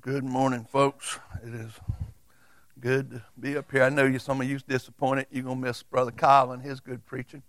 Good 0.00 0.22
morning, 0.22 0.64
folks. 0.64 1.18
It 1.44 1.52
is 1.52 1.72
good 2.78 3.10
to 3.10 3.22
be 3.38 3.56
up 3.56 3.70
here. 3.72 3.82
I 3.82 3.88
know 3.88 4.06
you, 4.06 4.20
some 4.20 4.40
of 4.40 4.48
you's 4.48 4.62
disappointed. 4.62 5.26
You're 5.28 5.42
to 5.42 5.56
miss 5.56 5.82
Brother 5.82 6.12
Kyle 6.12 6.52
and 6.52 6.62
his 6.62 6.78
good 6.78 7.04
preaching. 7.04 7.42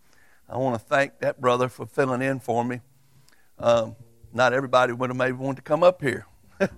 I 0.49 0.57
want 0.57 0.73
to 0.73 0.83
thank 0.83 1.20
that 1.20 1.39
brother 1.39 1.70
for 1.70 1.85
filling 1.85 2.23
in 2.23 2.39
for 2.39 2.65
me. 2.65 2.81
Um, 3.59 3.96
not 4.33 4.54
everybody 4.54 4.93
would 4.93 5.12
have 5.12 5.17
maybe 5.17 5.33
wanted 5.33 5.57
to 5.57 5.62
come 5.62 5.83
up 5.83 6.01
here, 6.01 6.25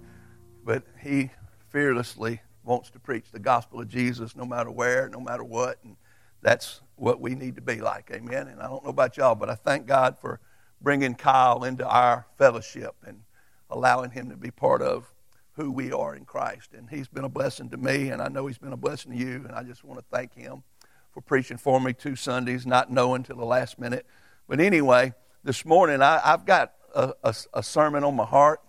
but 0.65 0.83
he 0.99 1.31
fearlessly 1.69 2.41
wants 2.65 2.89
to 2.89 2.99
preach 2.99 3.31
the 3.31 3.39
gospel 3.39 3.79
of 3.79 3.87
Jesus 3.87 4.35
no 4.35 4.43
matter 4.43 4.69
where, 4.69 5.07
no 5.07 5.21
matter 5.21 5.43
what. 5.43 5.77
And 5.85 5.95
that's 6.41 6.81
what 6.97 7.21
we 7.21 7.33
need 7.33 7.55
to 7.55 7.61
be 7.61 7.79
like. 7.79 8.11
Amen. 8.11 8.49
And 8.49 8.61
I 8.61 8.67
don't 8.67 8.83
know 8.83 8.89
about 8.89 9.15
y'all, 9.15 9.35
but 9.35 9.49
I 9.49 9.55
thank 9.55 9.87
God 9.87 10.17
for 10.19 10.41
bringing 10.81 11.15
Kyle 11.15 11.63
into 11.63 11.87
our 11.87 12.27
fellowship 12.37 12.93
and 13.07 13.21
allowing 13.69 14.11
him 14.11 14.29
to 14.29 14.35
be 14.35 14.51
part 14.51 14.81
of 14.81 15.13
who 15.53 15.71
we 15.71 15.91
are 15.91 16.15
in 16.15 16.25
Christ. 16.25 16.73
And 16.73 16.89
he's 16.89 17.07
been 17.07 17.23
a 17.23 17.29
blessing 17.29 17.69
to 17.69 17.77
me, 17.77 18.09
and 18.09 18.21
I 18.21 18.27
know 18.27 18.47
he's 18.47 18.57
been 18.57 18.73
a 18.73 18.77
blessing 18.77 19.11
to 19.11 19.17
you, 19.17 19.45
and 19.47 19.51
I 19.51 19.63
just 19.63 19.83
want 19.83 19.99
to 19.99 20.05
thank 20.11 20.33
him 20.33 20.63
for 21.11 21.21
preaching 21.21 21.57
for 21.57 21.79
me 21.79 21.93
two 21.93 22.15
Sundays, 22.15 22.65
not 22.65 22.91
knowing 22.91 23.23
till 23.23 23.35
the 23.35 23.45
last 23.45 23.77
minute. 23.77 24.05
But 24.47 24.59
anyway, 24.59 25.13
this 25.43 25.65
morning 25.65 26.01
I, 26.01 26.19
have 26.19 26.45
got 26.45 26.73
a, 26.95 27.13
a, 27.23 27.35
a, 27.53 27.63
sermon 27.63 28.03
on 28.03 28.15
my 28.15 28.25
heart, 28.25 28.61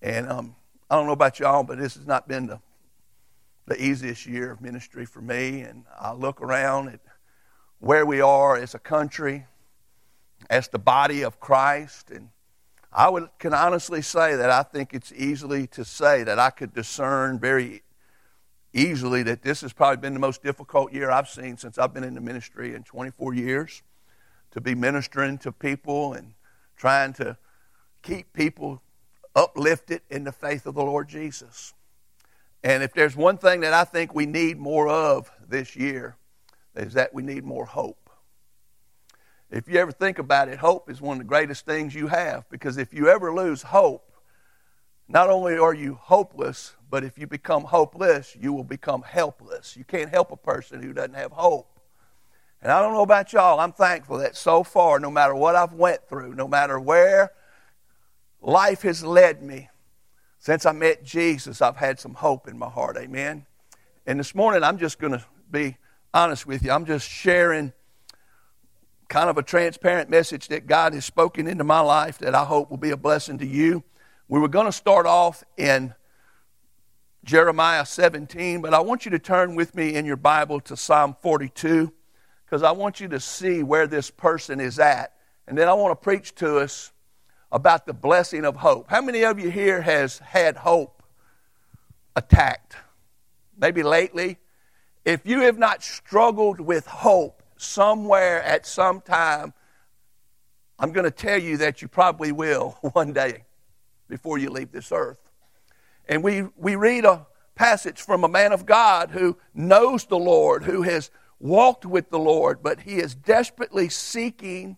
and 0.00 0.28
um, 0.28 0.56
I 0.90 0.96
don't 0.96 1.06
know 1.06 1.12
about 1.12 1.40
y'all, 1.40 1.62
but 1.62 1.78
this 1.78 1.94
has 1.94 2.06
not 2.06 2.26
been 2.28 2.46
the, 2.46 2.60
the 3.66 3.82
easiest 3.82 4.26
year 4.26 4.50
of 4.50 4.60
ministry 4.60 5.06
for 5.06 5.20
me. 5.20 5.62
And 5.62 5.84
I 5.98 6.12
look 6.12 6.40
around 6.40 6.88
at 6.88 7.00
where 7.80 8.06
we 8.06 8.20
are 8.20 8.56
as 8.56 8.74
a 8.74 8.78
country, 8.78 9.46
as 10.48 10.68
the 10.68 10.78
body 10.78 11.22
of 11.22 11.40
Christ, 11.40 12.10
and 12.10 12.28
I 12.94 13.08
would, 13.08 13.28
can 13.38 13.52
honestly 13.52 14.02
say 14.02 14.36
that 14.36 14.50
I 14.50 14.62
think 14.62 14.94
it's 14.94 15.12
easily 15.12 15.66
to 15.68 15.84
say 15.84 16.22
that 16.22 16.38
I 16.38 16.50
could 16.50 16.72
discern 16.72 17.40
very 17.40 17.82
easily 18.72 19.22
that 19.24 19.42
this 19.42 19.62
has 19.62 19.72
probably 19.72 19.96
been 19.96 20.14
the 20.14 20.20
most 20.20 20.42
difficult 20.42 20.92
year 20.92 21.10
I've 21.10 21.28
seen 21.28 21.56
since 21.56 21.76
I've 21.76 21.92
been 21.92 22.04
in 22.04 22.14
the 22.14 22.20
ministry 22.20 22.74
in 22.74 22.84
24 22.84 23.34
years 23.34 23.82
to 24.52 24.60
be 24.60 24.74
ministering 24.74 25.38
to 25.38 25.50
people 25.50 26.12
and 26.12 26.34
trying 26.76 27.12
to 27.14 27.36
keep 28.02 28.32
people 28.32 28.80
uplifted 29.34 30.02
in 30.08 30.22
the 30.22 30.32
faith 30.32 30.64
of 30.66 30.74
the 30.74 30.84
Lord 30.84 31.08
Jesus. 31.08 31.74
And 32.62 32.82
if 32.82 32.94
there's 32.94 33.16
one 33.16 33.38
thing 33.38 33.60
that 33.60 33.72
I 33.72 33.84
think 33.84 34.14
we 34.14 34.26
need 34.26 34.58
more 34.58 34.88
of 34.88 35.30
this 35.48 35.74
year, 35.74 36.16
is 36.76 36.94
that 36.94 37.14
we 37.14 37.22
need 37.22 37.44
more 37.44 37.66
hope. 37.66 38.03
If 39.54 39.68
you 39.68 39.78
ever 39.78 39.92
think 39.92 40.18
about 40.18 40.48
it, 40.48 40.58
hope 40.58 40.90
is 40.90 41.00
one 41.00 41.18
of 41.18 41.18
the 41.18 41.28
greatest 41.28 41.64
things 41.64 41.94
you 41.94 42.08
have 42.08 42.44
because 42.50 42.76
if 42.76 42.92
you 42.92 43.08
ever 43.08 43.32
lose 43.32 43.62
hope, 43.62 44.12
not 45.06 45.30
only 45.30 45.56
are 45.56 45.72
you 45.72 45.94
hopeless, 46.02 46.74
but 46.90 47.04
if 47.04 47.16
you 47.16 47.28
become 47.28 47.62
hopeless, 47.62 48.36
you 48.38 48.52
will 48.52 48.64
become 48.64 49.02
helpless. 49.02 49.76
You 49.76 49.84
can't 49.84 50.10
help 50.10 50.32
a 50.32 50.36
person 50.36 50.82
who 50.82 50.92
doesn't 50.92 51.14
have 51.14 51.30
hope. 51.30 51.78
And 52.62 52.72
I 52.72 52.82
don't 52.82 52.94
know 52.94 53.02
about 53.02 53.32
y'all, 53.32 53.60
I'm 53.60 53.70
thankful 53.70 54.18
that 54.18 54.36
so 54.36 54.64
far, 54.64 54.98
no 54.98 55.08
matter 55.08 55.36
what 55.36 55.54
I've 55.54 55.74
went 55.74 56.08
through, 56.08 56.34
no 56.34 56.48
matter 56.48 56.80
where 56.80 57.30
life 58.40 58.82
has 58.82 59.04
led 59.04 59.40
me, 59.40 59.68
since 60.40 60.66
I 60.66 60.72
met 60.72 61.04
Jesus, 61.04 61.62
I've 61.62 61.76
had 61.76 62.00
some 62.00 62.14
hope 62.14 62.48
in 62.48 62.58
my 62.58 62.68
heart. 62.68 62.96
Amen. 62.96 63.46
And 64.04 64.18
this 64.18 64.34
morning, 64.34 64.64
I'm 64.64 64.78
just 64.78 64.98
going 64.98 65.12
to 65.12 65.24
be 65.48 65.76
honest 66.12 66.44
with 66.44 66.64
you. 66.64 66.72
I'm 66.72 66.86
just 66.86 67.08
sharing 67.08 67.72
kind 69.14 69.30
of 69.30 69.38
a 69.38 69.42
transparent 69.44 70.10
message 70.10 70.48
that 70.48 70.66
God 70.66 70.92
has 70.92 71.04
spoken 71.04 71.46
into 71.46 71.62
my 71.62 71.78
life 71.78 72.18
that 72.18 72.34
I 72.34 72.42
hope 72.42 72.68
will 72.68 72.78
be 72.78 72.90
a 72.90 72.96
blessing 72.96 73.38
to 73.38 73.46
you. 73.46 73.84
We 74.26 74.40
were 74.40 74.48
going 74.48 74.66
to 74.66 74.72
start 74.72 75.06
off 75.06 75.44
in 75.56 75.94
Jeremiah 77.22 77.86
17, 77.86 78.60
but 78.60 78.74
I 78.74 78.80
want 78.80 79.04
you 79.04 79.12
to 79.12 79.20
turn 79.20 79.54
with 79.54 79.72
me 79.76 79.94
in 79.94 80.04
your 80.04 80.16
Bible 80.16 80.58
to 80.62 80.76
Psalm 80.76 81.14
42 81.22 81.92
because 82.44 82.64
I 82.64 82.72
want 82.72 82.98
you 82.98 83.06
to 83.06 83.20
see 83.20 83.62
where 83.62 83.86
this 83.86 84.10
person 84.10 84.58
is 84.58 84.80
at. 84.80 85.12
And 85.46 85.56
then 85.56 85.68
I 85.68 85.74
want 85.74 85.92
to 85.92 86.02
preach 86.02 86.34
to 86.36 86.58
us 86.58 86.90
about 87.52 87.86
the 87.86 87.94
blessing 87.94 88.44
of 88.44 88.56
hope. 88.56 88.90
How 88.90 89.00
many 89.00 89.24
of 89.24 89.38
you 89.38 89.48
here 89.48 89.80
has 89.80 90.18
had 90.18 90.56
hope 90.56 91.04
attacked? 92.16 92.74
Maybe 93.56 93.84
lately. 93.84 94.38
If 95.04 95.24
you 95.24 95.42
have 95.42 95.56
not 95.56 95.84
struggled 95.84 96.58
with 96.58 96.88
hope, 96.88 97.43
somewhere 97.56 98.42
at 98.42 98.66
some 98.66 99.00
time, 99.00 99.52
I'm 100.78 100.92
going 100.92 101.04
to 101.04 101.10
tell 101.10 101.38
you 101.40 101.56
that 101.58 101.82
you 101.82 101.88
probably 101.88 102.32
will 102.32 102.78
one 102.92 103.12
day 103.12 103.44
before 104.08 104.38
you 104.38 104.50
leave 104.50 104.72
this 104.72 104.92
earth. 104.92 105.30
And 106.08 106.22
we, 106.22 106.46
we 106.56 106.76
read 106.76 107.04
a 107.04 107.26
passage 107.54 108.00
from 108.00 108.24
a 108.24 108.28
man 108.28 108.52
of 108.52 108.66
God 108.66 109.10
who 109.10 109.36
knows 109.54 110.04
the 110.04 110.18
Lord, 110.18 110.64
who 110.64 110.82
has 110.82 111.10
walked 111.38 111.86
with 111.86 112.10
the 112.10 112.18
Lord, 112.18 112.62
but 112.62 112.80
he 112.80 112.96
is 112.96 113.14
desperately 113.14 113.88
seeking 113.88 114.76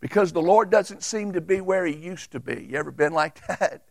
because 0.00 0.32
the 0.32 0.42
Lord 0.42 0.70
doesn't 0.70 1.02
seem 1.02 1.32
to 1.32 1.40
be 1.40 1.60
where 1.60 1.86
he 1.86 1.94
used 1.94 2.30
to 2.32 2.40
be. 2.40 2.68
You 2.70 2.78
ever 2.78 2.90
been 2.90 3.12
like 3.12 3.46
that? 3.48 3.82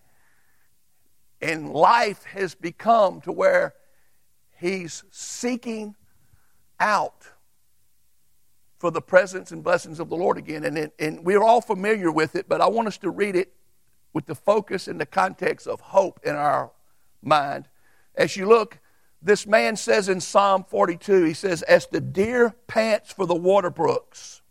And 1.42 1.74
life 1.74 2.24
has 2.26 2.56
become 2.56 3.20
to 3.22 3.32
where 3.32 3.74
he's 4.58 5.04
seeking 5.12 5.96
out 6.80 7.28
for 8.84 8.92
the 8.92 9.02
presence 9.02 9.54
and 9.54 9.64
blessings 9.64 9.98
of 10.02 10.10
the 10.10 10.18
Lord 10.18 10.38
again. 10.38 10.66
And, 10.66 10.92
and 11.00 11.24
we're 11.24 11.42
all 11.42 11.62
familiar 11.62 12.12
with 12.12 12.36
it, 12.36 12.50
but 12.50 12.60
I 12.60 12.68
want 12.68 12.90
us 12.90 12.98
to 12.98 13.10
read 13.10 13.34
it 13.34 13.54
with 14.12 14.26
the 14.26 14.36
focus 14.36 14.90
and 14.90 15.00
the 15.00 15.06
context 15.06 15.68
of 15.68 15.80
hope 15.80 16.20
in 16.26 16.36
our 16.36 16.70
mind. 17.22 17.70
As 18.14 18.36
you 18.36 18.46
look, 18.46 18.80
this 19.22 19.48
man 19.48 19.78
says 19.78 20.10
in 20.10 20.20
Psalm 20.20 20.66
42, 20.68 21.24
he 21.24 21.34
says, 21.34 21.62
As 21.62 21.88
the 21.88 22.02
deer 22.02 22.56
pants 22.68 23.14
for 23.14 23.26
the 23.26 23.34
water 23.34 23.70
brooks, 23.70 24.42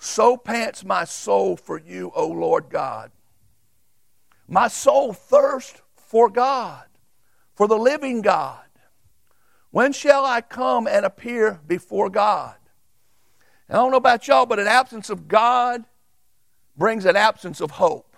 so 0.00 0.36
pants 0.36 0.84
my 0.84 1.04
soul 1.04 1.56
for 1.56 1.78
you, 1.78 2.10
O 2.16 2.26
Lord 2.26 2.70
God. 2.70 3.12
My 4.48 4.66
soul 4.66 5.12
thirsts 5.12 5.80
for 5.94 6.28
God, 6.28 6.86
for 7.54 7.68
the 7.68 7.78
living 7.78 8.20
God. 8.20 8.64
When 9.70 9.92
shall 9.92 10.24
I 10.24 10.40
come 10.40 10.88
and 10.88 11.06
appear 11.06 11.60
before 11.68 12.10
God? 12.10 12.56
I 13.68 13.74
don't 13.74 13.90
know 13.90 13.96
about 13.96 14.28
y'all, 14.28 14.46
but 14.46 14.58
an 14.58 14.66
absence 14.66 15.10
of 15.10 15.26
God 15.26 15.84
brings 16.76 17.04
an 17.04 17.16
absence 17.16 17.60
of 17.60 17.72
hope. 17.72 18.16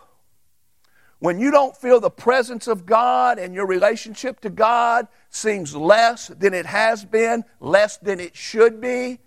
When 1.18 1.38
you 1.38 1.50
don't 1.50 1.76
feel 1.76 1.98
the 1.98 2.10
presence 2.10 2.66
of 2.66 2.84
God 2.84 3.38
and 3.38 3.54
your 3.54 3.66
relationship 3.66 4.40
to 4.40 4.50
God 4.50 5.08
seems 5.30 5.74
less 5.74 6.28
than 6.28 6.52
it 6.52 6.66
has 6.66 7.04
been, 7.04 7.44
less 7.58 7.96
than 7.96 8.20
it 8.20 8.36
should 8.36 8.80
be, 8.80 9.20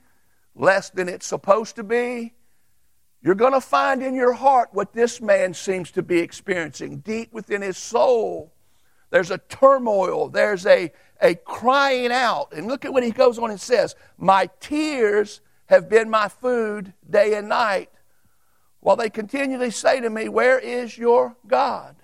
less 0.55 0.89
than 0.89 1.09
it's 1.09 1.25
supposed 1.25 1.75
to 1.77 1.83
be, 1.83 2.33
you're 3.21 3.35
going 3.35 3.53
to 3.53 3.61
find 3.61 4.03
in 4.03 4.13
your 4.13 4.33
heart 4.33 4.69
what 4.71 4.93
this 4.93 5.19
man 5.19 5.53
seems 5.53 5.91
to 5.91 6.03
be 6.03 6.19
experiencing 6.19 6.99
deep 6.99 7.33
within 7.33 7.61
his 7.61 7.77
soul. 7.77 8.53
There's 9.09 9.31
a 9.31 9.39
turmoil, 9.39 10.29
there's 10.29 10.65
a, 10.65 10.91
a 11.21 11.35
crying 11.35 12.11
out. 12.11 12.53
And 12.53 12.67
look 12.67 12.85
at 12.85 12.93
what 12.93 13.03
he 13.03 13.11
goes 13.11 13.39
on 13.39 13.49
and 13.49 13.59
says 13.59 13.95
My 14.17 14.49
tears 14.59 15.41
have 15.69 15.87
been 15.87 16.09
my 16.09 16.27
food 16.27 16.93
day 17.07 17.35
and 17.35 17.47
night, 17.47 17.91
while 18.79 18.95
they 18.95 19.09
continually 19.09 19.69
say 19.69 20.01
to 20.01 20.09
me, 20.09 20.27
Where 20.27 20.57
is 20.57 20.97
your 20.97 21.37
God? 21.47 21.95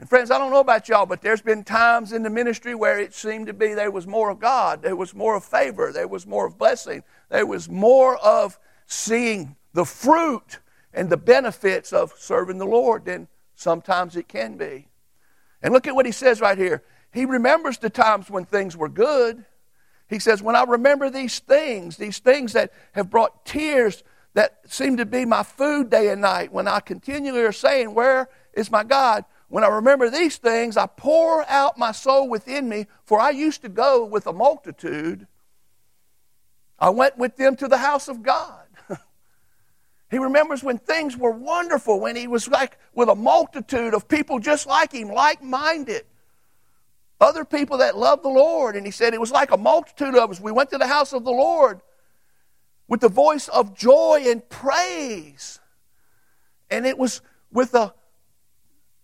And 0.00 0.08
friends, 0.08 0.32
I 0.32 0.38
don't 0.38 0.50
know 0.50 0.60
about 0.60 0.88
y'all, 0.88 1.06
but 1.06 1.22
there's 1.22 1.42
been 1.42 1.62
times 1.62 2.12
in 2.12 2.24
the 2.24 2.30
ministry 2.30 2.74
where 2.74 2.98
it 2.98 3.14
seemed 3.14 3.46
to 3.46 3.52
be 3.52 3.74
there 3.74 3.92
was 3.92 4.06
more 4.06 4.30
of 4.30 4.40
God, 4.40 4.82
there 4.82 4.96
was 4.96 5.14
more 5.14 5.36
of 5.36 5.44
favor, 5.44 5.92
there 5.92 6.08
was 6.08 6.26
more 6.26 6.46
of 6.46 6.58
blessing, 6.58 7.04
there 7.28 7.46
was 7.46 7.68
more 7.68 8.16
of 8.16 8.58
seeing 8.86 9.54
the 9.72 9.84
fruit 9.84 10.58
and 10.92 11.08
the 11.08 11.16
benefits 11.16 11.92
of 11.92 12.14
serving 12.18 12.58
the 12.58 12.66
Lord 12.66 13.04
than 13.04 13.28
sometimes 13.54 14.16
it 14.16 14.26
can 14.26 14.56
be. 14.56 14.88
And 15.62 15.72
look 15.72 15.86
at 15.86 15.94
what 15.94 16.06
he 16.06 16.12
says 16.12 16.40
right 16.40 16.58
here. 16.58 16.82
He 17.12 17.26
remembers 17.26 17.78
the 17.78 17.90
times 17.90 18.28
when 18.28 18.44
things 18.44 18.76
were 18.76 18.88
good. 18.88 19.44
He 20.10 20.18
says, 20.18 20.42
When 20.42 20.56
I 20.56 20.64
remember 20.64 21.08
these 21.08 21.38
things, 21.38 21.96
these 21.96 22.18
things 22.18 22.52
that 22.52 22.72
have 22.92 23.08
brought 23.08 23.46
tears 23.46 24.02
that 24.34 24.60
seem 24.66 24.96
to 24.96 25.06
be 25.06 25.24
my 25.24 25.44
food 25.44 25.88
day 25.88 26.08
and 26.08 26.20
night, 26.20 26.52
when 26.52 26.66
I 26.68 26.80
continually 26.80 27.42
are 27.42 27.52
saying, 27.52 27.94
Where 27.94 28.28
is 28.52 28.70
my 28.70 28.82
God? 28.82 29.24
When 29.48 29.64
I 29.64 29.68
remember 29.68 30.10
these 30.10 30.36
things, 30.36 30.76
I 30.76 30.86
pour 30.86 31.48
out 31.48 31.78
my 31.78 31.92
soul 31.92 32.28
within 32.28 32.68
me, 32.68 32.86
for 33.04 33.20
I 33.20 33.30
used 33.30 33.62
to 33.62 33.68
go 33.68 34.04
with 34.04 34.26
a 34.26 34.32
multitude. 34.32 35.26
I 36.78 36.90
went 36.90 37.16
with 37.16 37.36
them 37.36 37.56
to 37.56 37.68
the 37.68 37.78
house 37.78 38.08
of 38.08 38.22
God. 38.22 38.66
he 40.10 40.18
remembers 40.18 40.62
when 40.62 40.78
things 40.78 41.16
were 41.16 41.32
wonderful, 41.32 42.00
when 42.00 42.16
he 42.16 42.26
was 42.26 42.48
like 42.48 42.78
with 42.94 43.08
a 43.08 43.14
multitude 43.14 43.94
of 43.94 44.08
people 44.08 44.40
just 44.40 44.66
like 44.66 44.92
him, 44.92 45.08
like 45.08 45.42
minded 45.42 46.04
other 47.20 47.44
people 47.44 47.78
that 47.78 47.96
loved 47.96 48.24
the 48.24 48.28
Lord. 48.28 48.76
And 48.76 48.86
he 48.86 48.92
said 48.92 49.14
it 49.14 49.20
was 49.20 49.30
like 49.30 49.50
a 49.50 49.56
multitude 49.56 50.14
of 50.16 50.30
us. 50.30 50.40
We 50.40 50.52
went 50.52 50.70
to 50.70 50.78
the 50.78 50.86
house 50.86 51.12
of 51.12 51.24
the 51.24 51.30
Lord 51.30 51.80
with 52.88 53.00
the 53.00 53.08
voice 53.08 53.48
of 53.48 53.76
joy 53.76 54.24
and 54.26 54.46
praise. 54.48 55.60
And 56.70 56.86
it 56.86 56.98
was 56.98 57.20
with 57.52 57.74
a 57.74 57.94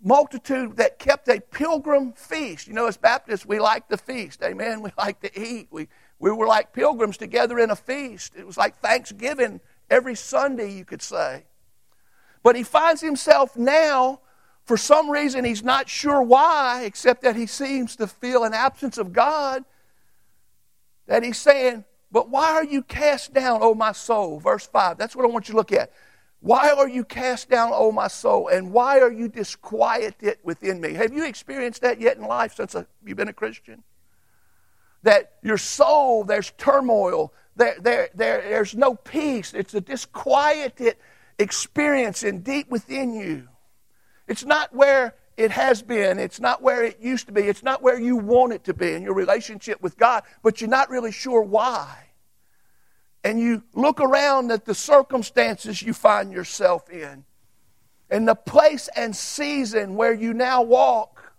multitude 0.03 0.77
that 0.77 0.99
kept 0.99 1.29
a 1.29 1.41
pilgrim 1.41 2.13
feast. 2.13 2.69
You 2.69 2.75
know, 2.75 2.87
as 2.87 2.97
Baptists, 2.97 3.47
we 3.47 3.59
like 3.59 3.89
the 3.89 3.99
feast. 3.99 4.43
Amen. 4.43 4.83
We 4.87 4.91
like 4.97 5.21
to 5.21 5.41
eat. 5.41 5.69
We, 5.71 5.89
we 6.19 6.31
were 6.31 6.47
like 6.47 6.73
pilgrims 6.73 7.17
together 7.17 7.59
in 7.59 7.71
a 7.71 7.77
feast. 7.77 8.35
It 8.37 8.47
was 8.47 8.57
like 8.57 8.79
Thanksgiving 8.79 9.61
every 9.91 10.15
Sunday, 10.15 10.73
you 10.73 10.85
could 10.85 11.03
say. 11.03 11.45
But 12.43 12.57
he 12.57 12.63
finds 12.63 13.01
himself 13.01 13.57
now, 13.57 14.21
for 14.67 14.77
some 14.77 15.09
reason, 15.09 15.45
he's 15.45 15.63
not 15.63 15.89
sure 15.89 16.21
why, 16.21 16.83
except 16.85 17.23
that 17.23 17.37
he 17.37 17.47
seems 17.47 17.95
to 17.97 18.09
feel 18.09 18.43
an 18.43 18.53
absence 18.53 18.99
of 18.99 19.13
God, 19.13 19.65
that 21.07 21.23
he's 21.23 21.39
saying, 21.39 21.85
But 22.11 22.31
why 22.31 22.51
are 22.51 22.65
you 22.65 22.83
cast 22.83 23.33
down, 23.33 23.61
O 23.63 23.75
my 23.75 23.93
soul? 23.93 24.41
Verse 24.41 24.67
5. 24.67 24.99
That's 24.99 25.15
what 25.15 25.25
I 25.25 25.29
want 25.29 25.49
you 25.49 25.53
to 25.53 25.57
look 25.57 25.71
at. 25.73 25.93
Why 26.41 26.71
are 26.71 26.89
you 26.89 27.05
cast 27.05 27.49
down, 27.49 27.71
O 27.73 27.93
my 27.93 28.09
soul? 28.09 28.49
And 28.49 28.73
why 28.73 28.99
are 28.99 29.13
you 29.13 29.29
disquieted 29.29 30.39
within 30.43 30.81
me? 30.81 30.95
Have 30.95 31.13
you 31.13 31.25
experienced 31.25 31.83
that 31.83 32.01
yet 32.01 32.17
in 32.17 32.25
life 32.25 32.57
since 32.57 32.75
a, 32.75 32.89
you've 33.05 33.17
been 33.17 33.29
a 33.29 33.33
Christian? 33.33 33.85
That 35.05 35.35
your 35.45 35.59
soul, 35.59 36.25
there's 36.25 36.51
turmoil, 36.59 37.33
there, 37.55 37.77
there, 37.81 38.09
there, 38.15 38.43
there's 38.43 38.75
no 38.75 38.97
peace. 38.97 39.55
It's 39.55 39.75
a 39.75 39.81
disquieted 39.81 40.97
experience 41.39 42.25
in 42.25 42.41
deep 42.41 42.69
within 42.69 43.15
you. 43.15 43.49
It's 44.27 44.45
not 44.45 44.75
where 44.75 45.15
it 45.37 45.51
has 45.51 45.83
been. 45.83 46.19
It's 46.19 46.41
not 46.41 46.63
where 46.63 46.85
it 46.85 46.99
used 47.01 47.27
to 47.27 47.33
be. 47.33 47.43
It's 47.43 47.63
not 47.63 47.83
where 47.83 48.01
you 48.01 48.17
want 48.17 48.53
it 48.53 48.65
to 48.65 48.75
be 48.75 48.93
in 48.93 49.03
your 49.03 49.15
relationship 49.15 49.83
with 49.83 49.97
God, 49.97 50.25
but 50.43 50.61
you're 50.61 50.71
not 50.71 50.91
really 50.91 51.13
sure 51.13 51.43
why. 51.43 52.05
And 53.23 53.41
you 53.41 53.63
look 53.75 54.01
around 54.01 54.51
at 54.51 54.65
the 54.65 54.75
circumstances 54.75 55.83
you 55.83 55.93
find 55.93 56.33
yourself 56.33 56.89
in, 56.89 57.25
and 58.09 58.27
the 58.27 58.35
place 58.35 58.89
and 58.95 59.15
season 59.15 59.97
where 59.97 60.15
you 60.15 60.33
now 60.33 60.63
walk, 60.63 61.35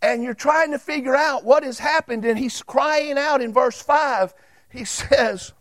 and 0.00 0.22
you're 0.22 0.34
trying 0.34 0.72
to 0.72 0.78
figure 0.78 1.14
out 1.16 1.44
what 1.44 1.62
has 1.62 1.78
happened. 1.78 2.24
And 2.24 2.38
he's 2.38 2.62
crying 2.62 3.18
out 3.18 3.40
in 3.40 3.52
verse 3.52 3.80
5 3.80 4.34
he 4.74 4.84
says, 4.84 5.52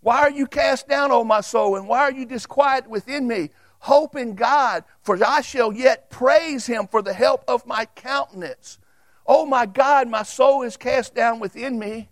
Why 0.00 0.20
are 0.20 0.30
you 0.30 0.46
cast 0.46 0.88
down, 0.88 1.10
O 1.10 1.24
my 1.24 1.40
soul, 1.40 1.76
and 1.76 1.86
why 1.86 2.00
are 2.00 2.12
you 2.12 2.24
disquiet 2.24 2.88
within 2.88 3.26
me? 3.26 3.50
Hope 3.82 4.14
in 4.14 4.36
God, 4.36 4.84
for 5.02 5.18
I 5.26 5.40
shall 5.40 5.72
yet 5.72 6.08
praise 6.08 6.66
him 6.66 6.86
for 6.86 7.02
the 7.02 7.12
help 7.12 7.42
of 7.48 7.66
my 7.66 7.84
countenance. 7.96 8.78
Oh 9.26 9.44
my 9.44 9.66
God, 9.66 10.06
my 10.06 10.22
soul 10.22 10.62
is 10.62 10.76
cast 10.76 11.16
down 11.16 11.40
within 11.40 11.80
me. 11.80 12.08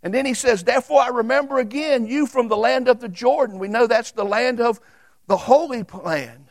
And 0.00 0.14
then 0.14 0.24
he 0.24 0.32
says, 0.32 0.62
Therefore 0.62 1.00
I 1.00 1.08
remember 1.08 1.58
again 1.58 2.06
you 2.06 2.24
from 2.24 2.46
the 2.46 2.56
land 2.56 2.86
of 2.86 3.00
the 3.00 3.08
Jordan. 3.08 3.58
We 3.58 3.66
know 3.66 3.88
that's 3.88 4.12
the 4.12 4.24
land 4.24 4.60
of 4.60 4.78
the 5.26 5.36
Holy 5.36 5.82
Land 5.82 6.49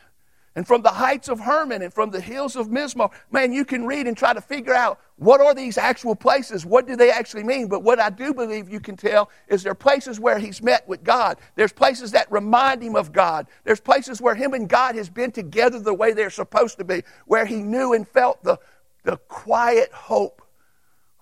and 0.60 0.66
from 0.66 0.82
the 0.82 0.90
heights 0.90 1.30
of 1.30 1.40
Hermon 1.40 1.80
and 1.80 1.90
from 1.90 2.10
the 2.10 2.20
hills 2.20 2.54
of 2.54 2.68
Mizar. 2.68 3.10
Man, 3.30 3.50
you 3.50 3.64
can 3.64 3.86
read 3.86 4.06
and 4.06 4.14
try 4.14 4.34
to 4.34 4.42
figure 4.42 4.74
out 4.74 5.00
what 5.16 5.40
are 5.40 5.54
these 5.54 5.78
actual 5.78 6.14
places? 6.14 6.66
What 6.66 6.86
do 6.86 6.96
they 6.96 7.10
actually 7.10 7.44
mean? 7.44 7.66
But 7.66 7.82
what 7.82 7.98
I 7.98 8.10
do 8.10 8.34
believe 8.34 8.68
you 8.68 8.78
can 8.78 8.94
tell 8.94 9.30
is 9.48 9.62
there 9.62 9.72
are 9.72 9.74
places 9.74 10.20
where 10.20 10.38
he's 10.38 10.60
met 10.60 10.86
with 10.86 11.02
God. 11.02 11.38
There's 11.54 11.72
places 11.72 12.10
that 12.12 12.30
remind 12.30 12.82
him 12.82 12.94
of 12.94 13.10
God. 13.10 13.46
There's 13.64 13.80
places 13.80 14.20
where 14.20 14.34
him 14.34 14.52
and 14.52 14.68
God 14.68 14.96
has 14.96 15.08
been 15.08 15.32
together 15.32 15.80
the 15.80 15.94
way 15.94 16.12
they're 16.12 16.28
supposed 16.28 16.76
to 16.76 16.84
be, 16.84 17.04
where 17.24 17.46
he 17.46 17.62
knew 17.62 17.94
and 17.94 18.06
felt 18.06 18.44
the, 18.44 18.58
the 19.04 19.16
quiet 19.16 19.90
hope 19.94 20.42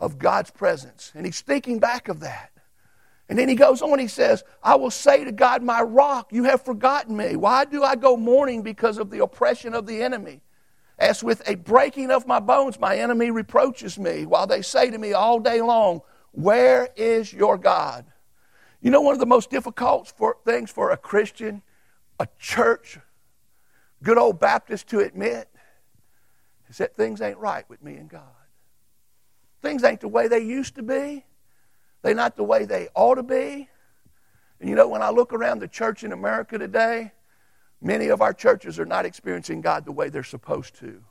of 0.01 0.19
God's 0.19 0.51
presence. 0.51 1.13
And 1.15 1.25
he's 1.25 1.43
thinking 1.43 1.79
back 1.79 2.09
of 2.09 2.19
that. 2.19 2.51
And 3.29 3.39
then 3.39 3.49
he 3.49 3.55
goes 3.55 3.83
on, 3.83 3.99
he 3.99 4.09
says, 4.09 4.43
I 4.63 4.77
will 4.77 4.91
say 4.91 5.25
to 5.25 5.33
God, 5.33 5.63
my 5.63 5.83
rock, 5.83 6.33
you 6.33 6.45
have 6.45 6.63
forgotten 6.63 7.17
me. 7.17 7.37
Why 7.37 7.67
do 7.67 7.83
I 7.83 7.95
go 7.95 8.17
mourning 8.17 8.63
because 8.63 8.97
of 8.97 9.11
the 9.11 9.23
oppression 9.23 9.75
of 9.75 9.87
the 9.87 10.03
enemy? 10.03 10.41
As 10.99 11.23
with 11.23 11.47
a 11.47 11.55
breaking 11.55 12.11
of 12.11 12.27
my 12.27 12.41
bones, 12.41 12.81
my 12.81 12.97
enemy 12.97 13.31
reproaches 13.31 13.99
me, 13.99 14.25
while 14.27 14.47
they 14.47 14.63
say 14.63 14.91
to 14.91 14.99
me 14.99 15.13
all 15.13 15.39
day 15.39 15.61
long, 15.61 16.01
Where 16.33 16.89
is 16.97 17.33
your 17.33 17.59
God? 17.59 18.07
You 18.81 18.91
know, 18.91 19.01
one 19.03 19.13
of 19.13 19.21
the 19.21 19.27
most 19.27 19.51
difficult 19.51 20.09
for, 20.09 20.39
things 20.45 20.71
for 20.71 20.91
a 20.91 20.97
Christian, 20.97 21.63
a 22.19 22.27
church, 22.39 22.99
good 24.03 24.19
old 24.19 24.41
Baptist 24.41 24.89
to 24.89 25.01
admit 25.01 25.49
is 26.69 26.79
that 26.79 26.97
things 26.97 27.21
ain't 27.21 27.39
right 27.39 27.69
with 27.69 27.83
me 27.83 27.97
and 27.97 28.09
God. 28.09 28.23
Things 29.63 29.85
ain't 29.85 30.01
the 30.01 30.09
way 30.09 30.29
they 30.29 30.41
used 30.41 30.77
to 30.77 30.83
be. 30.83 31.25
They're 32.03 32.15
not 32.15 32.37
the 32.37 32.45
way 32.45 32.65
they 32.65 32.89
ought 32.95 33.17
to 33.17 33.23
be. 33.23 33.69
And 34.61 34.69
you 34.69 34.75
know, 34.75 34.89
when 34.89 35.03
I 35.03 35.11
look 35.11 35.33
around 35.33 35.61
the 35.61 35.69
church 35.69 36.05
in 36.05 36.13
America 36.13 36.59
today, 36.59 37.13
many 37.81 38.09
of 38.09 38.21
our 38.23 38.33
churches 38.33 38.79
are 38.79 38.87
not 38.87 39.05
experiencing 39.05 39.61
God 39.61 39.85
the 39.85 39.93
way 39.93 40.09
they're 40.09 40.25
supposed 40.25 40.75
to. 40.81 41.03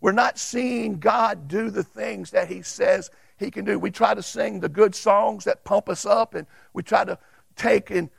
We're 0.00 0.12
not 0.12 0.38
seeing 0.38 0.98
God 0.98 1.46
do 1.46 1.70
the 1.70 1.84
things 1.84 2.30
that 2.32 2.48
He 2.48 2.62
says 2.62 3.10
He 3.38 3.50
can 3.50 3.64
do. 3.64 3.78
We 3.78 3.90
try 3.90 4.14
to 4.14 4.22
sing 4.22 4.60
the 4.60 4.68
good 4.68 4.94
songs 4.94 5.44
that 5.44 5.64
pump 5.64 5.88
us 5.88 6.04
up, 6.04 6.34
and 6.34 6.46
we 6.72 6.82
try 6.82 7.04
to 7.04 7.18
take 7.56 7.90
and 7.90 8.10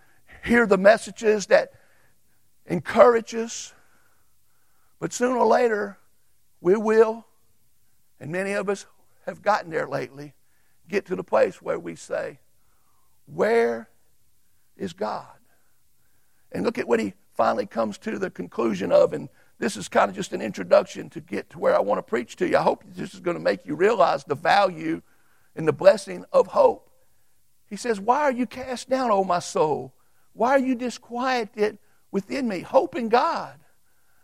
hear 0.46 0.66
the 0.66 0.78
messages 0.78 1.48
that 1.48 1.74
encourage 2.66 3.36
us. 3.36 3.74
But 5.00 5.12
sooner 5.12 5.38
or 5.38 5.46
later, 5.46 5.98
we 6.62 6.78
will, 6.78 7.26
and 8.20 8.32
many 8.32 8.54
of 8.54 8.70
us 8.70 8.86
have 9.26 9.42
gotten 9.42 9.70
there 9.70 9.88
lately, 9.88 10.34
get 10.90 11.06
to 11.08 11.16
the 11.16 11.24
place 11.24 11.62
where 11.62 11.80
we 11.80 11.96
say, 11.96 12.40
Where 13.26 13.90
is 14.78 14.94
God? 14.94 15.26
And 16.52 16.64
look 16.64 16.78
at 16.78 16.88
what 16.88 17.00
he 17.00 17.14
finally 17.34 17.66
comes 17.66 17.98
to 18.00 18.20
the 18.20 18.30
conclusion 18.30 18.92
of. 18.92 19.14
And 19.14 19.30
this 19.60 19.76
is 19.76 19.88
kind 19.88 20.10
of 20.10 20.16
just 20.16 20.34
an 20.34 20.42
introduction 20.42 21.10
to 21.12 21.22
get 21.22 21.50
to 21.52 21.60
where 21.60 21.76
I 21.76 21.80
want 21.80 22.00
to 22.00 22.04
preach 22.04 22.36
to 22.38 22.48
you. 22.48 22.58
I 22.58 22.62
hope 22.62 22.84
this 22.96 23.14
is 23.14 23.20
going 23.20 23.38
to 23.38 23.44
make 23.44 23.66
you 23.66 23.76
realize 23.76 24.24
the 24.24 24.36
value 24.36 25.02
and 25.56 25.68
the 25.68 25.74
blessing 25.74 26.26
of 26.32 26.48
hope. 26.48 26.90
He 27.68 27.76
says, 27.76 28.00
Why 28.00 28.22
are 28.22 28.32
you 28.32 28.46
cast 28.46 28.90
down, 28.90 29.12
O 29.12 29.24
my 29.24 29.40
soul? 29.40 29.94
Why 30.34 30.52
are 30.52 30.60
you 30.60 30.76
disquieted 30.76 31.78
within 32.12 32.48
me? 32.48 32.60
Hope 32.60 32.96
in 32.96 33.10
God, 33.10 33.60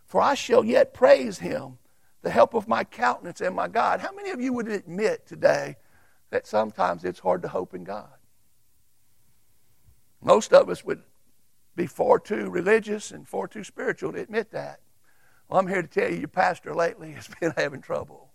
for 0.05 0.21
I 0.21 0.33
shall 0.33 0.63
yet 0.63 0.93
praise 0.93 1.39
him, 1.39 1.77
the 2.21 2.31
help 2.31 2.53
of 2.53 2.67
my 2.67 2.83
countenance 2.83 3.41
and 3.41 3.55
my 3.55 3.67
God. 3.67 4.01
How 4.01 4.11
many 4.11 4.31
of 4.31 4.41
you 4.41 4.53
would 4.53 4.67
admit 4.67 5.27
today 5.27 5.77
that 6.29 6.47
sometimes 6.47 7.03
it's 7.03 7.19
hard 7.19 7.41
to 7.41 7.47
hope 7.47 7.73
in 7.73 7.83
God. 7.83 8.09
Most 10.21 10.53
of 10.53 10.69
us 10.69 10.83
would 10.83 11.01
be 11.75 11.87
far 11.87 12.19
too 12.19 12.49
religious 12.49 13.11
and 13.11 13.27
far 13.27 13.47
too 13.47 13.63
spiritual 13.63 14.11
to 14.13 14.19
admit 14.19 14.51
that. 14.51 14.81
Well, 15.47 15.59
I'm 15.59 15.67
here 15.67 15.81
to 15.81 15.87
tell 15.87 16.11
you, 16.11 16.17
your 16.17 16.27
pastor 16.27 16.75
lately 16.75 17.13
has 17.13 17.27
been 17.39 17.53
having 17.55 17.81
trouble 17.81 18.29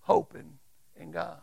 hoping 0.00 0.58
in 0.96 1.10
God. 1.10 1.38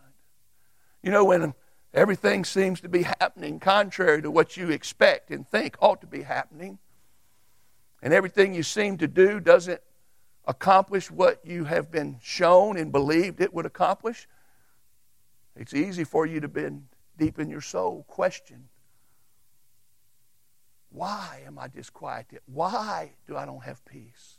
You 1.02 1.12
know, 1.12 1.24
when 1.24 1.54
everything 1.94 2.44
seems 2.44 2.82
to 2.82 2.90
be 2.90 3.04
happening 3.04 3.60
contrary 3.60 4.22
to 4.24 4.32
what 4.32 4.58
you 4.58 4.72
expect 4.72 5.32
and 5.32 5.48
think 5.48 5.78
ought 5.80 6.02
to 6.02 6.08
be 6.08 6.24
happening, 6.24 6.80
and 8.02 8.14
everything 8.14 8.54
you 8.54 8.64
seem 8.64 8.98
to 8.98 9.08
do 9.08 9.40
doesn't 9.40 9.82
accomplish 10.46 11.10
what 11.10 11.46
you 11.46 11.64
have 11.64 11.92
been 11.92 12.18
shown 12.22 12.78
and 12.78 12.92
believed 12.92 13.40
it 13.40 13.54
would 13.54 13.66
accomplish, 13.66 14.28
it's 15.56 15.74
easy 15.74 16.04
for 16.04 16.26
you 16.26 16.40
to 16.40 16.48
be 16.48 16.68
deep 17.18 17.40
in 17.40 17.50
your 17.50 17.62
soul 17.62 18.04
question 18.08 18.70
why 20.96 21.44
am 21.46 21.60
I 21.60 21.68
disquieted? 21.68 22.40
Why 22.46 23.12
do 23.28 23.36
I 23.36 23.46
don't 23.46 23.64
have 23.64 23.84
peace? 23.84 24.38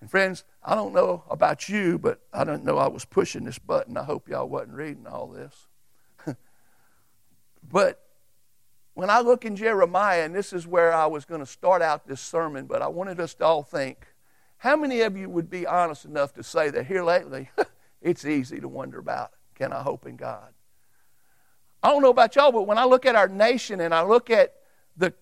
And 0.00 0.08
friends, 0.08 0.44
I 0.62 0.76
don't 0.76 0.92
know 0.92 1.24
about 1.28 1.68
you, 1.68 1.98
but 1.98 2.20
I 2.32 2.44
don't 2.44 2.64
know 2.64 2.78
I 2.78 2.86
was 2.86 3.04
pushing 3.04 3.44
this 3.44 3.58
button. 3.58 3.96
I 3.96 4.04
hope 4.04 4.28
y'all 4.28 4.48
wasn't 4.48 4.74
reading 4.74 5.08
all 5.08 5.26
this. 5.26 5.66
but 7.68 8.00
when 8.94 9.10
I 9.10 9.20
look 9.20 9.44
in 9.44 9.56
Jeremiah, 9.56 10.24
and 10.24 10.34
this 10.34 10.52
is 10.52 10.68
where 10.68 10.92
I 10.92 11.06
was 11.06 11.24
going 11.24 11.40
to 11.40 11.46
start 11.46 11.82
out 11.82 12.06
this 12.06 12.20
sermon, 12.20 12.66
but 12.66 12.80
I 12.80 12.86
wanted 12.86 13.18
us 13.18 13.34
to 13.34 13.44
all 13.44 13.64
think 13.64 14.06
how 14.58 14.76
many 14.76 15.00
of 15.00 15.16
you 15.16 15.28
would 15.28 15.50
be 15.50 15.66
honest 15.66 16.04
enough 16.04 16.32
to 16.34 16.44
say 16.44 16.70
that 16.70 16.86
here 16.86 17.02
lately, 17.02 17.50
it's 18.00 18.24
easy 18.24 18.60
to 18.60 18.68
wonder 18.68 19.00
about? 19.00 19.32
Can 19.54 19.72
I 19.72 19.82
hope 19.82 20.06
in 20.06 20.16
God? 20.16 20.52
I 21.82 21.88
don't 21.88 22.02
know 22.02 22.10
about 22.10 22.36
y'all, 22.36 22.52
but 22.52 22.66
when 22.66 22.78
I 22.78 22.84
look 22.84 23.06
at 23.06 23.16
our 23.16 23.28
nation 23.28 23.80
and 23.80 23.94
I 23.94 24.02
look 24.02 24.30
at 24.30 24.54
the 24.96 25.12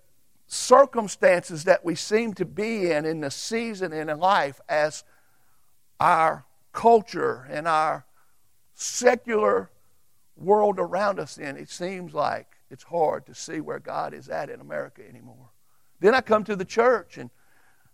circumstances 0.47 1.65
that 1.65 1.85
we 1.85 1.95
seem 1.95 2.35
to 2.35 2.45
be 2.45 2.91
in 2.91 3.07
in 3.07 3.21
the 3.21 3.31
season 3.31 3.93
in 3.93 4.07
life 4.19 4.61
as 4.69 5.05
our 5.99 6.45
culture 6.73 7.47
and 7.51 7.67
our 7.67 8.05
secular 8.75 9.71
world 10.37 10.79
around 10.79 11.19
us 11.19 11.39
in, 11.39 11.57
it 11.57 11.71
seems 11.71 12.13
like 12.13 12.57
it's 12.71 12.85
hard 12.85 13.27
to 13.27 13.35
see 13.35 13.61
where 13.61 13.79
God 13.79 14.15
is 14.15 14.29
at 14.29 14.51
in 14.51 14.61
America 14.61 15.03
anymore. 15.09 15.51
Then 16.01 16.15
I 16.15 16.21
come 16.21 16.45
to 16.45 16.57
the 16.57 16.65
church 16.65 17.19
and 17.19 17.31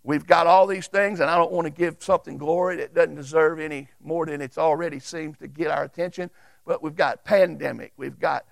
We've 0.07 0.25
got 0.25 0.47
all 0.47 0.69
these 0.69 0.87
things, 0.87 1.19
and 1.19 1.29
I 1.29 1.35
don't 1.35 1.51
want 1.51 1.65
to 1.65 1.71
give 1.71 1.97
something 1.99 2.39
glory 2.39 2.77
that 2.77 2.95
doesn't 2.95 3.17
deserve 3.17 3.59
any 3.59 3.89
more 4.01 4.25
than 4.25 4.41
it's 4.41 4.57
already 4.57 5.01
seems 5.01 5.37
to 5.39 5.49
get 5.49 5.69
our 5.69 5.83
attention. 5.83 6.31
But 6.65 6.81
we've 6.81 6.95
got 6.95 7.25
pandemic, 7.25 7.93
we've 7.97 8.19
got 8.19 8.47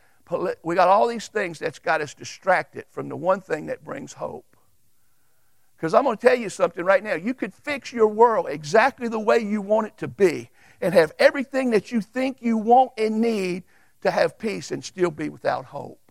we 0.65 0.75
got 0.75 0.89
all 0.89 1.07
these 1.07 1.29
things 1.29 1.61
that's 1.61 1.79
got 1.79 2.01
us 2.01 2.13
distracted 2.13 2.87
from 2.91 3.09
the 3.09 3.15
one 3.15 3.41
thing 3.41 3.67
that 3.67 3.85
brings 3.85 4.15
hope. 4.15 4.57
Because 5.77 5.95
I'm 5.95 6.03
going 6.03 6.17
to 6.17 6.27
tell 6.27 6.37
you 6.37 6.49
something 6.49 6.85
right 6.85 7.05
now. 7.05 7.15
You 7.15 7.35
could 7.35 7.55
fix 7.55 7.93
your 7.93 8.09
world 8.09 8.47
exactly 8.49 9.07
the 9.07 9.21
way 9.21 9.39
you 9.39 9.61
want 9.61 9.87
it 9.87 9.99
to 9.99 10.09
be 10.09 10.51
and 10.81 10.93
have 10.93 11.13
everything 11.21 11.71
that 11.71 11.93
you 11.93 12.01
think 12.01 12.39
you 12.41 12.57
want 12.57 12.93
and 12.99 13.21
need 13.21 13.63
to 14.01 14.11
have 14.11 14.39
peace 14.39 14.73
and 14.73 14.83
still 14.83 15.11
be 15.11 15.29
without 15.29 15.67
hope. 15.67 16.11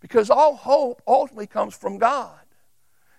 Because 0.00 0.30
all 0.30 0.54
hope 0.54 1.02
ultimately 1.06 1.48
comes 1.48 1.74
from 1.74 1.98
God. 1.98 2.43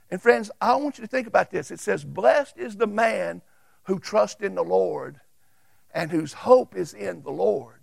And 0.10 0.22
friends, 0.22 0.52
I 0.62 0.76
want 0.76 0.98
you 0.98 1.04
to 1.04 1.08
think 1.08 1.28
about 1.28 1.52
this. 1.52 1.72
It 1.72 1.80
says, 1.80 2.04
Blessed 2.04 2.58
is 2.58 2.78
the 2.78 2.88
man 2.88 3.42
who 3.84 4.00
trusts 4.00 4.42
in 4.42 4.56
the 4.56 4.64
Lord 4.64 5.20
and 5.94 6.12
whose 6.12 6.34
hope 6.34 6.76
is 6.76 6.94
in 6.94 7.24
the 7.24 7.32
Lord. 7.32 7.76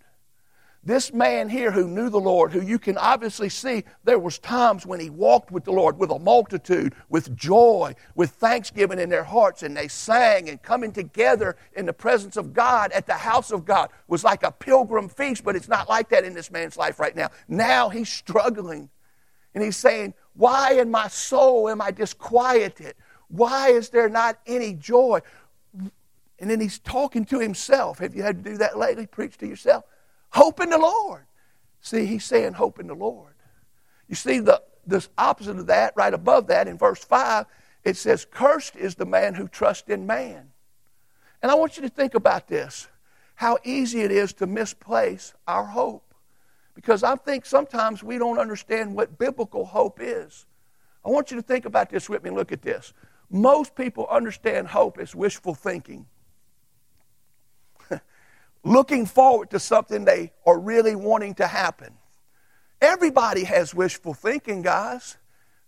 This 0.85 1.13
man 1.13 1.49
here 1.49 1.71
who 1.71 1.87
knew 1.87 2.11
the 2.11 2.19
Lord, 2.19 2.53
who 2.53 2.61
you 2.61 2.77
can 2.77 2.99
obviously 2.99 3.49
see 3.49 3.85
there 4.03 4.19
was 4.19 4.41
times 4.41 4.85
when 4.85 4.99
he 4.99 5.11
walked 5.11 5.53
with 5.53 5.63
the 5.63 5.71
Lord 5.71 5.97
with 5.97 6.11
a 6.11 6.19
multitude, 6.19 6.97
with 7.09 7.37
joy, 7.37 7.95
with 8.17 8.31
thanksgiving 8.31 8.99
in 8.99 9.09
their 9.09 9.23
hearts, 9.23 9.63
and 9.63 9.77
they 9.77 9.87
sang 9.87 10.49
and 10.49 10.61
coming 10.61 10.91
together 10.91 11.57
in 11.77 11.87
the 11.87 11.93
presence 11.93 12.37
of 12.37 12.53
God 12.53 12.91
at 12.91 13.07
the 13.07 13.15
house 13.15 13.53
of 13.53 13.65
God 13.65 13.91
was 14.09 14.25
like 14.25 14.43
a 14.43 14.51
pilgrim 14.51 15.09
feast, 15.09 15.45
but 15.45 15.55
it's 15.55 15.69
not 15.69 15.89
like 15.89 16.09
that 16.09 16.25
in 16.25 16.35
this 16.35 16.51
man's 16.51 16.77
life 16.77 16.99
right 16.99 17.15
now. 17.15 17.31
Now 17.47 17.89
he's 17.89 18.09
struggling. 18.09 18.91
And 19.55 19.63
he's 19.63 19.77
saying, 19.77 20.15
Why 20.35 20.75
in 20.75 20.91
my 20.91 21.09
soul 21.09 21.69
am 21.69 21.81
I 21.81 21.91
disquieted? 21.91 22.95
Why 23.29 23.71
is 23.71 23.89
there 23.89 24.09
not 24.09 24.39
any 24.47 24.75
joy? 24.75 25.21
And 26.39 26.51
then 26.51 26.61
he's 26.61 26.79
talking 26.81 27.25
to 27.27 27.39
himself. 27.39 27.99
Have 27.99 28.15
you 28.15 28.23
had 28.23 28.43
to 28.45 28.51
do 28.51 28.57
that 28.59 28.77
lately? 28.77 29.07
Preach 29.07 29.39
to 29.39 29.47
yourself? 29.47 29.85
Hope 30.31 30.61
in 30.61 30.71
the 30.71 30.79
Lord. 30.79 31.25
See, 31.81 32.07
he's 32.07 32.25
saying 32.25 32.55
hope 32.55 32.79
in 32.79 32.87
the 32.87 32.95
Lord. 32.95 33.35
You 34.09 34.15
see, 34.15 34.41
the, 34.41 34.63
the 34.87 35.07
opposite 35.17 35.59
of 35.59 35.67
that, 35.67 35.95
right 35.97 36.13
above 36.13 36.49
that 36.49 36.69
in 36.69 36.77
verse 36.77 37.03
5, 37.05 37.47
it 37.85 37.97
says, 37.97 38.25
Cursed 38.25 38.77
is 38.77 38.95
the 38.95 39.07
man 39.07 39.35
who 39.35 39.49
trusts 39.49 39.89
in 39.89 40.07
man. 40.07 40.51
And 41.43 41.51
I 41.51 41.55
want 41.55 41.77
you 41.77 41.83
to 41.83 41.89
think 41.89 42.15
about 42.15 42.49
this 42.49 42.89
how 43.35 43.59
easy 43.65 44.03
it 44.03 44.13
is 44.13 44.33
to 44.35 44.47
misplace 44.47 45.35
our 45.49 45.65
hope. 45.65 46.12
Because 46.83 47.03
I 47.05 47.17
think 47.17 47.47
sometimes 47.47 48.03
we 48.03 48.19
don't 48.19 48.39
understand 48.39 48.95
what 48.95 49.17
biblical 49.17 49.65
hope 49.65 50.01
is. 50.03 50.47
I 51.05 51.09
want 51.09 51.31
you 51.31 51.37
to 51.37 51.43
think 51.43 51.65
about 51.65 51.89
this 51.89 52.11
with 52.11 52.23
me. 52.23 52.31
Look 52.31 52.53
at 52.53 52.61
this. 52.61 52.93
Most 53.31 53.75
people 53.75 54.07
understand 54.09 54.69
hope 54.69 54.99
as 54.99 55.15
wishful 55.15 55.55
thinking 55.55 56.07
looking 58.65 59.07
forward 59.07 59.51
to 59.51 59.59
something 59.59 60.05
they 60.05 60.33
are 60.47 60.59
really 60.59 60.95
wanting 60.95 61.35
to 61.35 61.47
happen. 61.47 61.95
Everybody 62.81 63.45
has 63.45 63.75
wishful 63.75 64.15
thinking, 64.15 64.63
guys. 64.63 65.17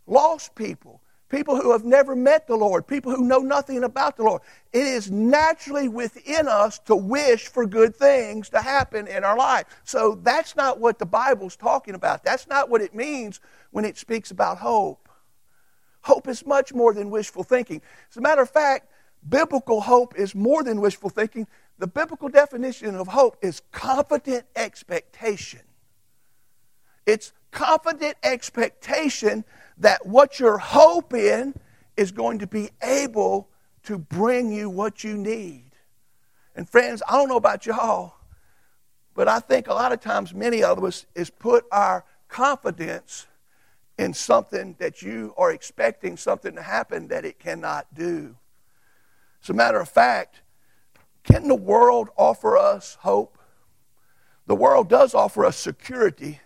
Lost 0.06 0.54
people, 0.54 1.00
people 1.28 1.56
who 1.56 1.72
have 1.72 1.84
never 1.84 2.14
met 2.14 2.46
the 2.46 2.56
Lord, 2.56 2.86
people 2.86 3.14
who 3.14 3.24
know 3.24 3.38
nothing 3.38 3.82
about 3.82 4.16
the 4.16 4.22
Lord. 4.24 4.42
It 4.72 4.86
is 4.86 5.10
naturally 5.10 5.88
within 5.88 6.48
us 6.48 6.78
to 6.80 6.94
wish 6.94 7.48
for 7.48 7.66
good 7.66 7.96
things 7.96 8.48
to 8.50 8.60
happen 8.60 9.06
in 9.06 9.24
our 9.24 9.36
life. 9.36 9.64
So 9.84 10.18
that's 10.22 10.54
not 10.56 10.80
what 10.80 10.98
the 10.98 11.06
Bible's 11.06 11.56
talking 11.56 11.94
about. 11.94 12.24
That's 12.24 12.46
not 12.46 12.68
what 12.68 12.82
it 12.82 12.94
means 12.94 13.40
when 13.70 13.84
it 13.84 13.96
speaks 13.96 14.30
about 14.30 14.58
hope. 14.58 15.08
Hope 16.02 16.28
is 16.28 16.44
much 16.44 16.74
more 16.74 16.92
than 16.92 17.10
wishful 17.10 17.42
thinking. 17.42 17.80
As 18.10 18.16
a 18.16 18.20
matter 18.20 18.42
of 18.42 18.50
fact, 18.50 18.90
biblical 19.26 19.80
hope 19.80 20.14
is 20.16 20.34
more 20.34 20.62
than 20.62 20.80
wishful 20.80 21.08
thinking 21.08 21.46
the 21.78 21.86
biblical 21.86 22.28
definition 22.28 22.94
of 22.94 23.08
hope 23.08 23.36
is 23.42 23.62
confident 23.72 24.44
expectation. 24.54 25.60
It's 27.06 27.32
confident 27.54 28.16
expectation 28.24 29.44
that 29.78 30.04
what 30.04 30.38
you're 30.38 30.58
hoping 30.58 31.54
is 31.96 32.10
going 32.12 32.40
to 32.40 32.46
be 32.46 32.68
able 32.82 33.48
to 33.84 33.96
bring 33.96 34.52
you 34.52 34.68
what 34.68 35.04
you 35.04 35.16
need. 35.16 35.70
And 36.56 36.68
friends, 36.68 37.02
I 37.08 37.12
don't 37.12 37.28
know 37.28 37.36
about 37.36 37.64
y'all, 37.64 38.16
but 39.14 39.28
I 39.28 39.38
think 39.38 39.68
a 39.68 39.74
lot 39.74 39.92
of 39.92 40.00
times 40.00 40.34
many 40.34 40.62
of 40.62 40.82
us 40.82 41.06
is 41.14 41.30
put 41.30 41.64
our 41.70 42.04
confidence 42.28 43.26
in 43.98 44.12
something 44.12 44.74
that 44.80 45.02
you 45.02 45.32
are 45.38 45.52
expecting 45.52 46.16
something 46.16 46.56
to 46.56 46.62
happen 46.62 47.08
that 47.08 47.24
it 47.24 47.38
cannot 47.38 47.86
do. 47.94 48.36
As 49.42 49.50
a 49.50 49.54
matter 49.54 49.78
of 49.78 49.88
fact, 49.88 50.40
can 51.22 51.46
the 51.46 51.54
world 51.54 52.08
offer 52.16 52.56
us 52.56 52.98
hope? 53.00 53.38
The 54.46 54.56
world 54.56 54.88
does 54.88 55.14
offer 55.14 55.44
us 55.44 55.56
security, 55.56 56.40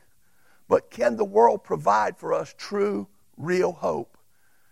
but 0.69 0.91
can 0.91 1.17
the 1.17 1.25
world 1.25 1.65
provide 1.65 2.17
for 2.17 2.33
us 2.35 2.55
true, 2.57 3.09
real 3.37 3.73
hope? 3.73 4.17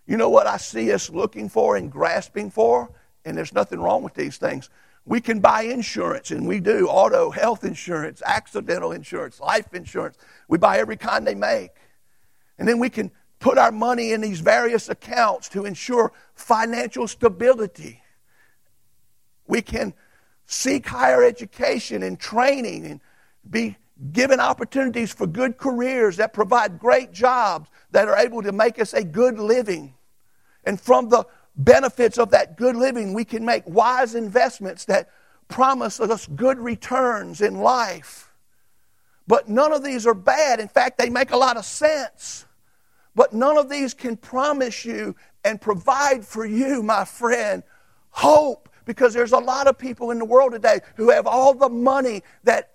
You 0.07 0.17
know 0.17 0.29
what 0.29 0.47
I 0.47 0.59
see 0.59 0.93
us 0.93 1.11
looking 1.11 1.49
for 1.49 1.77
and 1.77 1.91
grasping 1.91 2.51
for? 2.51 2.91
And 3.25 3.37
there's 3.37 3.53
nothing 3.53 3.81
wrong 3.81 4.03
with 4.03 4.15
these 4.15 4.37
things. 4.37 4.71
We 5.05 5.21
can 5.21 5.41
buy 5.41 5.63
insurance, 5.63 6.33
and 6.33 6.47
we 6.47 6.61
do 6.61 6.89
auto, 6.89 7.31
health 7.31 7.65
insurance, 7.65 8.23
accidental 8.27 8.93
insurance, 8.93 9.41
life 9.41 9.73
insurance. 9.73 10.17
We 10.49 10.59
buy 10.59 10.79
every 10.79 10.97
kind 10.97 11.27
they 11.27 11.35
make. 11.35 11.71
And 12.59 12.67
then 12.67 12.79
we 12.79 12.91
can 12.91 13.11
put 13.39 13.59
our 13.59 13.73
money 13.73 14.13
in 14.13 14.21
these 14.21 14.41
various 14.41 14.89
accounts 14.89 15.49
to 15.51 15.65
ensure 15.65 16.13
financial 16.35 17.07
stability. 17.07 18.03
We 19.47 19.63
can 19.63 19.95
seek 20.47 20.87
higher 20.87 21.23
education 21.23 22.03
and 22.03 22.19
training 22.19 22.87
and 22.87 23.01
be 23.49 23.77
given 24.13 24.41
opportunities 24.41 25.13
for 25.13 25.27
good 25.27 25.57
careers 25.57 26.17
that 26.19 26.33
provide 26.33 26.79
great 26.79 27.13
jobs 27.13 27.71
that 27.93 28.09
are 28.09 28.19
able 28.19 28.43
to 28.43 28.53
make 28.53 28.79
us 28.79 28.93
a 28.93 29.03
good 29.03 29.39
living. 29.39 29.95
And 30.65 30.81
from 30.81 31.09
the 31.09 31.25
benefits 31.57 32.19
of 32.19 32.31
that 32.31 32.57
good 32.57 32.77
living, 32.77 33.15
we 33.15 33.25
can 33.25 33.45
make 33.45 33.63
wise 33.67 34.15
investments 34.15 34.85
that 34.87 35.09
promise 35.49 36.01
us 36.01 36.27
good 36.27 36.59
returns 36.59 37.41
in 37.41 37.61
life. 37.61 38.33
But 39.27 39.49
none 39.49 39.73
of 39.73 39.83
these 39.83 40.07
are 40.07 40.15
bad. 40.15 40.61
In 40.61 40.69
fact, 40.69 40.99
they 40.99 41.09
make 41.09 41.31
a 41.31 41.37
lot 41.37 41.57
of 41.57 41.65
sense. 41.65 42.45
But 43.15 43.33
none 43.33 43.57
of 43.57 43.71
these 43.71 43.95
can 43.95 44.17
promise 44.17 44.85
you 44.85 45.17
and 45.43 45.61
provide 45.61 46.25
for 46.25 46.45
you, 46.45 46.83
my 46.83 47.05
friend, 47.05 47.63
hope 48.11 48.69
because 48.85 49.15
there's 49.15 49.33
a 49.33 49.39
lot 49.39 49.67
of 49.67 49.79
people 49.79 50.11
in 50.11 50.19
the 50.19 50.25
world 50.25 50.53
today 50.53 50.81
who 50.97 51.11
have 51.11 51.27
all 51.27 51.55
the 51.55 51.69
money 51.69 52.23
that 52.45 52.71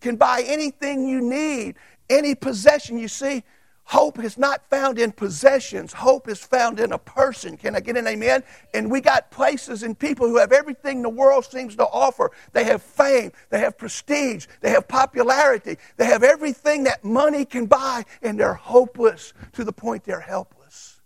can 0.00 0.16
buy 0.16 0.44
anything 0.46 1.06
you 1.08 1.20
need, 1.20 1.76
any 2.10 2.34
possession. 2.34 2.98
You 2.98 3.08
see, 3.08 3.42
hope 3.84 4.18
is 4.18 4.38
not 4.38 4.68
found 4.70 4.98
in 4.98 5.12
possessions, 5.12 5.92
hope 5.92 6.28
is 6.28 6.40
found 6.40 6.80
in 6.80 6.92
a 6.92 6.98
person. 6.98 7.56
Can 7.56 7.76
I 7.76 7.80
get 7.80 7.96
an 7.96 8.06
amen? 8.06 8.42
And 8.72 8.90
we 8.90 9.00
got 9.00 9.30
places 9.30 9.82
and 9.82 9.98
people 9.98 10.26
who 10.26 10.38
have 10.38 10.52
everything 10.52 11.02
the 11.02 11.08
world 11.08 11.44
seems 11.44 11.76
to 11.76 11.84
offer. 11.84 12.30
They 12.52 12.64
have 12.64 12.82
fame, 12.82 13.32
they 13.50 13.60
have 13.60 13.76
prestige, 13.76 14.46
they 14.60 14.70
have 14.70 14.88
popularity, 14.88 15.76
they 15.96 16.06
have 16.06 16.22
everything 16.22 16.84
that 16.84 17.04
money 17.04 17.44
can 17.44 17.66
buy, 17.66 18.04
and 18.22 18.38
they're 18.38 18.54
hopeless 18.54 19.34
to 19.52 19.64
the 19.64 19.72
point 19.72 20.04
they're 20.04 20.20
helpless. 20.20 21.00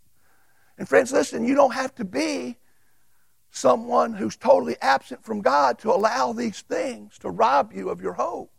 And 0.78 0.88
friends, 0.88 1.12
listen, 1.12 1.44
you 1.44 1.54
don't 1.54 1.74
have 1.74 1.94
to 1.96 2.04
be 2.04 2.56
someone 3.50 4.12
who's 4.12 4.36
totally 4.36 4.76
absent 4.80 5.24
from 5.24 5.40
God 5.40 5.78
to 5.80 5.90
allow 5.90 6.32
these 6.32 6.60
things 6.62 7.18
to 7.18 7.30
rob 7.30 7.72
you 7.72 7.88
of 7.88 8.00
your 8.00 8.12
hope. 8.12 8.57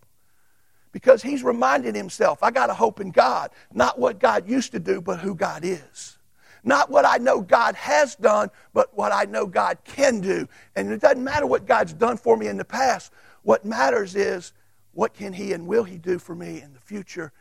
Because 0.91 1.21
he's 1.21 1.43
reminding 1.43 1.93
himself, 1.93 2.41
I 2.41 2.51
got 2.51 2.69
a 2.69 2.73
hope 2.73 2.99
in 2.99 3.11
God, 3.11 3.51
not 3.73 3.99
what 3.99 4.19
God 4.19 4.49
used 4.49 4.71
to 4.71 4.79
do, 4.79 5.01
but 5.01 5.19
who 5.19 5.35
God 5.35 5.63
is. 5.63 6.17
Not 6.63 6.89
what 6.89 7.05
I 7.05 7.17
know 7.17 7.41
God 7.41 7.75
has 7.75 8.15
done, 8.15 8.49
but 8.73 8.95
what 8.97 9.13
I 9.13 9.25
know 9.25 9.45
God 9.45 9.77
can 9.85 10.19
do. 10.19 10.47
And 10.75 10.91
it 10.91 10.99
doesn't 10.99 11.23
matter 11.23 11.45
what 11.45 11.65
God's 11.65 11.93
done 11.93 12.17
for 12.17 12.35
me 12.35 12.47
in 12.47 12.57
the 12.57 12.65
past. 12.65 13.13
What 13.43 13.65
matters 13.65 14.15
is 14.15 14.53
what 14.93 15.13
can 15.13 15.31
he 15.31 15.53
and 15.53 15.67
will 15.67 15.83
he 15.83 15.97
do 15.97 16.19
for 16.19 16.35
me 16.35 16.61
in 16.61 16.73
the 16.73 16.79
future 16.79 17.31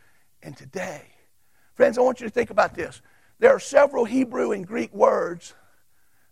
and 0.41 0.55
today. 0.55 1.01
Friends, 1.73 1.97
I 1.97 2.01
want 2.01 2.21
you 2.21 2.27
to 2.27 2.31
think 2.31 2.49
about 2.49 2.75
this. 2.75 3.01
There 3.39 3.53
are 3.53 3.59
several 3.59 4.05
Hebrew 4.05 4.51
and 4.51 4.65
Greek 4.65 4.93
words 4.93 5.53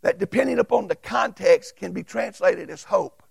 that, 0.01 0.19
depending 0.19 0.59
upon 0.59 0.88
the 0.88 0.95
context, 0.95 1.75
can 1.75 1.91
be 1.91 2.03
translated 2.03 2.69
as 2.69 2.83
hope. 2.83 3.24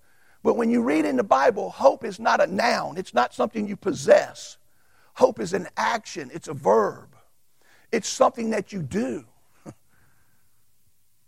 But 0.46 0.56
when 0.56 0.70
you 0.70 0.80
read 0.80 1.04
in 1.04 1.16
the 1.16 1.24
Bible, 1.24 1.70
hope 1.70 2.04
is 2.04 2.20
not 2.20 2.40
a 2.40 2.46
noun, 2.46 2.98
it's 2.98 3.12
not 3.12 3.34
something 3.34 3.66
you 3.66 3.74
possess. 3.74 4.58
Hope 5.14 5.40
is 5.40 5.52
an 5.52 5.66
action, 5.76 6.30
it's 6.32 6.46
a 6.46 6.52
verb, 6.54 7.16
it's 7.90 8.08
something 8.08 8.50
that 8.50 8.72
you 8.72 8.80
do. 8.80 9.24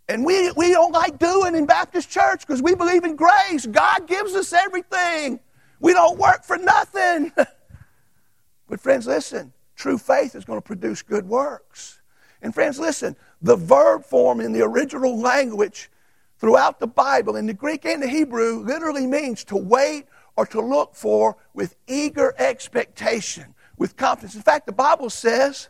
And 0.07 0.25
we, 0.25 0.51
we 0.53 0.71
don't 0.71 0.93
like 0.93 1.19
doing 1.19 1.53
in 1.53 1.65
Baptist 1.65 2.09
church 2.09 2.47
because 2.47 2.63
we 2.63 2.75
believe 2.75 3.03
in 3.03 3.17
grace. 3.17 3.67
God 3.67 4.07
gives 4.07 4.33
us 4.35 4.53
everything. 4.53 5.41
We 5.81 5.91
don't 5.91 6.17
work 6.17 6.45
for 6.45 6.57
nothing. 6.57 7.33
but, 8.69 8.79
friends, 8.79 9.05
listen 9.05 9.51
true 9.75 9.97
faith 9.97 10.33
is 10.33 10.45
going 10.45 10.57
to 10.57 10.65
produce 10.65 11.01
good 11.01 11.27
works. 11.27 12.01
And, 12.41 12.55
friends, 12.55 12.79
listen 12.79 13.17
the 13.41 13.57
verb 13.57 14.05
form 14.05 14.39
in 14.39 14.53
the 14.53 14.61
original 14.61 15.19
language 15.19 15.91
throughout 16.39 16.79
the 16.79 16.87
Bible, 16.87 17.35
in 17.35 17.45
the 17.45 17.53
Greek 17.53 17.85
and 17.85 18.01
the 18.01 18.07
Hebrew, 18.07 18.63
literally 18.63 19.05
means 19.05 19.43
to 19.45 19.57
wait 19.57 20.05
or 20.35 20.45
to 20.47 20.61
look 20.61 20.95
for 20.95 21.37
with 21.53 21.75
eager 21.87 22.33
expectation, 22.37 23.53
with 23.77 23.97
confidence. 23.97 24.35
In 24.35 24.41
fact, 24.41 24.65
the 24.65 24.71
Bible 24.71 25.09
says 25.09 25.69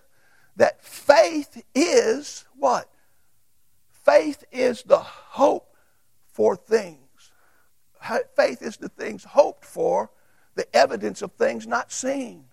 that 0.56 0.82
faith 0.84 1.64
is 1.76 2.46
what? 2.56 2.90
faith 4.10 4.44
is 4.52 4.82
the 4.84 4.98
hope 4.98 5.76
for 6.32 6.56
things. 6.56 6.98
Faith 8.36 8.62
is 8.62 8.78
the 8.78 8.90
things 8.90 9.24
hoped 9.24 9.64
for, 9.64 10.10
the 10.56 10.76
evidence 10.76 11.22
of 11.22 11.32
things 11.34 11.68
not 11.68 11.92
seen. 11.92 12.46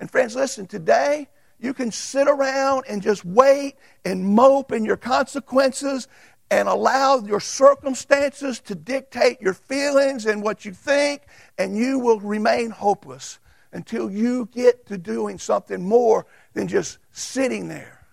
And 0.00 0.10
friends, 0.10 0.34
listen, 0.34 0.66
today 0.66 1.28
you 1.60 1.74
can 1.74 1.90
sit 1.90 2.26
around 2.26 2.84
and 2.88 3.02
just 3.02 3.24
wait 3.24 3.74
and 4.04 4.24
mope 4.24 4.72
in 4.72 4.84
your 4.84 4.96
consequences 4.96 6.08
and 6.50 6.68
allow 6.68 7.18
your 7.18 7.40
circumstances 7.40 8.60
to 8.60 8.74
dictate 8.74 9.40
your 9.40 9.54
feelings 9.54 10.26
and 10.26 10.42
what 10.42 10.64
you 10.64 10.72
think, 10.72 11.22
and 11.58 11.76
you 11.76 11.98
will 11.98 12.20
remain 12.20 12.70
hopeless 12.70 13.38
until 13.72 14.10
you 14.10 14.48
get 14.52 14.86
to 14.86 14.96
doing 14.96 15.38
something 15.38 15.82
more 15.84 16.26
than 16.54 16.66
just 16.66 16.98
sitting 17.10 17.68
there. 17.68 18.06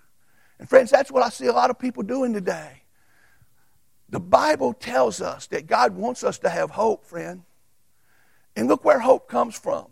And, 0.60 0.68
friends, 0.68 0.92
that's 0.92 1.12
what 1.12 1.24
I 1.24 1.30
see 1.30 1.48
a 1.48 1.54
lot 1.54 1.70
of 1.70 1.80
people 1.80 2.04
doing 2.04 2.34
today. 2.34 2.84
The 4.10 4.20
Bible 4.20 4.74
tells 4.74 5.22
us 5.22 5.48
that 5.48 5.68
God 5.68 5.96
wants 5.96 6.24
us 6.24 6.38
to 6.40 6.50
have 6.50 6.72
hope, 6.72 7.06
friend. 7.06 7.44
And 8.56 8.68
look 8.68 8.86
where 8.86 9.00
hope 9.00 9.28
comes 9.28 9.58
from. 9.58 9.88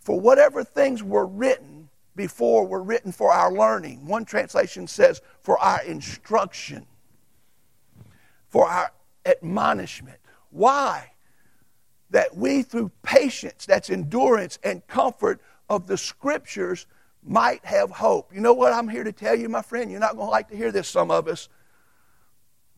For 0.00 0.18
whatever 0.18 0.64
things 0.64 1.02
were 1.02 1.26
written 1.26 1.88
before 2.16 2.66
were 2.66 2.82
written 2.82 3.12
for 3.12 3.32
our 3.32 3.52
learning. 3.52 4.06
One 4.06 4.24
translation 4.24 4.86
says, 4.86 5.20
for 5.42 5.58
our 5.58 5.82
instruction, 5.82 6.86
for 8.52 8.68
our 8.68 8.92
admonishment. 9.26 10.18
Why? 10.50 11.12
That 12.10 12.36
we, 12.36 12.62
through 12.62 12.92
patience, 13.02 13.64
that's 13.66 13.88
endurance 13.88 14.58
and 14.62 14.86
comfort 14.86 15.40
of 15.68 15.86
the 15.86 15.96
scriptures, 15.96 16.86
might 17.24 17.64
have 17.64 17.90
hope. 17.90 18.34
You 18.34 18.40
know 18.40 18.52
what 18.52 18.72
I'm 18.72 18.88
here 18.88 19.04
to 19.04 19.12
tell 19.12 19.34
you, 19.34 19.48
my 19.48 19.62
friend? 19.62 19.90
You're 19.90 20.00
not 20.00 20.16
going 20.16 20.26
to 20.26 20.30
like 20.30 20.50
to 20.50 20.56
hear 20.56 20.70
this, 20.70 20.88
some 20.88 21.10
of 21.10 21.26
us. 21.26 21.48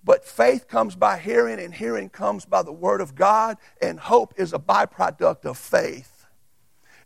But 0.05 0.25
faith 0.25 0.69
comes 0.69 0.95
by 0.95 1.19
hearing, 1.19 1.59
and 1.59 1.75
hearing 1.75 2.09
comes 2.09 2.45
by 2.45 2.63
the 2.63 2.73
Word 2.73 3.01
of 3.01 3.15
God, 3.15 3.57
and 3.83 3.99
hope 3.99 4.35
is 4.37 4.53
a 4.53 4.59
byproduct 4.59 5.45
of 5.45 5.59
faith. 5.59 6.27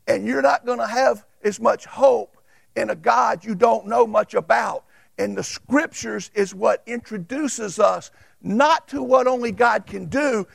And 0.06 0.26
you're 0.26 0.42
not 0.42 0.66
going 0.66 0.80
to 0.80 0.86
have 0.86 1.24
as 1.42 1.60
much 1.60 1.86
hope 1.86 2.36
in 2.76 2.90
a 2.90 2.96
God 2.96 3.44
you 3.44 3.54
don't 3.54 3.86
know 3.86 4.06
much 4.06 4.34
about. 4.34 4.84
And 5.16 5.38
the 5.38 5.44
Scriptures 5.44 6.30
is 6.34 6.54
what 6.54 6.82
introduces 6.86 7.78
us 7.78 8.10
not 8.42 8.88
to 8.88 9.02
what 9.02 9.26
only 9.26 9.52
God 9.52 9.86
can 9.86 10.06
do. 10.06 10.46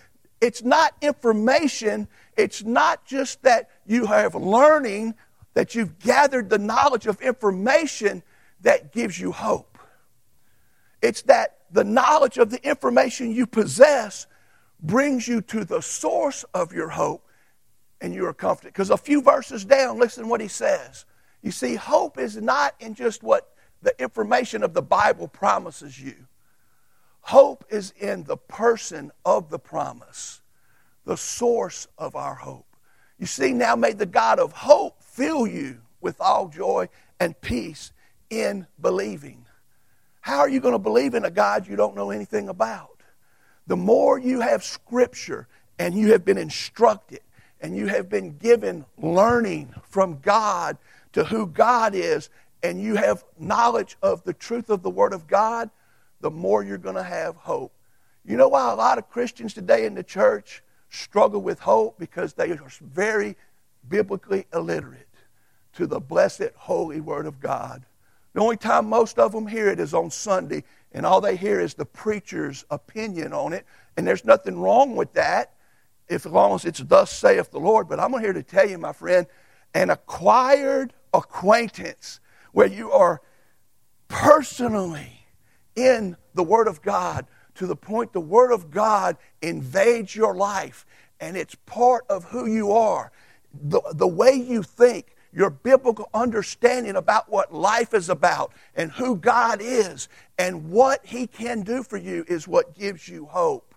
It's 0.42 0.64
not 0.64 0.94
information, 1.02 2.08
it's 2.36 2.64
not 2.64 3.06
just 3.06 3.44
that 3.44 3.70
you 3.86 4.06
have 4.06 4.36
learning, 4.36 5.16
that 5.54 5.76
you've 5.76 6.00
gathered 6.00 6.50
the 6.50 6.58
knowledge 6.58 7.08
of 7.08 7.22
information 7.22 8.24
that 8.62 8.92
gives 8.92 9.20
you 9.20 9.32
hope. 9.32 9.78
It's 11.02 11.22
that 11.24 11.58
the 11.72 11.84
knowledge 11.84 12.38
of 12.38 12.50
the 12.50 12.66
information 12.68 13.32
you 13.32 13.46
possess 13.46 14.28
brings 14.82 15.28
you 15.28 15.42
to 15.42 15.66
the 15.66 15.82
source 15.82 16.44
of 16.54 16.74
your 16.74 16.90
hope 16.90 17.28
and 18.02 18.14
you 18.14 18.26
are 18.26 18.34
comforted. 18.34 18.74
Because 18.74 18.90
a 18.90 18.98
few 18.98 19.22
verses 19.22 19.66
down, 19.66 19.98
listen 19.98 20.28
what 20.28 20.42
he 20.42 20.48
says. 20.48 21.06
You 21.42 21.52
see, 21.52 21.76
hope 21.76 22.18
is 22.18 22.38
not 22.38 22.76
in 22.80 22.96
just 22.96 23.24
what 23.24 23.54
the 23.82 23.94
information 24.02 24.64
of 24.64 24.74
the 24.74 24.82
Bible 24.82 25.28
promises 25.28 26.00
you. 26.00 26.16
Hope 27.24 27.66
is 27.70 27.94
in 28.00 28.24
the 28.24 28.38
person 28.38 29.12
of 29.26 29.50
the 29.50 29.60
promise, 29.60 30.42
the 31.06 31.18
source 31.18 31.88
of 31.98 32.16
our 32.16 32.36
hope. 32.36 32.68
You 33.18 33.26
see, 33.26 33.54
now 33.54 33.76
may 33.76 33.94
the 33.94 34.06
God 34.06 34.40
of 34.40 34.52
hope 34.52 35.02
fill 35.02 35.48
you 35.48 35.80
with 36.02 36.20
all 36.20 36.48
joy 36.50 36.90
and 37.20 37.40
peace 37.42 37.92
in 38.30 38.68
believing 38.80 39.44
how 40.24 40.40
are 40.40 40.48
you 40.48 40.62
going 40.62 40.72
to 40.72 40.80
believe 40.80 41.16
in 41.16 41.26
a 41.26 41.30
God 41.30 41.68
you 41.68 41.76
don't 41.76 41.98
know 41.98 42.10
anything 42.10 42.48
about? 42.48 43.02
The 43.68 43.76
more 43.76 44.18
you 44.18 44.40
have 44.40 44.64
Scripture 44.64 45.50
and 45.78 45.94
you 45.94 46.14
have 46.14 46.24
been 46.24 46.38
instructed 46.38 47.20
and 47.60 47.76
you 47.76 47.88
have 47.88 48.08
been 48.08 48.38
given 48.38 48.86
learning 48.98 49.76
from 49.84 50.20
God 50.20 50.78
to 51.12 51.26
who 51.26 51.46
God 51.46 51.94
is, 51.94 52.30
and 52.64 52.82
you 52.82 52.96
have 52.96 53.26
knowledge 53.38 53.98
of 54.02 54.24
the 54.24 54.32
truth 54.32 54.70
of 54.70 54.82
the 54.82 54.90
Word 54.90 55.12
of 55.12 55.28
God, 55.28 55.70
the 56.24 56.32
more 56.32 56.64
you're 56.64 56.78
going 56.78 56.96
to 56.96 57.04
have 57.04 57.36
hope. 57.36 57.74
You 58.26 58.38
know 58.38 58.48
why 58.48 58.72
a 58.72 58.76
lot 58.76 58.98
of 58.98 59.10
Christians 59.10 59.54
today 59.54 59.86
in 59.86 59.94
the 59.94 60.04
church 60.04 60.64
struggle 60.90 61.42
with 61.42 61.60
hope? 61.60 62.00
Because 62.00 62.34
they 62.34 62.50
are 62.50 62.70
very 62.82 63.36
biblically 63.90 64.48
illiterate 64.54 65.10
to 65.74 65.86
the 65.86 66.00
blessed, 66.00 66.52
holy 66.56 67.02
Word 67.02 67.26
of 67.26 67.42
God. 67.42 67.86
The 68.32 68.40
only 68.40 68.56
time 68.56 68.88
most 68.88 69.20
of 69.20 69.34
them 69.34 69.46
hear 69.46 69.68
it 69.68 69.82
is 69.82 69.94
on 69.94 70.10
Sunday, 70.10 70.64
and 70.94 71.06
all 71.06 71.20
they 71.20 71.36
hear 71.36 71.60
is 71.60 71.74
the 71.74 71.86
preacher's 71.86 72.64
opinion 72.72 73.34
on 73.34 73.52
it. 73.52 73.66
And 73.98 74.08
there's 74.08 74.24
nothing 74.24 74.58
wrong 74.58 74.96
with 74.96 75.12
that, 75.14 75.54
if 76.08 76.26
as 76.26 76.32
long 76.32 76.56
as 76.56 76.64
it's 76.64 76.80
thus 76.80 77.12
saith 77.12 77.52
the 77.52 77.60
Lord. 77.60 77.90
But 77.90 78.00
I'm 78.00 78.18
here 78.18 78.34
to 78.34 78.44
tell 78.44 78.68
you, 78.68 78.78
my 78.78 78.94
friend, 78.94 79.28
an 79.74 79.90
acquired 79.90 80.94
acquaintance 81.14 82.22
where 82.54 82.68
you 82.68 82.94
are 82.94 83.22
personally 84.08 85.23
in 85.76 86.18
the 86.34 86.44
Word 86.44 86.68
of 86.68 86.82
God 86.82 87.26
to 87.56 87.68
the 87.68 87.76
point 87.76 88.14
the 88.14 88.20
Word 88.20 88.52
of 88.52 88.72
God 88.72 89.18
invades 89.42 90.16
your 90.16 90.36
life 90.36 90.86
and 91.20 91.38
it's 91.38 91.56
part 91.66 92.06
of 92.10 92.26
who 92.26 92.46
you 92.46 92.72
are. 92.72 93.12
The, 93.54 93.82
the 93.94 94.08
way 94.08 94.34
you 94.34 94.64
think, 94.64 95.16
your 95.32 95.50
biblical 95.50 96.10
understanding 96.14 96.96
about 96.96 97.30
what 97.30 97.54
life 97.54 97.94
is 97.94 98.10
about 98.10 98.54
and 98.76 98.92
who 98.92 99.16
God 99.16 99.62
is 99.62 100.08
and 100.38 100.70
what 100.70 101.06
He 101.06 101.28
can 101.28 101.62
do 101.62 101.82
for 101.82 101.98
you 101.98 102.24
is 102.28 102.48
what 102.48 102.78
gives 102.78 103.08
you 103.08 103.26
hope. 103.26 103.74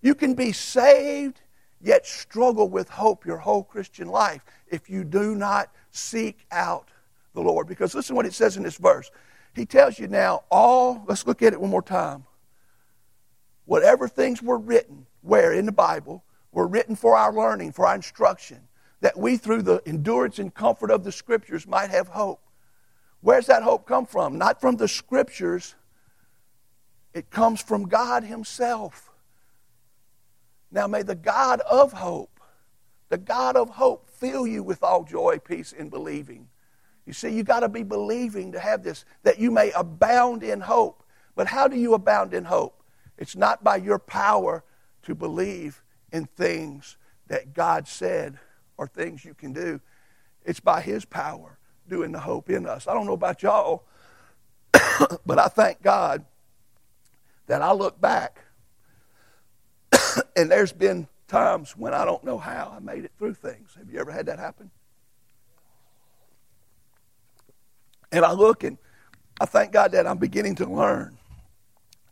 You 0.00 0.14
can 0.14 0.34
be 0.34 0.50
saved, 0.50 1.40
yet 1.80 2.06
struggle 2.06 2.68
with 2.68 2.88
hope 2.88 3.24
your 3.24 3.38
whole 3.38 3.62
Christian 3.62 4.08
life 4.08 4.42
if 4.68 4.90
you 4.90 5.04
do 5.04 5.36
not 5.36 5.70
seek 5.92 6.46
out 6.50 6.88
the 7.34 7.40
Lord. 7.40 7.68
Because 7.68 7.94
listen 7.94 8.16
what 8.16 8.26
it 8.26 8.34
says 8.34 8.56
in 8.56 8.64
this 8.64 8.76
verse. 8.76 9.10
He 9.54 9.66
tells 9.66 9.98
you 9.98 10.08
now, 10.08 10.44
all, 10.50 11.04
let's 11.06 11.26
look 11.26 11.42
at 11.42 11.52
it 11.52 11.60
one 11.60 11.70
more 11.70 11.82
time. 11.82 12.24
Whatever 13.64 14.08
things 14.08 14.42
were 14.42 14.58
written, 14.58 15.06
where 15.20 15.52
in 15.52 15.66
the 15.66 15.72
Bible, 15.72 16.24
were 16.52 16.66
written 16.66 16.96
for 16.96 17.16
our 17.16 17.32
learning, 17.32 17.72
for 17.72 17.86
our 17.86 17.94
instruction 17.94 18.68
that 19.00 19.18
we, 19.18 19.36
through 19.36 19.62
the 19.62 19.82
endurance 19.84 20.38
and 20.38 20.54
comfort 20.54 20.90
of 20.90 21.04
the 21.04 21.12
Scriptures, 21.12 21.66
might 21.66 21.90
have 21.90 22.08
hope. 22.08 22.40
Where's 23.20 23.46
that 23.46 23.62
hope 23.62 23.86
come 23.86 24.06
from? 24.06 24.38
Not 24.38 24.60
from 24.60 24.76
the 24.76 24.88
Scriptures, 24.88 25.74
it 27.12 27.30
comes 27.30 27.60
from 27.60 27.88
God 27.88 28.24
Himself. 28.24 29.10
Now, 30.70 30.86
may 30.86 31.02
the 31.02 31.14
God 31.14 31.60
of 31.60 31.92
hope, 31.92 32.40
the 33.10 33.18
God 33.18 33.56
of 33.56 33.70
hope, 33.70 34.08
fill 34.08 34.46
you 34.46 34.62
with 34.62 34.82
all 34.82 35.04
joy, 35.04 35.38
peace, 35.38 35.74
and 35.76 35.90
believing. 35.90 36.48
You 37.06 37.12
see, 37.12 37.30
you 37.30 37.42
got 37.42 37.60
to 37.60 37.68
be 37.68 37.82
believing 37.82 38.52
to 38.52 38.60
have 38.60 38.82
this, 38.82 39.04
that 39.24 39.38
you 39.38 39.50
may 39.50 39.72
abound 39.72 40.42
in 40.42 40.60
hope. 40.60 41.02
But 41.34 41.48
how 41.48 41.66
do 41.66 41.76
you 41.76 41.94
abound 41.94 42.34
in 42.34 42.44
hope? 42.44 42.82
It's 43.18 43.36
not 43.36 43.64
by 43.64 43.76
your 43.76 43.98
power 43.98 44.64
to 45.02 45.14
believe 45.14 45.82
in 46.12 46.26
things 46.26 46.96
that 47.26 47.54
God 47.54 47.88
said 47.88 48.38
or 48.76 48.86
things 48.86 49.24
you 49.24 49.34
can 49.34 49.52
do. 49.52 49.80
It's 50.44 50.60
by 50.60 50.80
His 50.80 51.04
power 51.04 51.58
doing 51.88 52.12
the 52.12 52.20
hope 52.20 52.50
in 52.50 52.66
us. 52.66 52.86
I 52.86 52.94
don't 52.94 53.06
know 53.06 53.12
about 53.12 53.42
y'all, 53.42 53.84
but 55.26 55.38
I 55.38 55.48
thank 55.48 55.82
God 55.82 56.24
that 57.46 57.62
I 57.62 57.72
look 57.72 58.00
back 58.00 58.44
and 60.36 60.50
there's 60.50 60.72
been 60.72 61.08
times 61.26 61.76
when 61.76 61.94
I 61.94 62.04
don't 62.04 62.22
know 62.24 62.38
how 62.38 62.74
I 62.76 62.80
made 62.80 63.04
it 63.04 63.12
through 63.18 63.34
things. 63.34 63.74
Have 63.78 63.90
you 63.90 63.98
ever 63.98 64.12
had 64.12 64.26
that 64.26 64.38
happen? 64.38 64.70
And 68.12 68.24
I 68.24 68.32
look 68.32 68.62
and 68.62 68.76
I 69.40 69.46
thank 69.46 69.72
God 69.72 69.92
that 69.92 70.06
I'm 70.06 70.18
beginning 70.18 70.54
to 70.56 70.66
learn 70.66 71.18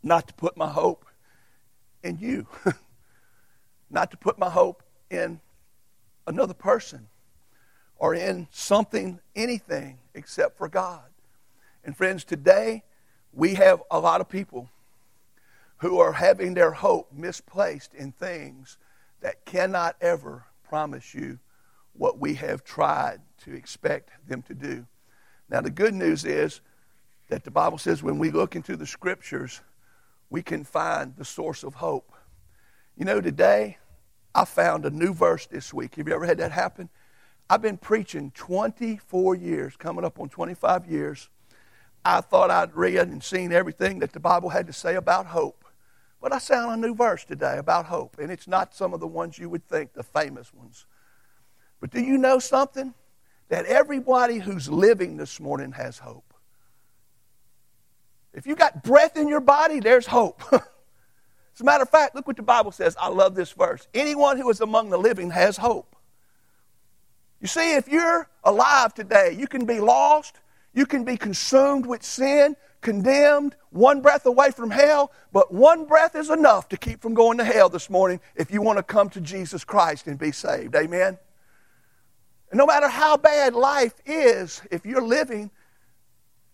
not 0.03 0.27
to 0.29 0.35
put 0.35 0.57
my 0.57 0.69
hope 0.69 1.05
in 2.03 2.19
you, 2.19 2.47
not 3.91 4.11
to 4.11 4.17
put 4.17 4.39
my 4.39 4.49
hope 4.49 4.83
in 5.11 5.41
another 6.27 6.55
person 6.55 7.09
or 7.97 8.15
in 8.15 8.49
something, 8.51 9.21
anything 9.37 9.99
except 10.15 10.57
for 10.57 10.69
God. 10.69 11.03
And 11.85 11.95
friends, 11.95 12.25
today 12.25 12.83
we 13.33 13.55
have 13.55 13.83
a 13.91 14.01
lot 14.01 14.23
of 14.23 14.29
people 14.29 14.71
who 15.79 15.99
are 15.99 16.13
having 16.13 16.55
their 16.55 16.73
hope 16.73 17.13
misplaced 17.13 17.95
in 17.95 18.13
things 18.13 18.79
that 19.21 19.45
cannot 19.45 19.97
ever 20.01 20.47
promise 20.67 21.15
you 21.15 21.39
what 21.93 22.19
we 22.19 22.35
have 22.35 22.65
tried 22.65 23.21
to 23.45 23.53
expect 23.53 24.11
them 24.27 24.41
to 24.43 24.55
do. 24.55 24.87
Now, 25.51 25.61
the 25.61 25.71
good 25.71 25.95
news 25.95 26.25
is 26.25 26.61
that 27.29 27.45
the 27.45 27.51
Bible 27.51 27.79
says 27.79 28.03
when 28.03 28.19
we 28.19 28.31
look 28.31 28.55
into 28.55 28.77
the 28.77 28.87
scriptures, 28.87 29.61
we 30.31 30.43
can 30.43 30.65
find 30.65 31.17
the 31.17 31.25
source 31.25 31.65
of 31.65 31.75
hope. 31.75 32.13
You 32.97 33.05
know, 33.05 33.21
today, 33.21 33.79
I 34.33 34.45
found 34.45 34.85
a 34.85 34.91
new 34.91 35.13
verse 35.13 35.47
this 35.47 35.75
week. 35.75 35.97
Have 35.97 36.07
you 36.07 36.15
ever 36.15 36.27
had 36.27 36.39
that 36.39 36.53
happen? 36.53 36.89
I've 37.49 37.63
been 37.63 37.79
preaching 37.79 38.31
24 38.37 39.35
years, 39.35 39.77
coming 39.77 40.05
up 40.05 40.21
on 40.21 40.29
25 40.29 40.87
years. 40.87 41.29
I 42.05 42.21
thought 42.21 42.51
I'd 42.51 42.77
read 42.77 43.09
and 43.09 43.23
seen 43.23 43.53
everything 43.53 43.99
that 43.99 44.13
the 44.13 44.21
Bible 44.21 44.51
had 44.51 44.69
to 44.69 44.73
say 44.73 44.95
about 44.95 45.27
hope. 45.27 45.65
But 46.21 46.33
I 46.33 46.39
found 46.39 46.73
a 46.73 46.77
new 46.77 46.95
verse 46.95 47.25
today 47.25 47.59
about 47.59 47.87
hope, 47.87 48.19
and 48.21 48.31
it's 48.31 48.47
not 48.47 48.75
some 48.75 48.95
of 48.95 49.01
the 49.01 49.07
ones 49.09 49.39
you 49.39 49.49
would 49.51 49.67
think, 49.67 49.95
the 49.95 50.05
famous 50.05 50.55
ones. 50.55 50.87
But 51.81 51.91
do 51.91 52.01
you 52.01 52.19
know 52.19 52.39
something? 52.39 52.95
That 53.51 53.67
everybody 53.67 54.39
who's 54.39 54.69
living 54.69 55.17
this 55.17 55.39
morning 55.39 55.73
has 55.73 55.99
hope. 55.99 56.35
If 58.33 58.47
you 58.47 58.55
got 58.55 58.83
breath 58.83 59.17
in 59.17 59.29
your 59.29 59.41
body, 59.41 59.81
there's 59.81 60.07
hope. 60.07 60.43
As 60.53 61.61
a 61.61 61.65
matter 61.65 61.83
of 61.83 61.91
fact, 61.91 62.15
look 62.15 62.27
what 62.27 62.37
the 62.37 62.43
Bible 62.43 62.73
says. 62.73 62.97
I 62.99 63.09
love 63.09 63.35
this 63.35 63.53
verse. 63.53 63.87
Anyone 63.93 64.39
who 64.39 64.49
is 64.51 64.61
among 64.61 64.91
the 64.91 64.99
living 64.99 65.31
has 65.31 65.57
hope. 65.57 65.97
You 67.41 67.49
see, 67.49 67.75
if 67.75 67.89
you're 67.89 68.29
alive 68.45 68.95
today, 68.95 69.37
you 69.39 69.47
can 69.47 69.65
be 69.65 69.81
lost, 69.81 70.37
you 70.73 70.87
can 70.87 71.05
be 71.05 71.17
consumed 71.17 71.87
with 71.87 72.03
sin, 72.03 72.55
condemned, 72.81 73.57
one 73.71 74.01
breath 74.01 74.27
away 74.27 74.53
from 74.53 74.71
hell, 74.71 75.13
but 75.33 75.53
one 75.53 75.87
breath 75.87 76.15
is 76.15 76.31
enough 76.31 76.69
to 76.69 76.77
keep 76.77 77.03
from 77.03 77.15
going 77.15 77.39
to 77.39 77.45
hell 77.45 77.69
this 77.69 77.91
morning 77.91 78.21
if 78.37 78.51
you 78.51 78.63
want 78.63 78.79
to 78.79 78.83
come 78.83 79.11
to 79.11 79.21
Jesus 79.21 79.65
Christ 79.65 80.07
and 80.07 80.19
be 80.19 80.33
saved. 80.33 80.75
Amen? 80.77 81.19
And 82.51 82.59
no 82.59 82.67
matter 82.67 82.89
how 82.89 83.17
bad 83.17 83.55
life 83.55 83.95
is, 84.05 84.63
if 84.71 84.85
you're 84.85 85.03
living, 85.03 85.51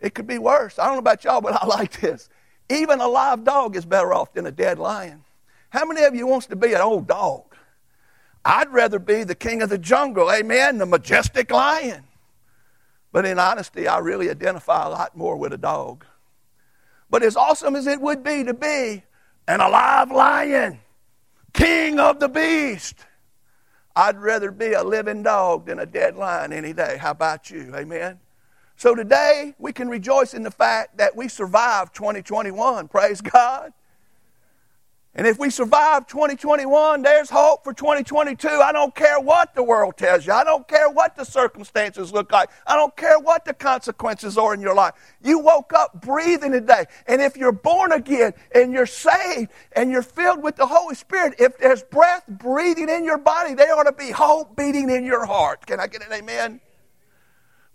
it 0.01 0.15
could 0.15 0.27
be 0.27 0.39
worse. 0.39 0.79
I 0.79 0.85
don't 0.87 0.95
know 0.95 1.01
about 1.01 1.25
y'all, 1.25 1.41
but 1.41 1.55
I 1.63 1.67
like 1.67 2.01
this. 2.01 2.29
Even 2.69 3.01
a 3.01 3.09
live 3.09 3.45
dog 3.45 3.77
is 3.77 3.85
better 3.85 4.13
off 4.13 4.33
than 4.33 4.47
a 4.47 4.51
dead 4.51 4.79
lion. 4.79 5.25
How 5.71 5.85
many 5.85 6.03
of 6.05 6.15
you 6.15 6.27
wants 6.27 6.47
to 6.47 6.57
be 6.57 6.75
an 6.75 6.81
old 6.81 7.07
dog? 7.07 7.55
I'd 8.45 8.73
rather 8.73 8.99
be 8.99 9.25
the 9.25 9.35
king 9.35 9.63
of 9.63 9.71
the 9.71 9.79
jungle, 9.79 10.31
amen, 10.31 10.79
the 10.79 10.87
majestic 10.87 11.51
lion. 11.51 12.05
But 13.13 13.27
in 13.27 13.39
honesty, 13.39 13.89
I 13.89 13.99
really 13.99 14.31
identify 14.31 14.87
a 14.87 14.91
lot 14.91 15.17
more 15.17 15.37
with 15.37 15.53
a 15.53 15.59
dog. 15.59 16.05
But 17.09 17.23
as 17.23 17.37
awesome 17.37 17.75
as 17.75 17.87
it 17.87 18.01
would 18.01 18.23
be 18.23 18.45
to 18.45 18.55
be 18.55 19.03
an 19.49 19.61
alive 19.61 20.11
lion, 20.11 20.81
king 21.53 21.99
of 21.99 22.21
the 22.21 22.29
beast, 22.29 22.97
I'd 23.97 24.19
rather 24.21 24.51
be 24.51 24.75
a 24.75 24.85
living 24.85 25.23
dog 25.23 25.67
than 25.67 25.79
a 25.79 25.87
dead 25.87 26.17
lion 26.17 26.53
any 26.53 26.75
day. 26.75 26.99
How 27.01 27.13
about 27.13 27.51
you? 27.51 27.73
Amen. 27.75 28.21
So 28.77 28.95
today 28.95 29.55
we 29.59 29.73
can 29.73 29.89
rejoice 29.89 30.35
in 30.35 30.43
the 30.43 30.51
fact 30.51 30.99
that 30.99 31.17
we 31.17 31.29
survived 31.29 31.95
2021. 31.95 32.89
Praise 32.89 33.23
God. 33.23 33.73
And 35.17 35.27
if 35.27 35.39
we 35.39 35.49
survive 35.49 36.07
2021, 36.07 37.01
there's 37.01 37.31
hope 37.31 37.65
for 37.65 37.73
2022. 37.73 38.49
I 38.49 38.71
don't 38.71 38.95
care 38.95 39.19
what 39.19 39.55
the 39.55 39.63
world 39.63 39.97
tells 39.97 40.27
you. 40.27 40.35
I 40.35 40.45
don't 40.45 40.69
care 40.69 40.91
what 40.91 41.17
the 41.17 41.25
circumstances 41.25 42.13
look 42.13 42.31
like. 42.31 42.51
I 42.67 42.77
don't 42.77 42.95
care 42.97 43.19
what 43.19 43.47
the 43.47 43.55
consequences 43.55 44.37
are 44.37 44.53
in 44.53 44.61
your 44.61 44.75
life. 44.75 44.93
You 45.23 45.39
woke 45.39 45.73
up 45.73 46.03
breathing 46.03 46.53
today. 46.53 46.85
And 47.07 47.23
if 47.23 47.35
you're 47.35 47.51
born 47.51 47.93
again 47.93 48.35
and 48.55 48.75
you're 48.75 48.85
saved 48.85 49.53
and 49.73 49.91
you're 49.91 50.03
filled 50.03 50.43
with 50.43 50.57
the 50.57 50.67
Holy 50.67 50.95
Spirit, 50.95 51.37
if 51.39 51.57
there's 51.57 51.83
breath 51.83 52.25
breathing 52.29 52.91
in 52.91 53.03
your 53.03 53.19
body, 53.19 53.55
there 53.55 53.75
ought 53.75 53.85
to 53.85 53.93
be 53.93 54.11
hope 54.11 54.55
beating 54.55 54.91
in 54.91 55.03
your 55.03 55.25
heart. 55.25 55.65
Can 55.65 55.81
I 55.81 55.87
get 55.87 56.07
an 56.07 56.13
amen? 56.13 56.61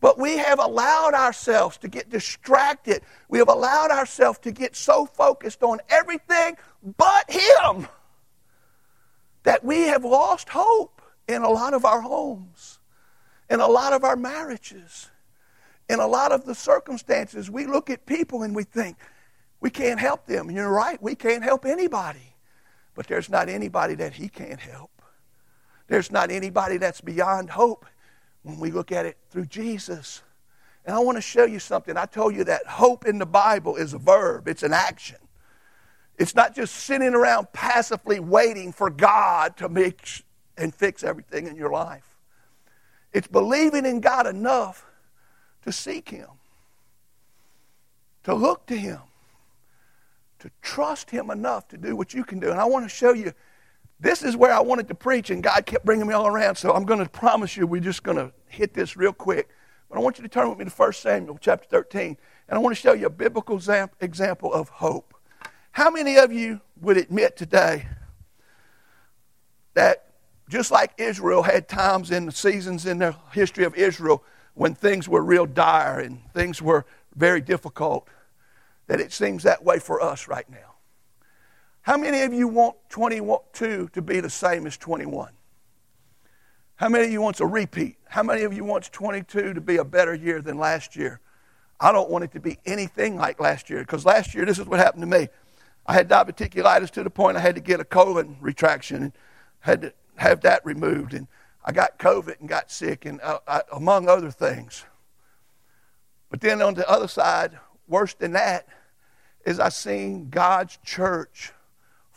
But 0.01 0.17
we 0.17 0.37
have 0.37 0.59
allowed 0.59 1.13
ourselves 1.13 1.77
to 1.77 1.87
get 1.87 2.09
distracted. 2.09 3.03
We 3.29 3.37
have 3.37 3.47
allowed 3.47 3.91
ourselves 3.91 4.39
to 4.39 4.51
get 4.51 4.75
so 4.75 5.05
focused 5.05 5.63
on 5.63 5.79
everything 5.89 6.57
but 6.97 7.31
Him 7.31 7.87
that 9.43 9.63
we 9.63 9.83
have 9.83 10.03
lost 10.03 10.49
hope 10.49 11.01
in 11.27 11.43
a 11.43 11.49
lot 11.49 11.75
of 11.75 11.85
our 11.85 12.01
homes, 12.01 12.79
in 13.49 13.59
a 13.59 13.67
lot 13.67 13.93
of 13.93 14.03
our 14.03 14.15
marriages, 14.15 15.09
in 15.87 15.99
a 15.99 16.07
lot 16.07 16.31
of 16.31 16.45
the 16.45 16.55
circumstances. 16.55 17.49
We 17.49 17.67
look 17.67 17.91
at 17.91 18.07
people 18.07 18.41
and 18.41 18.55
we 18.55 18.63
think, 18.63 18.97
we 19.59 19.69
can't 19.69 19.99
help 19.99 20.25
them. 20.25 20.47
And 20.47 20.57
you're 20.57 20.71
right, 20.71 21.01
we 21.01 21.13
can't 21.13 21.43
help 21.43 21.63
anybody. 21.63 22.35
But 22.95 23.05
there's 23.05 23.29
not 23.29 23.49
anybody 23.49 23.93
that 23.95 24.13
He 24.13 24.29
can't 24.29 24.59
help. 24.59 24.89
There's 25.87 26.11
not 26.11 26.31
anybody 26.31 26.77
that's 26.77 27.01
beyond 27.01 27.51
hope 27.51 27.85
when 28.43 28.59
we 28.59 28.71
look 28.71 28.91
at 28.91 29.05
it 29.05 29.17
through 29.29 29.45
Jesus. 29.45 30.21
And 30.85 30.95
I 30.95 30.99
want 30.99 31.17
to 31.17 31.21
show 31.21 31.45
you 31.45 31.59
something. 31.59 31.97
I 31.97 32.05
told 32.05 32.35
you 32.35 32.43
that 32.45 32.65
hope 32.65 33.05
in 33.05 33.19
the 33.19 33.25
Bible 33.25 33.75
is 33.75 33.93
a 33.93 33.97
verb, 33.97 34.47
it's 34.47 34.63
an 34.63 34.73
action. 34.73 35.17
It's 36.17 36.35
not 36.35 36.55
just 36.55 36.75
sitting 36.75 37.15
around 37.15 37.51
passively 37.51 38.19
waiting 38.19 38.71
for 38.71 38.89
God 38.89 39.57
to 39.57 39.69
make 39.69 40.23
and 40.57 40.73
fix 40.73 41.03
everything 41.03 41.47
in 41.47 41.55
your 41.55 41.71
life. 41.71 42.17
It's 43.13 43.27
believing 43.27 43.85
in 43.85 44.01
God 44.01 44.27
enough 44.27 44.85
to 45.63 45.71
seek 45.71 46.09
Him, 46.09 46.27
to 48.23 48.33
look 48.33 48.67
to 48.67 48.77
Him, 48.77 48.99
to 50.39 50.51
trust 50.61 51.09
Him 51.09 51.29
enough 51.31 51.67
to 51.69 51.77
do 51.77 51.95
what 51.95 52.13
you 52.13 52.23
can 52.23 52.39
do. 52.39 52.51
And 52.51 52.59
I 52.59 52.65
want 52.65 52.85
to 52.85 52.89
show 52.89 53.13
you 53.13 53.33
this 54.01 54.23
is 54.23 54.35
where 54.35 54.51
I 54.51 54.59
wanted 54.59 54.87
to 54.87 54.95
preach, 54.95 55.29
and 55.29 55.43
God 55.43 55.65
kept 55.67 55.85
bringing 55.85 56.07
me 56.07 56.13
all 56.13 56.25
around. 56.25 56.55
So 56.55 56.73
I'm 56.73 56.85
going 56.85 56.99
to 56.99 57.09
promise 57.09 57.55
you, 57.55 57.67
we're 57.67 57.81
just 57.81 58.01
going 58.01 58.17
to 58.17 58.33
hit 58.47 58.73
this 58.73 58.97
real 58.97 59.13
quick. 59.13 59.47
But 59.89 59.99
I 59.99 60.01
want 60.01 60.17
you 60.17 60.23
to 60.23 60.29
turn 60.29 60.49
with 60.49 60.57
me 60.57 60.65
to 60.65 60.71
1 60.71 60.93
Samuel 60.93 61.37
chapter 61.39 61.67
13, 61.69 62.17
and 62.47 62.57
I 62.57 62.57
want 62.57 62.75
to 62.75 62.81
show 62.81 62.93
you 62.93 63.05
a 63.05 63.11
biblical 63.11 63.61
example 63.99 64.51
of 64.51 64.69
hope. 64.69 65.13
How 65.71 65.91
many 65.91 66.17
of 66.17 66.33
you 66.33 66.61
would 66.81 66.97
admit 66.97 67.37
today 67.37 67.87
that 69.75 70.07
just 70.49 70.71
like 70.71 70.93
Israel 70.97 71.43
had 71.43 71.69
times 71.69 72.09
the 72.09 72.31
seasons 72.31 72.85
in 72.87 72.97
the 72.99 73.15
history 73.33 73.65
of 73.65 73.75
Israel 73.75 74.23
when 74.55 74.73
things 74.73 75.07
were 75.07 75.23
real 75.23 75.45
dire 75.45 75.99
and 75.99 76.21
things 76.33 76.61
were 76.61 76.85
very 77.15 77.39
difficult, 77.39 78.07
that 78.87 78.99
it 78.99 79.13
seems 79.13 79.43
that 79.43 79.63
way 79.63 79.77
for 79.77 80.01
us 80.01 80.27
right 80.27 80.49
now? 80.49 80.70
How 81.83 81.97
many 81.97 82.21
of 82.21 82.33
you 82.33 82.47
want 82.47 82.75
22 82.89 83.89
to 83.93 84.01
be 84.01 84.19
the 84.19 84.29
same 84.29 84.67
as 84.67 84.77
21? 84.77 85.31
How 86.75 86.89
many 86.89 87.05
of 87.05 87.11
you 87.11 87.21
wants 87.21 87.39
a 87.39 87.45
repeat? 87.45 87.97
How 88.07 88.23
many 88.23 88.43
of 88.43 88.53
you 88.53 88.63
wants 88.63 88.89
22 88.89 89.53
to 89.53 89.61
be 89.61 89.77
a 89.77 89.83
better 89.83 90.13
year 90.13 90.41
than 90.41 90.57
last 90.57 90.95
year? 90.95 91.19
I 91.79 91.91
don't 91.91 92.09
want 92.09 92.23
it 92.23 92.31
to 92.33 92.39
be 92.39 92.59
anything 92.65 93.15
like 93.17 93.39
last 93.39 93.69
year 93.69 93.79
because 93.79 94.05
last 94.05 94.35
year 94.35 94.45
this 94.45 94.59
is 94.59 94.67
what 94.67 94.79
happened 94.79 95.01
to 95.01 95.19
me. 95.19 95.29
I 95.87 95.93
had 95.93 96.07
diverticulitis 96.07 96.91
to 96.91 97.03
the 97.03 97.09
point 97.09 97.37
I 97.37 97.39
had 97.39 97.55
to 97.55 97.61
get 97.61 97.79
a 97.79 97.83
colon 97.85 98.37
retraction 98.39 99.03
and 99.03 99.13
had 99.61 99.81
to 99.81 99.93
have 100.17 100.41
that 100.41 100.63
removed 100.63 101.15
and 101.15 101.27
I 101.65 101.71
got 101.71 101.97
COVID 101.97 102.39
and 102.39 102.49
got 102.49 102.71
sick 102.71 103.05
and 103.05 103.19
uh, 103.21 103.39
I, 103.47 103.61
among 103.71 104.07
other 104.07 104.29
things. 104.29 104.85
But 106.29 106.41
then 106.41 106.61
on 106.61 106.75
the 106.75 106.87
other 106.89 107.07
side, 107.07 107.57
worse 107.87 108.13
than 108.13 108.33
that, 108.33 108.67
is 109.45 109.59
I 109.59 109.69
seen 109.69 110.29
God's 110.29 110.77
church 110.83 111.53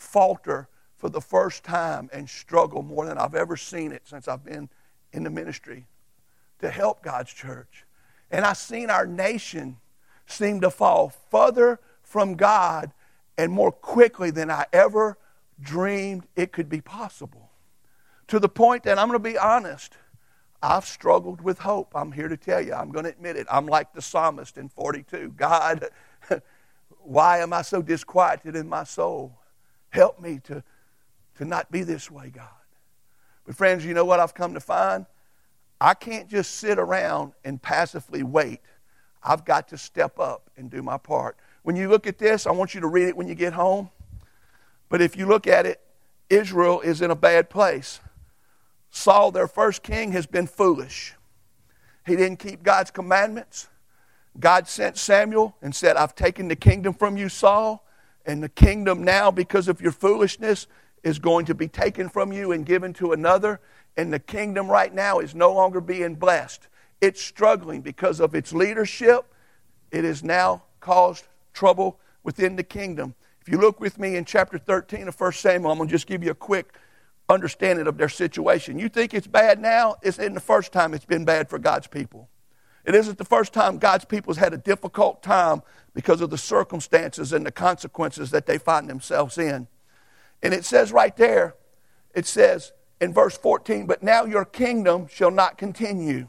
falter 0.04 0.68
for 0.96 1.08
the 1.08 1.20
first 1.20 1.64
time 1.64 2.08
and 2.12 2.28
struggle 2.28 2.82
more 2.82 3.06
than 3.06 3.18
I've 3.18 3.34
ever 3.34 3.56
seen 3.56 3.92
it 3.92 4.02
since 4.04 4.28
I've 4.28 4.44
been 4.44 4.68
in 5.12 5.24
the 5.24 5.30
ministry 5.30 5.86
to 6.60 6.70
help 6.70 7.02
God's 7.02 7.32
church. 7.32 7.84
And 8.30 8.44
I've 8.44 8.56
seen 8.56 8.90
our 8.90 9.06
nation 9.06 9.76
seem 10.26 10.60
to 10.60 10.70
fall 10.70 11.12
further 11.30 11.80
from 12.02 12.34
God 12.34 12.92
and 13.36 13.52
more 13.52 13.72
quickly 13.72 14.30
than 14.30 14.50
I 14.50 14.66
ever 14.72 15.18
dreamed 15.60 16.26
it 16.36 16.52
could 16.52 16.68
be 16.68 16.80
possible. 16.80 17.50
To 18.28 18.38
the 18.38 18.48
point 18.48 18.84
that 18.84 18.98
I'm 18.98 19.08
going 19.08 19.22
to 19.22 19.30
be 19.30 19.38
honest, 19.38 19.94
I've 20.62 20.86
struggled 20.86 21.42
with 21.42 21.58
hope. 21.58 21.92
I'm 21.94 22.12
here 22.12 22.28
to 22.28 22.36
tell 22.36 22.60
you, 22.60 22.72
I'm 22.72 22.90
going 22.90 23.04
to 23.04 23.10
admit 23.10 23.36
it. 23.36 23.46
I'm 23.50 23.66
like 23.66 23.92
the 23.92 24.00
psalmist 24.00 24.56
in 24.56 24.68
42 24.70 25.34
God, 25.36 25.90
why 27.02 27.40
am 27.40 27.52
I 27.52 27.62
so 27.62 27.82
disquieted 27.82 28.56
in 28.56 28.68
my 28.68 28.84
soul? 28.84 29.38
Help 29.94 30.20
me 30.20 30.40
to, 30.42 30.64
to 31.36 31.44
not 31.44 31.70
be 31.70 31.84
this 31.84 32.10
way, 32.10 32.28
God. 32.28 32.48
But, 33.46 33.54
friends, 33.54 33.84
you 33.84 33.94
know 33.94 34.04
what 34.04 34.18
I've 34.18 34.34
come 34.34 34.54
to 34.54 34.60
find? 34.60 35.06
I 35.80 35.94
can't 35.94 36.28
just 36.28 36.56
sit 36.56 36.80
around 36.80 37.34
and 37.44 37.62
passively 37.62 38.24
wait. 38.24 38.60
I've 39.22 39.44
got 39.44 39.68
to 39.68 39.78
step 39.78 40.18
up 40.18 40.50
and 40.56 40.68
do 40.68 40.82
my 40.82 40.98
part. 40.98 41.36
When 41.62 41.76
you 41.76 41.88
look 41.88 42.08
at 42.08 42.18
this, 42.18 42.44
I 42.44 42.50
want 42.50 42.74
you 42.74 42.80
to 42.80 42.88
read 42.88 43.06
it 43.06 43.16
when 43.16 43.28
you 43.28 43.36
get 43.36 43.52
home. 43.52 43.88
But 44.88 45.00
if 45.00 45.16
you 45.16 45.26
look 45.26 45.46
at 45.46 45.64
it, 45.64 45.80
Israel 46.28 46.80
is 46.80 47.00
in 47.00 47.12
a 47.12 47.16
bad 47.16 47.48
place. 47.48 48.00
Saul, 48.90 49.30
their 49.30 49.46
first 49.46 49.84
king, 49.84 50.10
has 50.10 50.26
been 50.26 50.48
foolish. 50.48 51.14
He 52.04 52.16
didn't 52.16 52.40
keep 52.40 52.64
God's 52.64 52.90
commandments. 52.90 53.68
God 54.40 54.66
sent 54.66 54.96
Samuel 54.96 55.54
and 55.62 55.72
said, 55.72 55.96
I've 55.96 56.16
taken 56.16 56.48
the 56.48 56.56
kingdom 56.56 56.94
from 56.94 57.16
you, 57.16 57.28
Saul. 57.28 57.83
And 58.26 58.42
the 58.42 58.48
kingdom 58.48 59.04
now, 59.04 59.30
because 59.30 59.68
of 59.68 59.80
your 59.80 59.92
foolishness, 59.92 60.66
is 61.02 61.18
going 61.18 61.46
to 61.46 61.54
be 61.54 61.68
taken 61.68 62.08
from 62.08 62.32
you 62.32 62.52
and 62.52 62.64
given 62.64 62.92
to 62.94 63.12
another. 63.12 63.60
And 63.96 64.12
the 64.12 64.18
kingdom 64.18 64.68
right 64.68 64.92
now 64.92 65.18
is 65.18 65.34
no 65.34 65.52
longer 65.52 65.80
being 65.80 66.14
blessed. 66.14 66.68
It's 67.00 67.22
struggling 67.22 67.82
because 67.82 68.20
of 68.20 68.34
its 68.34 68.52
leadership. 68.52 69.26
It 69.90 70.04
has 70.04 70.24
now 70.24 70.62
caused 70.80 71.26
trouble 71.52 72.00
within 72.22 72.56
the 72.56 72.62
kingdom. 72.62 73.14
If 73.40 73.48
you 73.50 73.58
look 73.58 73.78
with 73.78 73.98
me 73.98 74.16
in 74.16 74.24
chapter 74.24 74.56
13 74.56 75.08
of 75.08 75.20
1 75.20 75.32
Samuel, 75.32 75.70
I'm 75.70 75.76
going 75.76 75.88
to 75.88 75.94
just 75.94 76.06
give 76.06 76.24
you 76.24 76.30
a 76.30 76.34
quick 76.34 76.74
understanding 77.28 77.86
of 77.86 77.98
their 77.98 78.08
situation. 78.08 78.78
You 78.78 78.88
think 78.88 79.12
it's 79.12 79.26
bad 79.26 79.60
now? 79.60 79.96
It's 80.02 80.18
in 80.18 80.32
the 80.34 80.40
first 80.40 80.72
time 80.72 80.94
it's 80.94 81.04
been 81.04 81.24
bad 81.24 81.48
for 81.48 81.58
God's 81.58 81.86
people. 81.86 82.28
It 82.84 82.94
isn't 82.94 83.18
the 83.18 83.24
first 83.24 83.52
time 83.52 83.78
God's 83.78 84.04
people 84.04 84.32
has 84.32 84.42
had 84.42 84.52
a 84.52 84.58
difficult 84.58 85.22
time 85.22 85.62
because 85.94 86.20
of 86.20 86.30
the 86.30 86.38
circumstances 86.38 87.32
and 87.32 87.46
the 87.46 87.52
consequences 87.52 88.30
that 88.32 88.46
they 88.46 88.58
find 88.58 88.90
themselves 88.90 89.38
in. 89.38 89.68
And 90.42 90.52
it 90.52 90.64
says 90.64 90.92
right 90.92 91.16
there, 91.16 91.54
it 92.14 92.26
says 92.26 92.72
in 93.00 93.14
verse 93.14 93.38
14, 93.38 93.86
but 93.86 94.02
now 94.02 94.24
your 94.24 94.44
kingdom 94.44 95.06
shall 95.06 95.30
not 95.30 95.56
continue. 95.56 96.28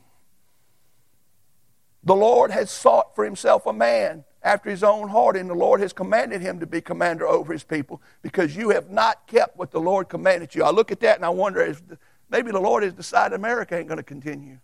The 2.04 2.16
Lord 2.16 2.52
has 2.52 2.70
sought 2.70 3.16
for 3.16 3.26
himself 3.26 3.66
a 3.66 3.74
man 3.74 4.24
after 4.44 4.70
his 4.70 4.84
own 4.84 5.10
heart, 5.10 5.36
and 5.36 5.50
the 5.50 5.56
Lord 5.56 5.82
has 5.82 5.92
commanded 5.92 6.40
him 6.40 6.60
to 6.60 6.68
be 6.68 6.80
commander 6.80 7.28
over 7.28 7.52
his 7.52 7.64
people 7.64 8.00
because 8.22 8.56
you 8.56 8.70
have 8.70 8.92
not 8.92 9.26
kept 9.26 9.58
what 9.58 9.72
the 9.72 9.80
Lord 9.80 10.08
commanded 10.08 10.54
you. 10.54 10.64
I 10.64 10.70
look 10.70 10.92
at 10.92 11.00
that 11.00 11.16
and 11.16 11.26
I 11.26 11.30
wonder 11.30 11.62
if 11.62 11.82
maybe 12.30 12.52
the 12.52 12.60
Lord 12.60 12.84
has 12.84 12.94
decided 12.94 13.34
America 13.34 13.76
ain't 13.76 13.88
going 13.88 13.98
to 13.98 14.04
continue. 14.04 14.60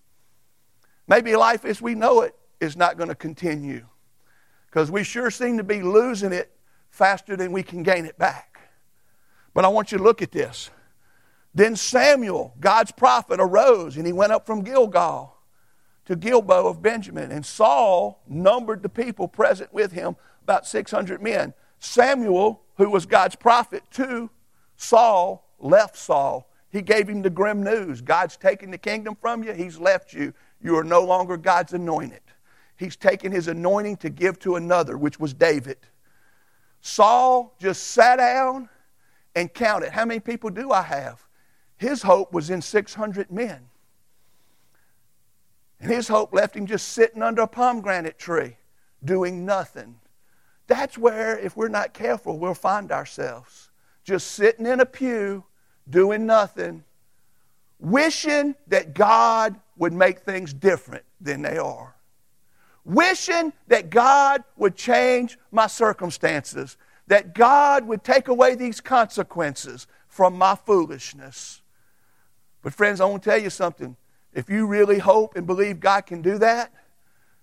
Maybe 1.08 1.36
life 1.36 1.66
as 1.66 1.82
we 1.82 1.96
know 1.96 2.22
it 2.22 2.36
is 2.60 2.78
not 2.78 2.96
going 2.96 3.10
to 3.10 3.16
continue 3.16 3.88
because 4.72 4.90
we 4.90 5.04
sure 5.04 5.30
seem 5.30 5.58
to 5.58 5.64
be 5.64 5.82
losing 5.82 6.32
it 6.32 6.50
faster 6.90 7.36
than 7.36 7.52
we 7.52 7.62
can 7.62 7.84
gain 7.84 8.06
it 8.06 8.18
back. 8.18 8.70
But 9.54 9.66
I 9.66 9.68
want 9.68 9.92
you 9.92 9.98
to 9.98 10.04
look 10.04 10.22
at 10.22 10.32
this. 10.32 10.70
Then 11.54 11.76
Samuel, 11.76 12.54
God's 12.62 12.94
prophet, 12.94 13.42
arose 13.42 13.98
and 13.98 14.08
he 14.08 14.14
went 14.14 14.32
up 14.32 14.46
from 14.46 14.64
Gilgal 14.64 15.36
to 16.06 16.16
Gilboa 16.16 16.70
of 16.70 16.82
Benjamin. 16.82 17.32
And 17.32 17.46
Saul 17.46 18.22
numbered 18.30 18.82
the 18.82 18.90
people 18.90 19.28
present 19.28 19.74
with 19.74 19.92
him, 19.92 20.16
about 20.44 20.66
600 20.66 21.22
men. 21.22 21.54
Samuel, 21.80 22.62
who 22.78 22.90
was 22.90 23.06
God's 23.06 23.36
prophet 23.36 23.84
to 23.92 24.30
Saul, 24.78 25.46
left 25.60 25.98
Saul. 25.98 26.50
He 26.70 26.82
gave 26.82 27.10
him 27.10 27.22
the 27.22 27.30
grim 27.30 27.62
news 27.62 28.00
God's 28.00 28.38
taken 28.38 28.72
the 28.72 28.78
kingdom 28.78 29.18
from 29.20 29.44
you, 29.44 29.52
he's 29.52 29.78
left 29.78 30.14
you. 30.14 30.34
You 30.64 30.78
are 30.78 30.84
no 30.86 31.04
longer 31.04 31.36
God's 31.36 31.74
anointed. 31.74 32.22
He's 32.82 32.96
taken 32.96 33.32
his 33.32 33.48
anointing 33.48 33.98
to 33.98 34.10
give 34.10 34.39
to 34.39 34.56
another, 34.56 34.98
which 34.98 35.20
was 35.20 35.36
David. 35.36 35.78
Saul 36.82 37.56
just 37.60 37.84
sat 37.89 38.15
down 38.15 38.70
and 39.36 39.54
counted. 39.54 39.91
How 39.91 40.04
many 40.04 40.20
people 40.20 40.50
do 40.50 40.72
I 40.72 40.82
have? 40.82 41.24
His 41.78 42.02
hope 42.02 42.34
was 42.34 42.50
in 42.50 42.60
600 42.60 43.32
men. 43.32 43.70
And 45.80 45.91
his 45.91 46.08
hope 46.08 46.34
left 46.34 46.56
him 46.56 46.65
just 46.65 46.89
sitting 46.89 47.22
under 47.22 47.44
a 47.44 47.48
pomegranate 47.48 48.17
tree, 48.17 48.58
doing 49.06 49.46
nothing. 49.46 50.00
That's 50.65 50.98
where, 50.98 51.38
if 51.38 51.56
we're 51.56 51.67
not 51.67 51.94
careful, 51.94 52.39
we'll 52.39 52.56
find 52.56 52.91
ourselves. 52.91 53.70
Just 54.04 54.32
sitting 54.32 54.65
in 54.65 54.80
a 54.80 54.88
pew, 54.88 55.44
doing 55.88 56.26
nothing, 56.26 56.84
wishing 57.80 58.56
that 58.70 58.96
God 58.96 59.60
would 59.78 59.94
make 59.94 60.22
things 60.22 60.52
different 60.52 61.06
than 61.20 61.44
they 61.44 61.60
are. 61.60 61.96
Wishing 62.84 63.54
that 63.67 63.89
God 63.89 64.44
would 64.58 64.76
change 64.76 65.38
my 65.52 65.67
circumstances, 65.67 66.78
that 67.08 67.36
God 67.36 67.86
would 67.88 68.04
take 68.04 68.28
away 68.28 68.56
these 68.56 68.82
consequences 68.82 69.88
from 70.08 70.38
my 70.38 70.56
foolishness. 70.56 71.62
But, 72.62 72.74
friends, 72.74 73.02
I 73.02 73.06
want 73.06 73.24
to 73.24 73.30
tell 73.30 73.41
you 73.41 73.50
something. 73.50 73.96
If 74.34 74.50
you 74.50 74.65
really 74.65 75.00
hope 75.00 75.36
and 75.36 75.46
believe 75.46 75.80
God 75.80 76.06
can 76.06 76.22
do 76.22 76.38
that, 76.38 76.72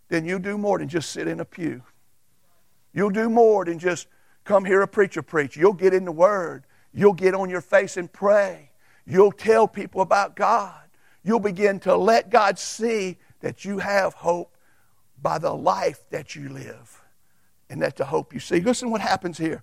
then 0.08 0.24
you'll 0.24 0.38
do 0.38 0.56
more 0.56 0.78
than 0.78 0.88
just 0.88 1.10
sit 1.10 1.28
in 1.28 1.40
a 1.40 1.44
pew. 1.44 1.82
You'll 2.92 3.10
do 3.10 3.28
more 3.28 3.64
than 3.64 3.78
just 3.78 4.06
come 4.44 4.64
hear 4.64 4.80
a 4.80 4.88
preacher 4.88 5.22
preach. 5.22 5.56
You'll 5.56 5.74
get 5.74 5.92
in 5.92 6.04
the 6.04 6.12
Word. 6.12 6.64
You'll 6.92 7.12
get 7.12 7.34
on 7.34 7.50
your 7.50 7.60
face 7.60 7.96
and 7.96 8.10
pray. 8.10 8.70
You'll 9.06 9.32
tell 9.32 9.68
people 9.68 10.00
about 10.00 10.34
God. 10.34 10.80
You'll 11.22 11.40
begin 11.40 11.80
to 11.80 11.96
let 11.96 12.30
God 12.30 12.58
see 12.58 13.18
that 13.40 13.64
you 13.64 13.78
have 13.78 14.14
hope 14.14 14.56
by 15.22 15.38
the 15.38 15.52
life 15.52 16.08
that 16.10 16.34
you 16.34 16.48
live 16.48 17.02
and 17.70 17.82
that 17.82 17.96
the 17.96 18.04
hope 18.04 18.32
you 18.32 18.40
see. 18.40 18.60
Listen 18.60 18.90
what 18.90 19.00
happens 19.00 19.38
here. 19.38 19.62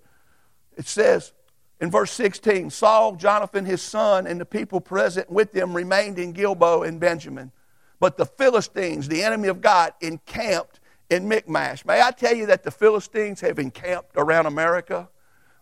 It 0.78 0.88
says, 0.88 1.34
in 1.80 1.92
verse 1.92 2.12
16, 2.12 2.70
Saul, 2.70 3.16
Jonathan, 3.16 3.66
his 3.66 3.82
son, 3.82 4.28
and 4.28 4.40
the 4.40 4.46
people 4.46 4.80
present 4.80 5.30
with 5.30 5.52
them 5.52 5.74
remained 5.74 6.20
in 6.20 6.32
Gilboa 6.32 6.82
and 6.82 7.00
Benjamin. 7.00 7.52
But 8.00 8.18
the 8.18 8.26
Philistines, 8.26 9.08
the 9.08 9.24
enemy 9.24 9.48
of 9.48 9.62
God, 9.62 9.94
encamped 10.02 10.80
in 11.10 11.28
Michmash. 11.28 11.86
May 11.86 12.02
I 12.02 12.12
tell 12.12 12.36
you 12.36 12.46
that 12.48 12.64
the 12.64 12.72
Philistines 12.72 13.42
have 13.42 13.60
encamped 13.60 14.12
around 14.16 14.46
America? 14.46 15.10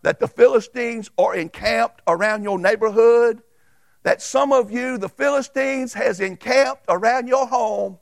That 0.01 0.19
the 0.19 0.27
Philistines 0.27 1.09
are 1.17 1.35
encamped 1.35 2.01
around 2.07 2.43
your 2.43 2.59
neighborhood? 2.59 3.41
That 4.03 4.21
some 4.21 4.51
of 4.51 4.71
you, 4.71 4.97
the 4.97 5.09
Philistines, 5.09 5.93
has 5.93 6.19
encamped 6.19 6.83
around 6.89 7.27
your 7.27 7.47
home 7.47 7.99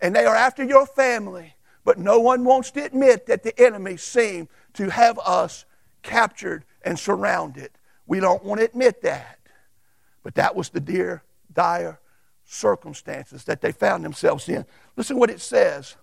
and 0.00 0.14
they 0.14 0.24
are 0.24 0.34
after 0.34 0.64
your 0.64 0.86
family, 0.86 1.54
but 1.84 1.98
no 1.98 2.20
one 2.20 2.44
wants 2.44 2.70
to 2.72 2.84
admit 2.84 3.26
that 3.26 3.42
the 3.42 3.58
enemy 3.60 3.96
seem 3.96 4.48
to 4.74 4.90
have 4.90 5.18
us 5.18 5.64
captured 6.02 6.64
and 6.82 6.98
surrounded. 6.98 7.70
We 8.06 8.20
don't 8.20 8.44
want 8.44 8.60
to 8.60 8.66
admit 8.66 9.02
that. 9.02 9.38
But 10.22 10.34
that 10.36 10.54
was 10.54 10.70
the 10.70 10.80
dear, 10.80 11.22
dire 11.52 12.00
circumstances 12.44 13.44
that 13.44 13.60
they 13.60 13.72
found 13.72 14.04
themselves 14.04 14.48
in. 14.48 14.64
Listen 14.96 15.18
what 15.18 15.30
it 15.30 15.40
says. 15.40 15.96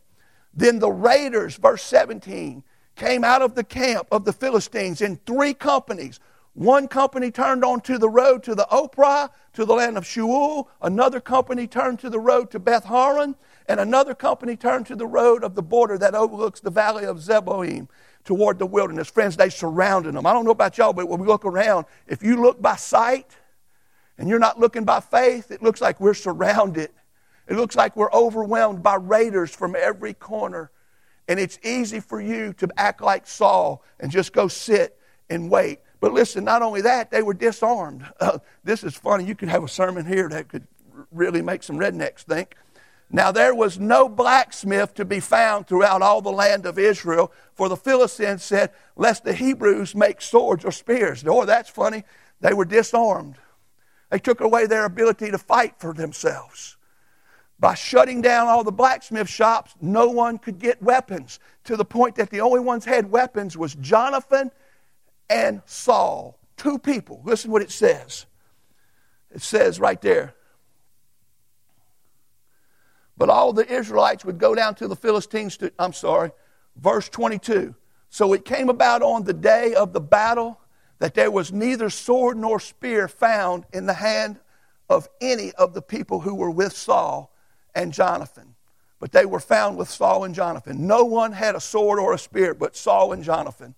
Then 0.53 0.79
the 0.79 0.91
raiders, 0.91 1.55
verse 1.55 1.83
17, 1.83 2.63
came 2.95 3.23
out 3.23 3.41
of 3.41 3.55
the 3.55 3.63
camp 3.63 4.07
of 4.11 4.23
the 4.25 4.33
Philistines 4.33 5.01
in 5.01 5.17
three 5.25 5.53
companies. 5.53 6.19
One 6.53 6.87
company 6.87 7.31
turned 7.31 7.65
onto 7.65 7.97
the 7.97 8.09
road 8.09 8.43
to 8.43 8.55
the 8.55 8.67
Ophrah, 8.71 9.29
to 9.53 9.65
the 9.65 9.73
land 9.73 9.97
of 9.97 10.05
Shual. 10.05 10.67
Another 10.81 11.19
company 11.19 11.67
turned 11.67 11.99
to 11.99 12.09
the 12.09 12.19
road 12.19 12.51
to 12.51 12.59
Beth 12.59 12.85
Horon. 12.85 13.35
And 13.67 13.79
another 13.79 14.13
company 14.13 14.55
turned 14.55 14.85
to 14.87 14.95
the 14.95 15.07
road 15.07 15.43
of 15.43 15.55
the 15.55 15.63
border 15.63 15.97
that 15.97 16.13
overlooks 16.13 16.59
the 16.59 16.69
valley 16.69 17.05
of 17.05 17.17
Zeboim 17.17 17.87
toward 18.23 18.59
the 18.59 18.65
wilderness. 18.65 19.09
Friends, 19.09 19.37
they 19.37 19.49
surrounded 19.49 20.13
them. 20.13 20.25
I 20.25 20.33
don't 20.33 20.45
know 20.45 20.51
about 20.51 20.77
y'all, 20.77 20.93
but 20.93 21.07
when 21.07 21.19
we 21.19 21.27
look 21.27 21.45
around, 21.45 21.85
if 22.07 22.21
you 22.23 22.41
look 22.41 22.61
by 22.61 22.75
sight 22.75 23.35
and 24.17 24.29
you're 24.29 24.39
not 24.39 24.59
looking 24.59 24.83
by 24.83 24.99
faith, 24.99 25.51
it 25.51 25.63
looks 25.63 25.81
like 25.81 25.99
we're 25.99 26.13
surrounded. 26.13 26.89
It 27.47 27.55
looks 27.55 27.75
like 27.75 27.95
we're 27.95 28.11
overwhelmed 28.11 28.83
by 28.83 28.95
raiders 28.95 29.55
from 29.55 29.75
every 29.75 30.13
corner. 30.13 30.71
And 31.27 31.39
it's 31.39 31.59
easy 31.63 31.99
for 31.99 32.21
you 32.21 32.53
to 32.53 32.67
act 32.77 33.01
like 33.01 33.25
Saul 33.27 33.83
and 33.99 34.11
just 34.11 34.31
go 34.31 34.47
sit 34.47 34.97
and 35.29 35.49
wait. 35.49 35.79
But 35.99 36.13
listen, 36.13 36.43
not 36.43 36.61
only 36.61 36.81
that, 36.81 37.09
they 37.09 37.23
were 37.23 37.33
disarmed. 37.33 38.05
Uh, 38.19 38.39
this 38.63 38.83
is 38.83 38.95
funny. 38.95 39.25
You 39.25 39.35
could 39.35 39.49
have 39.49 39.63
a 39.63 39.67
sermon 39.67 40.05
here 40.05 40.29
that 40.29 40.49
could 40.49 40.67
really 41.11 41.41
make 41.41 41.63
some 41.63 41.77
rednecks 41.77 42.21
think. 42.21 42.55
Now 43.09 43.31
there 43.31 43.53
was 43.53 43.79
no 43.79 44.09
blacksmith 44.09 44.93
to 44.95 45.05
be 45.05 45.19
found 45.19 45.67
throughout 45.67 46.01
all 46.01 46.21
the 46.21 46.31
land 46.31 46.65
of 46.65 46.79
Israel, 46.79 47.31
for 47.53 47.69
the 47.69 47.77
Philistines 47.77 48.43
said, 48.43 48.71
Lest 48.95 49.23
the 49.23 49.33
Hebrews 49.33 49.95
make 49.95 50.21
swords 50.21 50.65
or 50.65 50.71
spears. 50.71 51.23
Oh, 51.27 51.45
that's 51.45 51.69
funny. 51.69 52.03
They 52.41 52.53
were 52.53 52.65
disarmed. 52.65 53.35
They 54.09 54.19
took 54.19 54.41
away 54.41 54.65
their 54.65 54.85
ability 54.85 55.31
to 55.31 55.37
fight 55.37 55.75
for 55.77 55.93
themselves. 55.93 56.77
By 57.59 57.73
shutting 57.73 58.21
down 58.21 58.47
all 58.47 58.63
the 58.63 58.71
blacksmith 58.71 59.29
shops, 59.29 59.75
no 59.79 60.09
one 60.09 60.37
could 60.37 60.59
get 60.59 60.81
weapons, 60.81 61.39
to 61.63 61.75
the 61.77 61.85
point 61.85 62.15
that 62.15 62.29
the 62.29 62.41
only 62.41 62.59
ones 62.59 62.85
had 62.85 63.09
weapons 63.09 63.57
was 63.57 63.75
Jonathan 63.75 64.51
and 65.29 65.61
Saul. 65.65 66.37
Two 66.57 66.77
people. 66.77 67.21
Listen 67.23 67.51
what 67.51 67.61
it 67.61 67.71
says. 67.71 68.25
It 69.33 69.41
says 69.41 69.79
right 69.79 70.01
there. 70.01 70.33
But 73.17 73.29
all 73.29 73.53
the 73.53 73.71
Israelites 73.71 74.25
would 74.25 74.37
go 74.37 74.55
down 74.55 74.75
to 74.75 74.87
the 74.87 74.95
Philistines 74.95 75.57
to, 75.57 75.71
I'm 75.79 75.93
sorry, 75.93 76.31
verse 76.75 77.07
22. 77.09 77.75
So 78.09 78.33
it 78.33 78.45
came 78.45 78.69
about 78.69 79.01
on 79.01 79.23
the 79.23 79.33
day 79.33 79.73
of 79.73 79.93
the 79.93 80.01
battle 80.01 80.59
that 80.99 81.13
there 81.13 81.31
was 81.31 81.51
neither 81.51 81.89
sword 81.89 82.37
nor 82.37 82.59
spear 82.59 83.07
found 83.07 83.65
in 83.73 83.85
the 83.85 83.93
hand 83.93 84.39
of 84.89 85.09
any 85.19 85.51
of 85.53 85.73
the 85.73 85.81
people 85.81 86.21
who 86.21 86.35
were 86.35 86.51
with 86.51 86.73
Saul 86.73 87.33
and 87.73 87.91
Jonathan. 87.91 88.55
But 88.99 89.11
they 89.11 89.25
were 89.25 89.39
found 89.39 89.77
with 89.77 89.89
Saul 89.89 90.23
and 90.23 90.33
Jonathan. 90.33 90.87
No 90.87 91.03
one 91.03 91.33
had 91.33 91.55
a 91.55 91.59
sword 91.59 91.99
or 91.99 92.13
a 92.13 92.17
spear 92.17 92.53
but 92.53 92.75
Saul 92.75 93.11
and 93.11 93.23
Jonathan. 93.23 93.75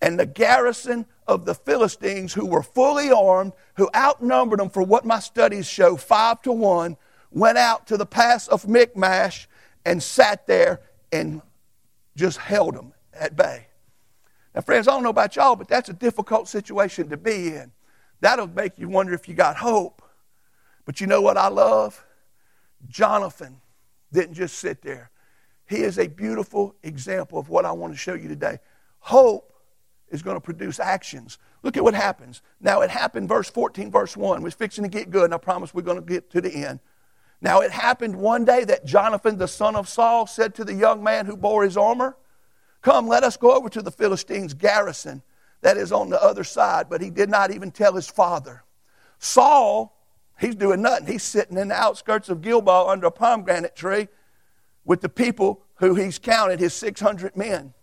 And 0.00 0.18
the 0.18 0.26
garrison 0.26 1.04
of 1.26 1.44
the 1.44 1.54
Philistines, 1.54 2.32
who 2.32 2.46
were 2.46 2.62
fully 2.62 3.10
armed, 3.10 3.52
who 3.74 3.90
outnumbered 3.94 4.58
them 4.58 4.70
for 4.70 4.82
what 4.82 5.04
my 5.04 5.18
studies 5.18 5.68
show, 5.68 5.96
five 5.96 6.40
to 6.42 6.52
one, 6.52 6.96
went 7.30 7.58
out 7.58 7.86
to 7.88 7.96
the 7.96 8.06
pass 8.06 8.48
of 8.48 8.66
Michmash 8.66 9.46
and 9.84 10.02
sat 10.02 10.46
there 10.46 10.80
and 11.12 11.42
just 12.16 12.38
held 12.38 12.74
them 12.74 12.92
at 13.12 13.36
bay. 13.36 13.66
Now, 14.54 14.62
friends, 14.62 14.88
I 14.88 14.92
don't 14.92 15.02
know 15.02 15.10
about 15.10 15.36
y'all, 15.36 15.56
but 15.56 15.68
that's 15.68 15.88
a 15.88 15.94
difficult 15.94 16.48
situation 16.48 17.08
to 17.10 17.16
be 17.16 17.48
in. 17.48 17.72
That'll 18.20 18.48
make 18.48 18.78
you 18.78 18.88
wonder 18.88 19.14
if 19.14 19.28
you 19.28 19.34
got 19.34 19.56
hope. 19.56 20.02
But 20.84 21.00
you 21.00 21.06
know 21.06 21.20
what 21.20 21.36
I 21.36 21.48
love? 21.48 22.04
Jonathan 22.88 23.60
didn't 24.12 24.34
just 24.34 24.58
sit 24.58 24.82
there. 24.82 25.10
He 25.68 25.82
is 25.82 25.98
a 25.98 26.08
beautiful 26.08 26.74
example 26.82 27.38
of 27.38 27.48
what 27.48 27.64
I 27.64 27.72
want 27.72 27.92
to 27.92 27.98
show 27.98 28.14
you 28.14 28.28
today. 28.28 28.58
Hope 28.98 29.54
is 30.10 30.22
going 30.22 30.36
to 30.36 30.40
produce 30.40 30.80
actions. 30.80 31.38
Look 31.62 31.76
at 31.76 31.84
what 31.84 31.94
happens. 31.94 32.42
Now, 32.60 32.80
it 32.80 32.90
happened, 32.90 33.28
verse 33.28 33.48
14, 33.48 33.90
verse 33.90 34.16
1. 34.16 34.42
We're 34.42 34.50
fixing 34.50 34.82
to 34.82 34.90
get 34.90 35.10
good, 35.10 35.26
and 35.26 35.34
I 35.34 35.38
promise 35.38 35.72
we're 35.72 35.82
going 35.82 36.00
to 36.00 36.06
get 36.06 36.30
to 36.32 36.40
the 36.40 36.52
end. 36.52 36.80
Now 37.40 37.60
it 37.60 37.70
happened 37.70 38.16
one 38.16 38.44
day 38.44 38.64
that 38.64 38.84
Jonathan, 38.84 39.38
the 39.38 39.48
son 39.48 39.76
of 39.76 39.88
Saul, 39.88 40.26
said 40.26 40.54
to 40.56 40.64
the 40.64 40.74
young 40.74 41.02
man 41.02 41.26
who 41.26 41.36
bore 41.36 41.64
his 41.64 41.76
armor, 41.76 42.16
Come, 42.82 43.08
let 43.08 43.24
us 43.24 43.36
go 43.36 43.54
over 43.54 43.68
to 43.68 43.82
the 43.82 43.90
Philistines' 43.90 44.54
garrison 44.54 45.22
that 45.60 45.76
is 45.76 45.92
on 45.92 46.08
the 46.08 46.22
other 46.22 46.44
side. 46.44 46.88
But 46.88 47.00
he 47.00 47.10
did 47.10 47.28
not 47.28 47.50
even 47.50 47.70
tell 47.70 47.94
his 47.94 48.08
father. 48.08 48.64
Saul, 49.18 49.96
he's 50.38 50.54
doing 50.54 50.82
nothing. 50.82 51.06
He's 51.06 51.22
sitting 51.22 51.58
in 51.58 51.68
the 51.68 51.74
outskirts 51.74 52.28
of 52.28 52.40
Gilboa 52.40 52.88
under 52.88 53.06
a 53.06 53.10
pomegranate 53.10 53.76
tree 53.76 54.08
with 54.84 55.02
the 55.02 55.08
people 55.08 55.62
who 55.76 55.94
he's 55.94 56.18
counted, 56.18 56.60
his 56.60 56.74
600 56.74 57.36
men. 57.36 57.74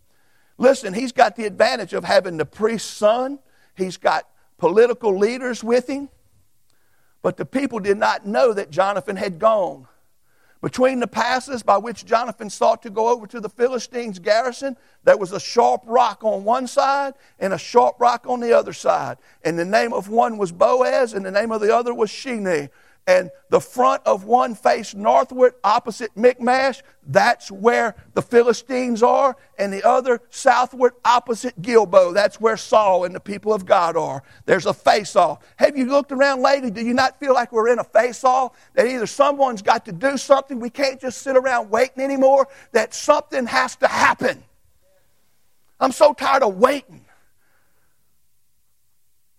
Listen, 0.58 0.94
he's 0.94 1.12
got 1.12 1.36
the 1.36 1.46
advantage 1.46 1.94
of 1.94 2.04
having 2.04 2.38
the 2.38 2.46
priest's 2.46 2.90
son, 2.90 3.40
he's 3.76 3.98
got 3.98 4.28
political 4.58 5.16
leaders 5.16 5.64
with 5.64 5.88
him. 5.88 6.10
But 7.28 7.36
the 7.36 7.46
people 7.46 7.80
did 7.80 7.98
not 7.98 8.26
know 8.26 8.54
that 8.54 8.72
Jonathan 8.72 9.18
had 9.18 9.38
gone. 9.38 9.86
Between 10.62 11.02
the 11.02 11.08
passes 11.08 11.62
by 11.62 11.78
which 11.78 12.06
Jonathan 12.06 12.50
sought 12.50 12.82
to 12.84 12.90
go 12.90 13.10
over 13.10 13.28
to 13.28 13.42
the 13.42 13.50
Philistines' 13.50 14.18
garrison, 14.18 14.78
there 15.04 15.18
was 15.18 15.34
a 15.34 15.40
sharp 15.42 15.82
rock 15.86 16.24
on 16.24 16.46
one 16.46 16.68
side 16.68 17.16
and 17.38 17.52
a 17.52 17.58
sharp 17.58 18.00
rock 18.00 18.26
on 18.30 18.40
the 18.40 18.54
other 18.54 18.72
side. 18.72 19.18
And 19.44 19.60
the 19.60 19.66
name 19.66 19.92
of 19.92 20.08
one 20.08 20.38
was 20.38 20.54
Boaz, 20.54 21.14
and 21.14 21.26
the 21.26 21.32
name 21.32 21.52
of 21.52 21.60
the 21.60 21.76
other 21.76 21.94
was 21.94 22.10
Sheni 22.10 22.70
and 23.08 23.32
the 23.50 23.62
front 23.62 24.02
of 24.06 24.26
one 24.26 24.54
faced 24.54 24.94
northward 24.94 25.54
opposite 25.64 26.16
Michmash. 26.18 26.84
That's 27.08 27.50
where 27.50 27.96
the 28.14 28.22
Philistines 28.22 29.02
are. 29.02 29.38
And 29.58 29.72
the 29.72 29.88
other 29.88 30.22
southward 30.30 30.92
opposite 31.06 31.60
Gilboa. 31.62 32.14
That's 32.14 32.42
where 32.42 32.58
Saul 32.58 33.06
and 33.06 33.16
the 33.16 33.22
people 33.22 33.54
of 33.54 33.66
God 33.66 33.96
are. 33.96 34.24
There's 34.46 34.66
a 34.66 34.74
face 34.74 35.16
off. 35.16 35.40
Have 35.56 35.78
you 35.78 35.86
looked 35.86 36.12
around 36.12 36.42
lately? 36.42 36.70
Do 36.70 36.86
you 36.86 36.94
not 36.94 37.18
feel 37.18 37.34
like 37.34 37.54
we're 37.54 37.70
in 37.70 37.80
a 37.80 37.84
face 37.86 38.26
off? 38.26 38.58
That 38.74 38.88
either 38.88 39.08
someone's 39.08 39.62
got 39.62 39.86
to 39.86 39.94
do 39.94 40.18
something. 40.18 40.60
We 40.60 40.70
can't 40.70 41.00
just 41.00 41.20
sit 41.20 41.38
around 41.38 41.70
waiting 41.70 42.04
anymore. 42.04 42.50
That 42.74 42.94
something 42.94 43.46
has 43.46 43.78
to 43.78 43.88
happen. 43.88 44.44
I'm 45.80 45.94
so 45.94 46.14
tired 46.14 46.44
of 46.44 46.58
waiting. 46.58 47.06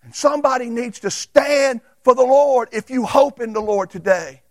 And 0.01 0.15
somebody 0.15 0.71
needs 0.71 1.01
to 1.01 1.11
stand 1.11 1.81
for 2.03 2.15
the 2.15 2.23
Lord 2.23 2.69
if 2.71 2.89
you 2.89 3.05
hope 3.05 3.39
in 3.39 3.53
the 3.53 3.61
Lord 3.61 3.89
today. 3.89 4.41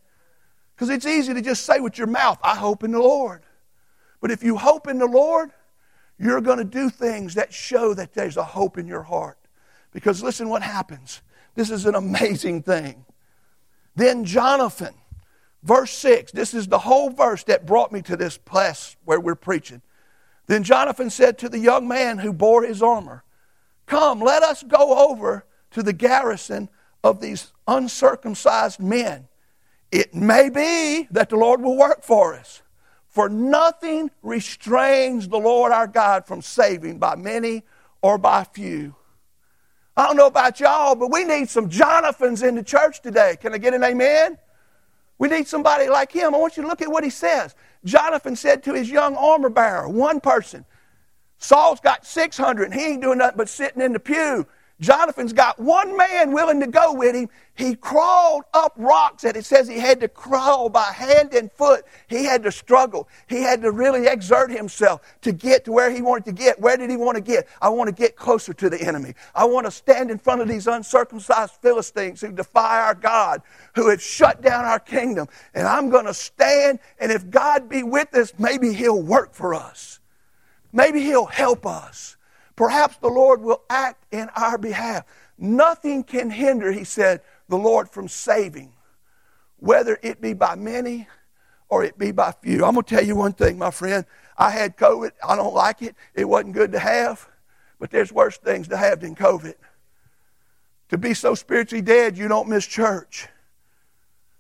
Because 0.74 0.90
it's 0.90 1.06
easy 1.06 1.34
to 1.34 1.42
just 1.42 1.64
say 1.64 1.80
with 1.80 1.98
your 1.98 2.06
mouth, 2.06 2.38
I 2.42 2.54
hope 2.54 2.84
in 2.84 2.92
the 2.92 3.00
Lord. 3.00 3.42
But 4.20 4.30
if 4.30 4.42
you 4.42 4.56
hope 4.56 4.86
in 4.86 4.98
the 4.98 5.06
Lord, 5.06 5.50
you're 6.18 6.40
going 6.40 6.58
to 6.58 6.64
do 6.64 6.90
things 6.90 7.34
that 7.34 7.52
show 7.52 7.94
that 7.94 8.14
there's 8.14 8.36
a 8.36 8.44
hope 8.44 8.78
in 8.78 8.86
your 8.86 9.02
heart. 9.02 9.38
Because 9.92 10.22
listen 10.22 10.48
what 10.48 10.62
happens. 10.62 11.22
This 11.54 11.70
is 11.70 11.86
an 11.86 11.94
amazing 11.94 12.62
thing. 12.62 13.04
Then 13.96 14.24
Jonathan, 14.24 14.94
verse 15.62 15.90
6, 15.92 16.32
this 16.32 16.54
is 16.54 16.68
the 16.68 16.78
whole 16.78 17.10
verse 17.10 17.42
that 17.44 17.66
brought 17.66 17.90
me 17.90 18.02
to 18.02 18.16
this 18.16 18.38
place 18.38 18.96
where 19.04 19.18
we're 19.18 19.34
preaching. 19.34 19.82
Then 20.46 20.62
Jonathan 20.62 21.10
said 21.10 21.38
to 21.38 21.48
the 21.48 21.58
young 21.58 21.88
man 21.88 22.18
who 22.18 22.32
bore 22.32 22.64
his 22.64 22.82
armor, 22.82 23.24
Come, 23.86 24.20
let 24.20 24.42
us 24.42 24.62
go 24.62 25.10
over 25.10 25.44
to 25.72 25.82
the 25.82 25.92
garrison 25.92 26.68
of 27.08 27.20
these 27.20 27.52
uncircumcised 27.66 28.80
men. 28.80 29.28
It 29.90 30.14
may 30.14 30.50
be 30.50 31.08
that 31.10 31.30
the 31.30 31.36
Lord 31.36 31.62
will 31.62 31.76
work 31.76 32.02
for 32.02 32.34
us. 32.34 32.62
For 33.08 33.28
nothing 33.28 34.10
restrains 34.22 35.28
the 35.28 35.38
Lord 35.38 35.72
our 35.72 35.86
God 35.86 36.26
from 36.26 36.42
saving 36.42 36.98
by 36.98 37.16
many 37.16 37.64
or 38.02 38.18
by 38.18 38.44
few. 38.44 38.94
I 39.96 40.06
don't 40.06 40.16
know 40.16 40.26
about 40.26 40.60
y'all, 40.60 40.94
but 40.94 41.10
we 41.10 41.24
need 41.24 41.48
some 41.48 41.68
Jonathans 41.68 42.42
in 42.42 42.54
the 42.54 42.62
church 42.62 43.00
today. 43.00 43.36
Can 43.40 43.54
I 43.54 43.58
get 43.58 43.74
an 43.74 43.82
amen? 43.82 44.38
We 45.18 45.28
need 45.28 45.48
somebody 45.48 45.88
like 45.88 46.12
him. 46.12 46.34
I 46.34 46.38
want 46.38 46.56
you 46.56 46.62
to 46.62 46.68
look 46.68 46.82
at 46.82 46.92
what 46.92 47.02
he 47.02 47.10
says. 47.10 47.56
Jonathan 47.84 48.36
said 48.36 48.62
to 48.64 48.74
his 48.74 48.88
young 48.88 49.16
armor 49.16 49.48
bearer, 49.48 49.88
one 49.88 50.20
person, 50.20 50.64
Saul's 51.38 51.80
got 51.80 52.06
600 52.06 52.64
and 52.64 52.74
he 52.74 52.86
ain't 52.86 53.02
doing 53.02 53.18
nothing 53.18 53.38
but 53.38 53.48
sitting 53.48 53.82
in 53.82 53.92
the 53.92 54.00
pew 54.00 54.46
Jonathan's 54.80 55.32
got 55.32 55.58
one 55.58 55.96
man 55.96 56.32
willing 56.32 56.60
to 56.60 56.68
go 56.68 56.92
with 56.92 57.16
him. 57.16 57.28
He 57.56 57.74
crawled 57.74 58.44
up 58.54 58.74
rocks 58.76 59.24
that 59.24 59.36
it 59.36 59.44
says 59.44 59.66
he 59.66 59.80
had 59.80 59.98
to 60.00 60.08
crawl 60.08 60.68
by 60.68 60.92
hand 60.92 61.34
and 61.34 61.50
foot. 61.50 61.84
He 62.06 62.24
had 62.24 62.44
to 62.44 62.52
struggle. 62.52 63.08
He 63.26 63.42
had 63.42 63.60
to 63.62 63.72
really 63.72 64.06
exert 64.06 64.52
himself 64.52 65.00
to 65.22 65.32
get 65.32 65.64
to 65.64 65.72
where 65.72 65.90
he 65.90 66.00
wanted 66.00 66.26
to 66.26 66.32
get. 66.32 66.60
Where 66.60 66.76
did 66.76 66.90
he 66.90 66.96
want 66.96 67.16
to 67.16 67.20
get? 67.20 67.48
I 67.60 67.70
want 67.70 67.88
to 67.88 67.94
get 67.94 68.14
closer 68.14 68.52
to 68.52 68.70
the 68.70 68.80
enemy. 68.80 69.14
I 69.34 69.46
want 69.46 69.66
to 69.66 69.72
stand 69.72 70.12
in 70.12 70.18
front 70.18 70.42
of 70.42 70.48
these 70.48 70.68
uncircumcised 70.68 71.54
Philistines 71.54 72.20
who 72.20 72.30
defy 72.30 72.80
our 72.80 72.94
God, 72.94 73.42
who 73.74 73.90
have 73.90 74.00
shut 74.00 74.42
down 74.42 74.64
our 74.64 74.78
kingdom. 74.78 75.26
And 75.54 75.66
I'm 75.66 75.90
going 75.90 76.06
to 76.06 76.14
stand, 76.14 76.78
and 77.00 77.10
if 77.10 77.28
God 77.30 77.68
be 77.68 77.82
with 77.82 78.14
us, 78.14 78.32
maybe 78.38 78.72
he'll 78.72 79.02
work 79.02 79.34
for 79.34 79.54
us. 79.54 79.98
Maybe 80.72 81.00
he'll 81.00 81.26
help 81.26 81.66
us. 81.66 82.17
Perhaps 82.58 82.96
the 82.96 83.08
Lord 83.08 83.40
will 83.40 83.62
act 83.70 84.04
in 84.10 84.28
our 84.34 84.58
behalf. 84.58 85.04
Nothing 85.38 86.02
can 86.02 86.28
hinder, 86.28 86.72
he 86.72 86.82
said, 86.82 87.20
the 87.48 87.56
Lord 87.56 87.88
from 87.88 88.08
saving, 88.08 88.72
whether 89.58 89.96
it 90.02 90.20
be 90.20 90.32
by 90.32 90.56
many 90.56 91.06
or 91.68 91.84
it 91.84 91.96
be 91.96 92.10
by 92.10 92.32
few. 92.32 92.64
I'm 92.64 92.74
going 92.74 92.82
to 92.82 92.96
tell 92.96 93.04
you 93.04 93.14
one 93.14 93.32
thing, 93.32 93.58
my 93.58 93.70
friend. 93.70 94.04
I 94.36 94.50
had 94.50 94.76
COVID. 94.76 95.12
I 95.22 95.36
don't 95.36 95.54
like 95.54 95.82
it. 95.82 95.94
It 96.14 96.24
wasn't 96.24 96.54
good 96.54 96.72
to 96.72 96.80
have, 96.80 97.28
but 97.78 97.92
there's 97.92 98.10
worse 98.10 98.38
things 98.38 98.66
to 98.68 98.76
have 98.76 99.02
than 99.02 99.14
COVID. 99.14 99.54
To 100.88 100.98
be 100.98 101.14
so 101.14 101.36
spiritually 101.36 101.80
dead, 101.80 102.18
you 102.18 102.26
don't 102.26 102.48
miss 102.48 102.66
church. 102.66 103.28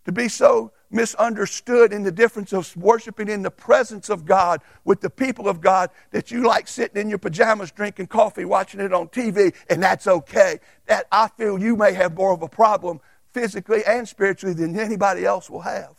To 0.06 0.10
be 0.10 0.26
so 0.26 0.72
misunderstood 0.90 1.92
in 1.92 2.02
the 2.02 2.12
difference 2.12 2.52
of 2.52 2.74
worshiping 2.76 3.28
in 3.28 3.42
the 3.42 3.50
presence 3.50 4.08
of 4.08 4.24
God 4.24 4.62
with 4.84 5.00
the 5.00 5.10
people 5.10 5.48
of 5.48 5.60
God 5.60 5.90
that 6.10 6.30
you 6.30 6.46
like 6.46 6.66
sitting 6.66 7.00
in 7.00 7.08
your 7.08 7.18
pajamas 7.18 7.70
drinking 7.70 8.06
coffee 8.06 8.44
watching 8.44 8.80
it 8.80 8.92
on 8.92 9.08
TV 9.08 9.54
and 9.68 9.82
that's 9.82 10.06
okay. 10.06 10.60
That 10.86 11.06
I 11.12 11.28
feel 11.28 11.58
you 11.58 11.76
may 11.76 11.92
have 11.92 12.14
more 12.14 12.32
of 12.32 12.42
a 12.42 12.48
problem 12.48 13.00
physically 13.32 13.84
and 13.84 14.08
spiritually 14.08 14.54
than 14.54 14.78
anybody 14.78 15.24
else 15.24 15.50
will 15.50 15.60
have. 15.60 15.94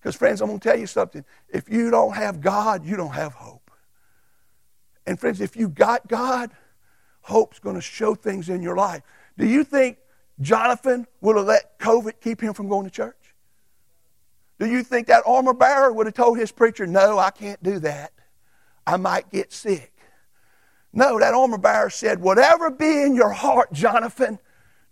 Because 0.00 0.16
friends, 0.16 0.40
I'm 0.40 0.48
going 0.48 0.60
to 0.60 0.68
tell 0.68 0.78
you 0.78 0.86
something. 0.86 1.24
If 1.48 1.68
you 1.68 1.90
don't 1.90 2.14
have 2.14 2.40
God, 2.40 2.86
you 2.86 2.96
don't 2.96 3.12
have 3.12 3.34
hope. 3.34 3.70
And 5.06 5.18
friends, 5.18 5.40
if 5.40 5.56
you 5.56 5.68
got 5.68 6.08
God, 6.08 6.50
hope's 7.22 7.58
going 7.58 7.74
to 7.74 7.82
show 7.82 8.14
things 8.14 8.48
in 8.48 8.62
your 8.62 8.76
life. 8.76 9.02
Do 9.36 9.46
you 9.46 9.64
think 9.64 9.98
Jonathan 10.40 11.06
would 11.20 11.36
have 11.36 11.46
let 11.46 11.78
COVID 11.78 12.20
keep 12.20 12.40
him 12.40 12.54
from 12.54 12.68
going 12.68 12.84
to 12.84 12.90
church? 12.90 13.19
Do 14.60 14.66
you 14.66 14.84
think 14.84 15.06
that 15.06 15.22
armor 15.26 15.54
bearer 15.54 15.90
would 15.90 16.04
have 16.04 16.14
told 16.14 16.38
his 16.38 16.52
preacher, 16.52 16.86
No, 16.86 17.18
I 17.18 17.30
can't 17.30 17.60
do 17.62 17.78
that? 17.78 18.12
I 18.86 18.98
might 18.98 19.30
get 19.30 19.54
sick. 19.54 19.90
No, 20.92 21.18
that 21.18 21.32
armor 21.32 21.56
bearer 21.56 21.88
said, 21.88 22.20
Whatever 22.20 22.70
be 22.70 23.02
in 23.02 23.14
your 23.14 23.30
heart, 23.30 23.72
Jonathan, 23.72 24.38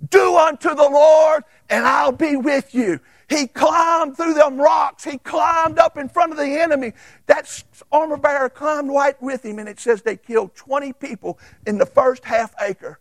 do 0.09 0.37
unto 0.37 0.70
the 0.70 0.88
Lord, 0.88 1.44
and 1.68 1.85
I'll 1.85 2.12
be 2.12 2.35
with 2.35 2.74
you. 2.74 2.98
He 3.28 3.46
climbed 3.46 4.16
through 4.16 4.35
them 4.35 4.57
rocks. 4.57 5.04
He 5.04 5.18
climbed 5.18 5.78
up 5.78 5.98
in 5.98 6.09
front 6.09 6.33
of 6.33 6.38
the 6.38 6.59
enemy. 6.59 6.94
That 7.26 7.62
armor 7.92 8.16
bearer 8.16 8.48
climbed 8.48 8.88
right 8.88 9.20
with 9.20 9.44
him, 9.44 9.59
and 9.59 9.68
it 9.68 9.78
says 9.78 10.00
they 10.00 10.16
killed 10.16 10.54
20 10.54 10.94
people 10.94 11.38
in 11.66 11.76
the 11.76 11.85
first 11.85 12.24
half 12.24 12.54
acre. 12.62 13.00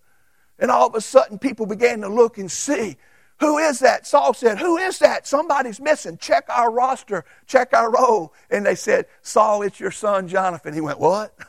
And 0.60 0.69
all 0.69 0.88
of 0.88 0.95
a 0.95 1.01
sudden, 1.01 1.39
people 1.39 1.65
began 1.65 2.01
to 2.01 2.10
look 2.10 2.38
and 2.38 2.51
see 2.51 2.97
who 3.39 3.60
is 3.60 3.80
that? 3.80 4.08
Saul 4.08 4.34
said, 4.34 4.58
Who 4.58 4.78
is 4.78 5.00
that? 5.00 5.28
Somebody's 5.28 5.80
missing. 5.80 6.17
Check 6.17 6.45
our 6.50 6.71
roster, 6.71 7.23
check 7.45 7.73
our 7.73 7.91
roll. 7.91 8.34
And 8.50 8.65
they 8.65 8.76
said, 8.76 9.06
Saul, 9.21 9.62
it's 9.62 9.80
your 9.80 9.91
son 9.91 10.28
Jonathan. 10.28 10.73
He 10.73 10.82
went, 10.82 11.00
What? 11.00 11.38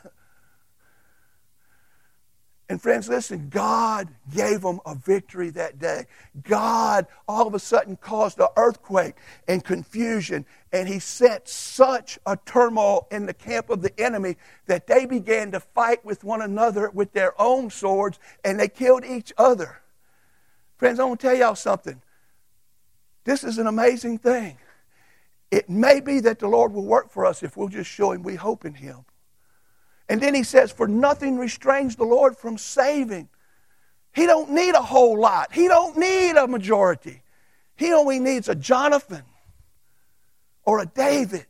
And 2.71 2.79
friends, 2.79 3.09
listen, 3.09 3.49
God 3.49 4.09
gave 4.31 4.61
them 4.61 4.79
a 4.85 4.93
victory 4.93 5.49
that 5.49 5.79
day. 5.79 6.05
God 6.43 7.07
all 7.27 7.47
of 7.47 7.55
a 7.55 7.59
sudden 7.59 7.97
caused 7.97 8.39
an 8.39 8.47
earthquake 8.57 9.15
and 9.47 9.63
confusion, 9.63 10.45
and 10.71 10.87
He 10.87 10.99
sent 10.99 11.47
such 11.47 12.19
a 12.27 12.37
turmoil 12.45 13.07
in 13.09 13.25
the 13.25 13.33
camp 13.33 13.71
of 13.71 13.81
the 13.81 13.99
enemy 13.99 14.37
that 14.67 14.85
they 14.85 15.07
began 15.07 15.51
to 15.53 15.59
fight 15.59 16.05
with 16.05 16.23
one 16.23 16.43
another 16.43 16.91
with 16.91 17.11
their 17.11 17.33
own 17.41 17.71
swords, 17.71 18.19
and 18.45 18.59
they 18.59 18.67
killed 18.67 19.03
each 19.03 19.33
other. 19.35 19.81
Friends, 20.79 20.97
I 20.97 21.03
want 21.03 21.19
to 21.19 21.27
tell 21.27 21.35
y'all 21.35 21.55
something. 21.55 22.01
This 23.25 23.43
is 23.43 23.57
an 23.57 23.67
amazing 23.67 24.17
thing. 24.17 24.57
It 25.51 25.69
may 25.69 25.99
be 25.99 26.21
that 26.21 26.39
the 26.39 26.47
Lord 26.47 26.71
will 26.73 26.85
work 26.85 27.11
for 27.11 27.25
us 27.25 27.43
if 27.43 27.57
we'll 27.57 27.67
just 27.67 27.89
show 27.89 28.13
Him 28.13 28.23
we 28.23 28.35
hope 28.35 28.63
in 28.63 28.73
Him. 28.73 29.03
And 30.07 30.21
then 30.21 30.33
He 30.33 30.43
says, 30.43 30.71
For 30.71 30.87
nothing 30.87 31.37
restrains 31.37 31.97
the 31.97 32.05
Lord 32.05 32.37
from 32.37 32.57
saving. 32.57 33.27
He 34.13 34.25
don't 34.25 34.51
need 34.51 34.73
a 34.73 34.81
whole 34.81 35.19
lot. 35.19 35.51
He 35.51 35.67
don't 35.67 35.97
need 35.97 36.37
a 36.37 36.47
majority. 36.47 37.23
He 37.75 37.91
only 37.91 38.19
needs 38.19 38.47
a 38.47 38.55
Jonathan 38.55 39.23
or 40.63 40.79
a 40.79 40.85
David. 40.85 41.45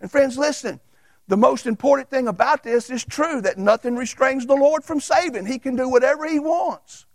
And 0.00 0.10
friends, 0.10 0.36
listen. 0.36 0.80
The 1.28 1.36
most 1.36 1.66
important 1.66 2.10
thing 2.10 2.26
about 2.26 2.64
this 2.64 2.90
is 2.90 3.04
true 3.04 3.40
that 3.42 3.56
nothing 3.56 3.94
restrains 3.94 4.46
the 4.46 4.56
Lord 4.56 4.82
from 4.82 4.98
saving. 4.98 5.46
He 5.46 5.60
can 5.60 5.76
do 5.76 5.88
whatever 5.88 6.26
He 6.28 6.40
wants. 6.40 7.06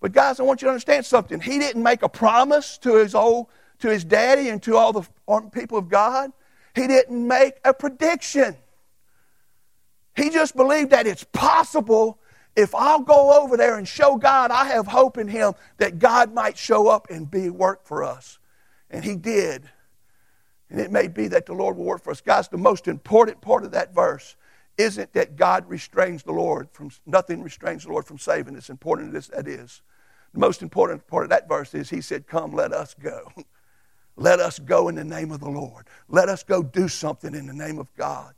But 0.00 0.12
guys, 0.12 0.38
I 0.38 0.44
want 0.44 0.62
you 0.62 0.66
to 0.66 0.70
understand 0.70 1.04
something. 1.06 1.40
He 1.40 1.58
didn't 1.58 1.82
make 1.82 2.02
a 2.02 2.08
promise 2.08 2.78
to 2.78 2.96
his 2.96 3.14
old 3.14 3.48
to 3.80 3.88
his 3.88 4.04
daddy 4.04 4.48
and 4.48 4.62
to 4.64 4.76
all 4.76 4.92
the 4.92 5.08
um, 5.28 5.50
people 5.50 5.78
of 5.78 5.88
God. 5.88 6.32
He 6.74 6.86
didn't 6.86 7.26
make 7.26 7.54
a 7.64 7.72
prediction. 7.72 8.56
He 10.16 10.30
just 10.30 10.56
believed 10.56 10.90
that 10.90 11.06
it's 11.06 11.24
possible 11.24 12.18
if 12.56 12.74
I'll 12.74 13.02
go 13.02 13.40
over 13.40 13.56
there 13.56 13.78
and 13.78 13.86
show 13.86 14.16
God 14.16 14.50
I 14.50 14.64
have 14.64 14.88
hope 14.88 15.16
in 15.16 15.28
Him, 15.28 15.54
that 15.76 16.00
God 16.00 16.34
might 16.34 16.58
show 16.58 16.88
up 16.88 17.08
and 17.08 17.30
be 17.30 17.50
work 17.50 17.86
for 17.86 18.02
us. 18.02 18.40
And 18.90 19.04
He 19.04 19.14
did. 19.14 19.68
And 20.68 20.80
it 20.80 20.90
may 20.90 21.06
be 21.06 21.28
that 21.28 21.46
the 21.46 21.52
Lord 21.52 21.76
will 21.76 21.84
work 21.84 22.02
for 22.02 22.10
us. 22.10 22.20
Guys, 22.20 22.48
the 22.48 22.58
most 22.58 22.88
important 22.88 23.40
part 23.40 23.64
of 23.64 23.70
that 23.70 23.94
verse 23.94 24.34
isn't 24.78 25.12
that 25.12 25.36
God 25.36 25.68
restrains 25.68 26.22
the 26.22 26.32
Lord 26.32 26.68
from 26.72 26.90
nothing 27.04 27.42
restrains 27.42 27.84
the 27.84 27.90
Lord 27.90 28.06
from 28.06 28.18
saving. 28.18 28.56
As 28.56 28.70
important 28.70 29.14
as 29.14 29.26
that 29.28 29.48
is. 29.48 29.82
The 30.32 30.40
most 30.40 30.62
important 30.62 31.06
part 31.06 31.24
of 31.24 31.30
that 31.30 31.48
verse 31.48 31.74
is 31.74 31.90
He 31.90 32.00
said, 32.00 32.26
Come, 32.26 32.52
let 32.52 32.72
us 32.72 32.94
go. 32.94 33.32
let 34.16 34.38
us 34.38 34.58
go 34.58 34.88
in 34.88 34.94
the 34.94 35.04
name 35.04 35.32
of 35.32 35.40
the 35.40 35.50
Lord. 35.50 35.86
Let 36.08 36.28
us 36.28 36.44
go 36.44 36.62
do 36.62 36.86
something 36.88 37.34
in 37.34 37.46
the 37.46 37.52
name 37.52 37.78
of 37.78 37.94
God. 37.96 38.34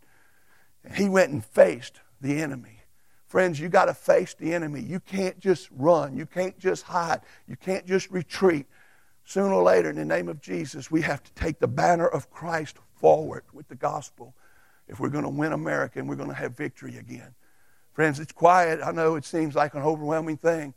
And 0.82 0.95
he 0.95 1.09
went 1.09 1.30
and 1.30 1.45
faced 1.45 2.01
the 2.20 2.41
enemy. 2.41 2.80
Friends, 3.26 3.61
you 3.61 3.68
got 3.68 3.84
to 3.84 3.95
face 3.95 4.34
the 4.34 4.55
enemy. 4.55 4.80
You 4.80 4.99
can't 4.99 5.38
just 5.38 5.68
run. 5.70 6.16
You 6.16 6.26
can't 6.26 6.59
just 6.59 6.84
hide. 6.84 7.20
You 7.47 7.57
can't 7.57 7.86
just 7.86 8.11
retreat. 8.11 8.66
Sooner 9.24 9.53
or 9.53 9.62
later, 9.62 9.91
in 9.91 9.97
the 9.97 10.05
name 10.05 10.28
of 10.28 10.41
Jesus, 10.41 10.91
we 10.91 11.03
have 11.03 11.22
to 11.22 11.32
take 11.34 11.61
the 11.61 11.68
banner 11.68 12.09
of 12.09 12.30
Christ 12.30 12.78
forward 12.95 13.45
with 13.53 13.68
the 13.68 13.76
gospel 13.76 14.34
if 14.91 14.99
we're 14.99 15.09
going 15.09 15.24
to 15.24 15.30
win 15.30 15.53
America 15.53 16.01
and 16.01 16.09
we're 16.09 16.16
going 16.16 16.28
to 16.28 16.34
have 16.34 16.57
victory 16.57 16.97
again. 16.99 17.32
Friends, 17.93 18.18
it's 18.18 18.32
quiet. 18.32 18.80
I 18.84 18.91
know 18.91 19.14
it 19.14 19.24
seems 19.24 19.55
like 19.55 19.74
an 19.74 19.82
overwhelming 19.82 20.36
thing, 20.36 20.74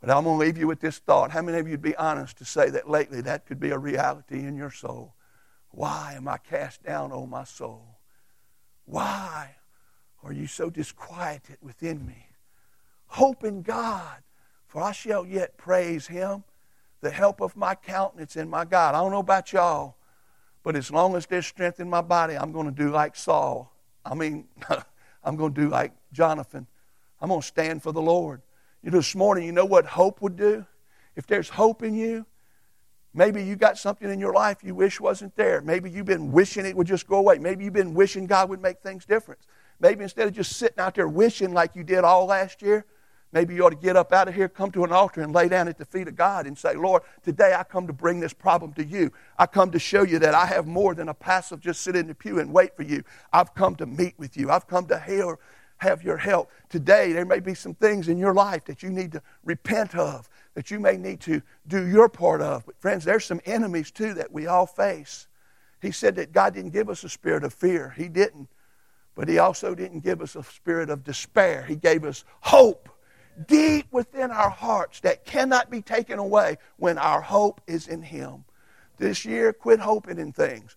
but 0.00 0.08
I'm 0.08 0.24
going 0.24 0.38
to 0.38 0.44
leave 0.44 0.56
you 0.56 0.68
with 0.68 0.80
this 0.80 0.98
thought. 0.98 1.32
How 1.32 1.42
many 1.42 1.58
of 1.58 1.66
you 1.66 1.72
would 1.72 1.82
be 1.82 1.96
honest 1.96 2.38
to 2.38 2.44
say 2.44 2.70
that 2.70 2.88
lately 2.88 3.20
that 3.22 3.44
could 3.44 3.58
be 3.58 3.70
a 3.70 3.78
reality 3.78 4.46
in 4.46 4.56
your 4.56 4.70
soul? 4.70 5.14
Why 5.70 6.14
am 6.16 6.28
I 6.28 6.38
cast 6.38 6.84
down, 6.84 7.10
O 7.12 7.26
my 7.26 7.44
soul? 7.44 7.98
Why 8.84 9.56
are 10.22 10.32
you 10.32 10.46
so 10.46 10.70
disquieted 10.70 11.58
within 11.60 12.06
me? 12.06 12.28
Hope 13.06 13.42
in 13.42 13.62
God, 13.62 14.22
for 14.68 14.80
I 14.80 14.92
shall 14.92 15.26
yet 15.26 15.56
praise 15.56 16.06
him, 16.06 16.44
the 17.00 17.10
help 17.10 17.40
of 17.40 17.56
my 17.56 17.74
countenance 17.74 18.36
and 18.36 18.48
my 18.48 18.64
God. 18.64 18.94
I 18.94 19.00
don't 19.00 19.10
know 19.10 19.18
about 19.18 19.52
y'all, 19.52 19.96
but 20.64 20.74
as 20.74 20.90
long 20.90 21.14
as 21.14 21.26
there's 21.26 21.46
strength 21.46 21.78
in 21.78 21.88
my 21.88 22.00
body, 22.00 22.36
I'm 22.36 22.50
going 22.50 22.66
to 22.66 22.72
do 22.72 22.90
like 22.90 23.14
Saul. 23.14 23.70
I 24.04 24.14
mean, 24.14 24.48
I'm 25.22 25.36
going 25.36 25.54
to 25.54 25.60
do 25.60 25.68
like 25.68 25.92
Jonathan. 26.10 26.66
I'm 27.20 27.28
going 27.28 27.42
to 27.42 27.46
stand 27.46 27.82
for 27.82 27.92
the 27.92 28.02
Lord. 28.02 28.42
You 28.82 28.90
know, 28.90 28.96
this 28.96 29.14
morning, 29.14 29.44
you 29.44 29.52
know 29.52 29.66
what 29.66 29.84
hope 29.84 30.20
would 30.22 30.36
do? 30.36 30.66
If 31.16 31.26
there's 31.26 31.50
hope 31.50 31.82
in 31.82 31.94
you, 31.94 32.26
maybe 33.12 33.44
you 33.44 33.56
got 33.56 33.78
something 33.78 34.10
in 34.10 34.18
your 34.18 34.32
life 34.32 34.64
you 34.64 34.74
wish 34.74 35.00
wasn't 35.00 35.36
there. 35.36 35.60
Maybe 35.60 35.90
you've 35.90 36.06
been 36.06 36.32
wishing 36.32 36.64
it 36.64 36.74
would 36.74 36.86
just 36.86 37.06
go 37.06 37.16
away. 37.16 37.38
Maybe 37.38 37.64
you've 37.64 37.74
been 37.74 37.94
wishing 37.94 38.26
God 38.26 38.48
would 38.48 38.62
make 38.62 38.80
things 38.80 39.04
different. 39.04 39.40
Maybe 39.80 40.02
instead 40.02 40.26
of 40.26 40.34
just 40.34 40.56
sitting 40.56 40.78
out 40.78 40.94
there 40.94 41.08
wishing 41.08 41.52
like 41.52 41.76
you 41.76 41.84
did 41.84 42.04
all 42.04 42.26
last 42.26 42.62
year, 42.62 42.86
maybe 43.34 43.52
you 43.54 43.66
ought 43.66 43.70
to 43.70 43.76
get 43.76 43.96
up 43.96 44.12
out 44.12 44.28
of 44.28 44.34
here, 44.34 44.48
come 44.48 44.70
to 44.70 44.84
an 44.84 44.92
altar, 44.92 45.20
and 45.20 45.34
lay 45.34 45.48
down 45.48 45.66
at 45.66 45.76
the 45.76 45.84
feet 45.84 46.06
of 46.06 46.14
God 46.14 46.46
and 46.46 46.56
say, 46.56 46.74
Lord, 46.74 47.02
today 47.24 47.52
I 47.52 47.64
come 47.64 47.88
to 47.88 47.92
bring 47.92 48.20
this 48.20 48.32
problem 48.32 48.72
to 48.74 48.84
you. 48.84 49.12
I 49.36 49.46
come 49.46 49.72
to 49.72 49.78
show 49.78 50.04
you 50.04 50.20
that 50.20 50.34
I 50.34 50.46
have 50.46 50.66
more 50.66 50.94
than 50.94 51.08
a 51.08 51.14
passive 51.14 51.60
just 51.60 51.82
sit 51.82 51.96
in 51.96 52.06
the 52.06 52.14
pew 52.14 52.38
and 52.38 52.52
wait 52.52 52.76
for 52.76 52.84
you. 52.84 53.02
I've 53.32 53.52
come 53.54 53.74
to 53.76 53.86
meet 53.86 54.14
with 54.16 54.36
you. 54.36 54.50
I've 54.50 54.68
come 54.68 54.86
to 54.86 55.00
hear, 55.00 55.36
have 55.78 56.04
your 56.04 56.16
help. 56.16 56.50
Today, 56.70 57.12
there 57.12 57.26
may 57.26 57.40
be 57.40 57.54
some 57.54 57.74
things 57.74 58.08
in 58.08 58.18
your 58.18 58.32
life 58.32 58.64
that 58.66 58.84
you 58.84 58.90
need 58.90 59.12
to 59.12 59.22
repent 59.44 59.96
of, 59.96 60.30
that 60.54 60.70
you 60.70 60.78
may 60.78 60.96
need 60.96 61.20
to 61.22 61.42
do 61.66 61.88
your 61.88 62.08
part 62.08 62.40
of. 62.40 62.64
But, 62.64 62.80
friends, 62.80 63.04
there's 63.04 63.24
some 63.24 63.40
enemies 63.44 63.90
too 63.90 64.14
that 64.14 64.32
we 64.32 64.46
all 64.46 64.66
face. 64.66 65.26
He 65.82 65.90
said 65.90 66.14
that 66.16 66.32
God 66.32 66.54
didn't 66.54 66.70
give 66.70 66.88
us 66.88 67.02
a 67.02 67.08
spirit 67.08 67.42
of 67.42 67.52
fear. 67.52 67.92
He 67.96 68.08
didn't. 68.08 68.48
But 69.16 69.28
He 69.28 69.38
also 69.38 69.74
didn't 69.74 70.00
give 70.04 70.22
us 70.22 70.36
a 70.36 70.44
spirit 70.44 70.88
of 70.88 71.02
despair. 71.02 71.64
He 71.64 71.74
gave 71.74 72.04
us 72.04 72.24
hope 72.40 72.88
deep 73.46 73.86
within 73.90 74.30
our 74.30 74.50
hearts 74.50 75.00
that 75.00 75.24
cannot 75.24 75.70
be 75.70 75.82
taken 75.82 76.18
away 76.18 76.58
when 76.76 76.98
our 76.98 77.20
hope 77.20 77.60
is 77.66 77.88
in 77.88 78.02
Him. 78.02 78.44
This 78.98 79.24
year, 79.24 79.52
quit 79.52 79.80
hoping 79.80 80.18
in 80.18 80.32
things. 80.32 80.76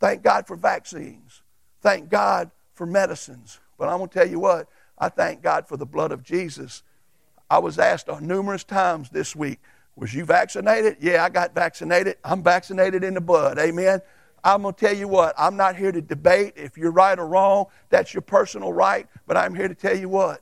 Thank 0.00 0.22
God 0.22 0.46
for 0.46 0.56
vaccines. 0.56 1.42
Thank 1.80 2.08
God 2.08 2.50
for 2.74 2.86
medicines. 2.86 3.60
But 3.78 3.88
I'm 3.88 3.98
going 3.98 4.08
to 4.10 4.14
tell 4.18 4.28
you 4.28 4.40
what, 4.40 4.68
I 4.98 5.08
thank 5.08 5.42
God 5.42 5.68
for 5.68 5.76
the 5.76 5.86
blood 5.86 6.12
of 6.12 6.22
Jesus. 6.22 6.82
I 7.50 7.58
was 7.58 7.78
asked 7.78 8.08
numerous 8.20 8.64
times 8.64 9.10
this 9.10 9.34
week, 9.34 9.60
was 9.96 10.14
you 10.14 10.24
vaccinated? 10.24 10.98
Yeah, 11.00 11.24
I 11.24 11.28
got 11.28 11.54
vaccinated. 11.54 12.16
I'm 12.24 12.42
vaccinated 12.42 13.02
in 13.02 13.14
the 13.14 13.20
blood. 13.20 13.58
Amen. 13.58 14.00
I'm 14.44 14.62
going 14.62 14.74
to 14.74 14.86
tell 14.86 14.94
you 14.94 15.08
what, 15.08 15.34
I'm 15.36 15.56
not 15.56 15.74
here 15.74 15.90
to 15.90 16.00
debate 16.00 16.54
if 16.56 16.78
you're 16.78 16.92
right 16.92 17.18
or 17.18 17.26
wrong. 17.26 17.66
That's 17.90 18.14
your 18.14 18.20
personal 18.20 18.72
right. 18.72 19.08
But 19.26 19.36
I'm 19.36 19.54
here 19.54 19.66
to 19.66 19.74
tell 19.74 19.96
you 19.96 20.08
what, 20.08 20.40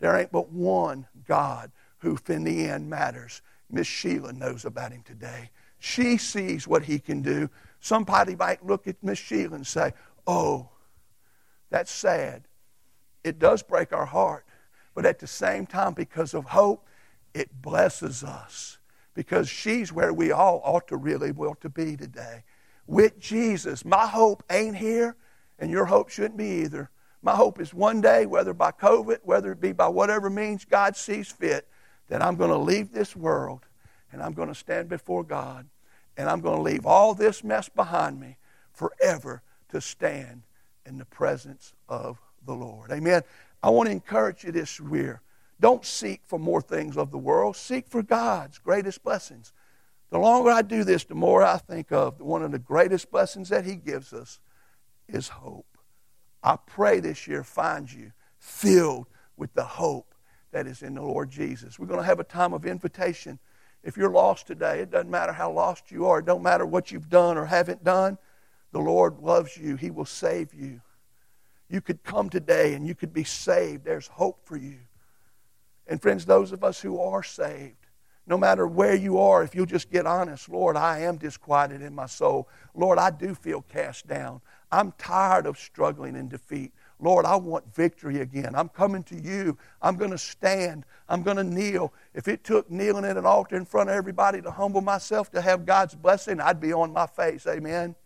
there 0.00 0.16
ain't 0.16 0.32
but 0.32 0.50
one 0.50 1.06
God 1.28 1.70
who, 1.98 2.18
in 2.28 2.44
the 2.44 2.64
end, 2.64 2.90
matters. 2.90 3.42
Miss 3.70 3.86
Sheila 3.86 4.32
knows 4.32 4.64
about 4.64 4.92
him 4.92 5.02
today. 5.02 5.50
She 5.78 6.16
sees 6.16 6.66
what 6.66 6.84
he 6.84 6.98
can 6.98 7.22
do. 7.22 7.48
Somebody 7.80 8.34
might 8.34 8.64
look 8.64 8.88
at 8.88 9.02
Miss 9.02 9.18
Sheila 9.18 9.56
and 9.56 9.66
say, 9.66 9.92
Oh, 10.26 10.68
that's 11.70 11.90
sad. 11.90 12.44
It 13.24 13.38
does 13.38 13.62
break 13.62 13.92
our 13.92 14.06
heart. 14.06 14.44
But 14.94 15.06
at 15.06 15.18
the 15.18 15.26
same 15.26 15.66
time, 15.66 15.94
because 15.94 16.34
of 16.34 16.44
hope, 16.46 16.86
it 17.32 17.62
blesses 17.62 18.24
us. 18.24 18.78
Because 19.14 19.48
she's 19.48 19.92
where 19.92 20.12
we 20.12 20.32
all 20.32 20.60
ought 20.64 20.88
to 20.88 20.96
really 20.96 21.32
want 21.32 21.60
to 21.62 21.68
be 21.68 21.96
today 21.96 22.44
with 22.86 23.18
Jesus. 23.18 23.84
My 23.84 24.06
hope 24.06 24.42
ain't 24.50 24.76
here, 24.76 25.16
and 25.58 25.70
your 25.70 25.86
hope 25.86 26.10
shouldn't 26.10 26.36
be 26.36 26.62
either. 26.62 26.90
My 27.22 27.34
hope 27.34 27.60
is 27.60 27.74
one 27.74 28.00
day, 28.00 28.26
whether 28.26 28.54
by 28.54 28.72
COVID, 28.72 29.18
whether 29.22 29.52
it 29.52 29.60
be 29.60 29.72
by 29.72 29.88
whatever 29.88 30.30
means 30.30 30.64
God 30.64 30.96
sees 30.96 31.30
fit, 31.30 31.68
that 32.08 32.22
I'm 32.22 32.36
going 32.36 32.50
to 32.50 32.58
leave 32.58 32.92
this 32.92 33.14
world 33.14 33.66
and 34.12 34.22
I'm 34.22 34.32
going 34.32 34.48
to 34.48 34.54
stand 34.54 34.88
before 34.88 35.22
God 35.22 35.66
and 36.16 36.28
I'm 36.28 36.40
going 36.40 36.56
to 36.56 36.62
leave 36.62 36.86
all 36.86 37.14
this 37.14 37.44
mess 37.44 37.68
behind 37.68 38.18
me 38.18 38.36
forever 38.72 39.42
to 39.68 39.80
stand 39.80 40.42
in 40.86 40.98
the 40.98 41.04
presence 41.04 41.74
of 41.88 42.20
the 42.46 42.54
Lord. 42.54 42.90
Amen. 42.90 43.22
I 43.62 43.70
want 43.70 43.88
to 43.88 43.92
encourage 43.92 44.44
you 44.44 44.52
this 44.52 44.80
year. 44.80 45.20
Don't 45.60 45.84
seek 45.84 46.22
for 46.24 46.38
more 46.38 46.62
things 46.62 46.96
of 46.96 47.10
the 47.10 47.18
world. 47.18 47.54
Seek 47.54 47.86
for 47.86 48.02
God's 48.02 48.58
greatest 48.58 49.02
blessings. 49.04 49.52
The 50.08 50.18
longer 50.18 50.50
I 50.50 50.62
do 50.62 50.82
this, 50.82 51.04
the 51.04 51.14
more 51.14 51.42
I 51.42 51.58
think 51.58 51.92
of 51.92 52.20
one 52.20 52.42
of 52.42 52.50
the 52.50 52.58
greatest 52.58 53.10
blessings 53.10 53.50
that 53.50 53.64
He 53.64 53.76
gives 53.76 54.12
us 54.12 54.40
is 55.06 55.28
hope. 55.28 55.69
I 56.42 56.56
pray 56.56 57.00
this 57.00 57.26
year 57.26 57.44
finds 57.44 57.94
you 57.94 58.12
filled 58.38 59.06
with 59.36 59.52
the 59.54 59.64
hope 59.64 60.14
that 60.52 60.66
is 60.66 60.82
in 60.82 60.94
the 60.94 61.02
Lord 61.02 61.30
Jesus. 61.30 61.78
We're 61.78 61.86
going 61.86 62.00
to 62.00 62.06
have 62.06 62.20
a 62.20 62.24
time 62.24 62.52
of 62.52 62.66
invitation. 62.66 63.38
If 63.82 63.96
you're 63.96 64.10
lost 64.10 64.46
today, 64.46 64.80
it 64.80 64.90
doesn't 64.90 65.10
matter 65.10 65.32
how 65.32 65.52
lost 65.52 65.90
you 65.90 66.06
are, 66.06 66.18
it 66.18 66.26
don't 66.26 66.42
matter 66.42 66.66
what 66.66 66.90
you've 66.90 67.08
done 67.08 67.38
or 67.38 67.46
haven't 67.46 67.84
done. 67.84 68.18
The 68.72 68.80
Lord 68.80 69.18
loves 69.20 69.56
you. 69.56 69.76
He 69.76 69.90
will 69.90 70.04
save 70.04 70.54
you. 70.54 70.80
You 71.68 71.80
could 71.80 72.02
come 72.02 72.30
today 72.30 72.74
and 72.74 72.86
you 72.86 72.94
could 72.94 73.12
be 73.12 73.24
saved. 73.24 73.84
There's 73.84 74.06
hope 74.06 74.44
for 74.44 74.56
you. 74.56 74.78
And 75.86 76.00
friends, 76.00 76.24
those 76.24 76.52
of 76.52 76.62
us 76.62 76.80
who 76.80 77.00
are 77.00 77.22
saved, 77.22 77.79
no 78.30 78.38
matter 78.38 78.64
where 78.64 78.94
you 78.94 79.18
are, 79.18 79.42
if 79.42 79.56
you'll 79.56 79.66
just 79.66 79.90
get 79.90 80.06
honest, 80.06 80.48
Lord, 80.48 80.76
I 80.76 81.00
am 81.00 81.16
disquieted 81.16 81.82
in 81.82 81.92
my 81.92 82.06
soul. 82.06 82.48
Lord, 82.76 82.96
I 82.96 83.10
do 83.10 83.34
feel 83.34 83.62
cast 83.62 84.06
down. 84.06 84.40
I'm 84.70 84.92
tired 84.92 85.46
of 85.46 85.58
struggling 85.58 86.14
in 86.14 86.28
defeat. 86.28 86.72
Lord, 87.00 87.26
I 87.26 87.34
want 87.34 87.74
victory 87.74 88.20
again. 88.20 88.54
I'm 88.54 88.68
coming 88.68 89.02
to 89.04 89.16
you. 89.16 89.58
I'm 89.82 89.96
going 89.96 90.12
to 90.12 90.18
stand. 90.18 90.84
I'm 91.08 91.24
going 91.24 91.38
to 91.38 91.44
kneel. 91.44 91.92
If 92.14 92.28
it 92.28 92.44
took 92.44 92.70
kneeling 92.70 93.04
at 93.04 93.16
an 93.16 93.26
altar 93.26 93.56
in 93.56 93.64
front 93.64 93.90
of 93.90 93.96
everybody 93.96 94.40
to 94.42 94.50
humble 94.52 94.80
myself 94.80 95.32
to 95.32 95.40
have 95.40 95.66
God's 95.66 95.96
blessing, 95.96 96.40
I'd 96.40 96.60
be 96.60 96.72
on 96.72 96.92
my 96.92 97.08
face. 97.08 97.48
Amen. 97.48 97.96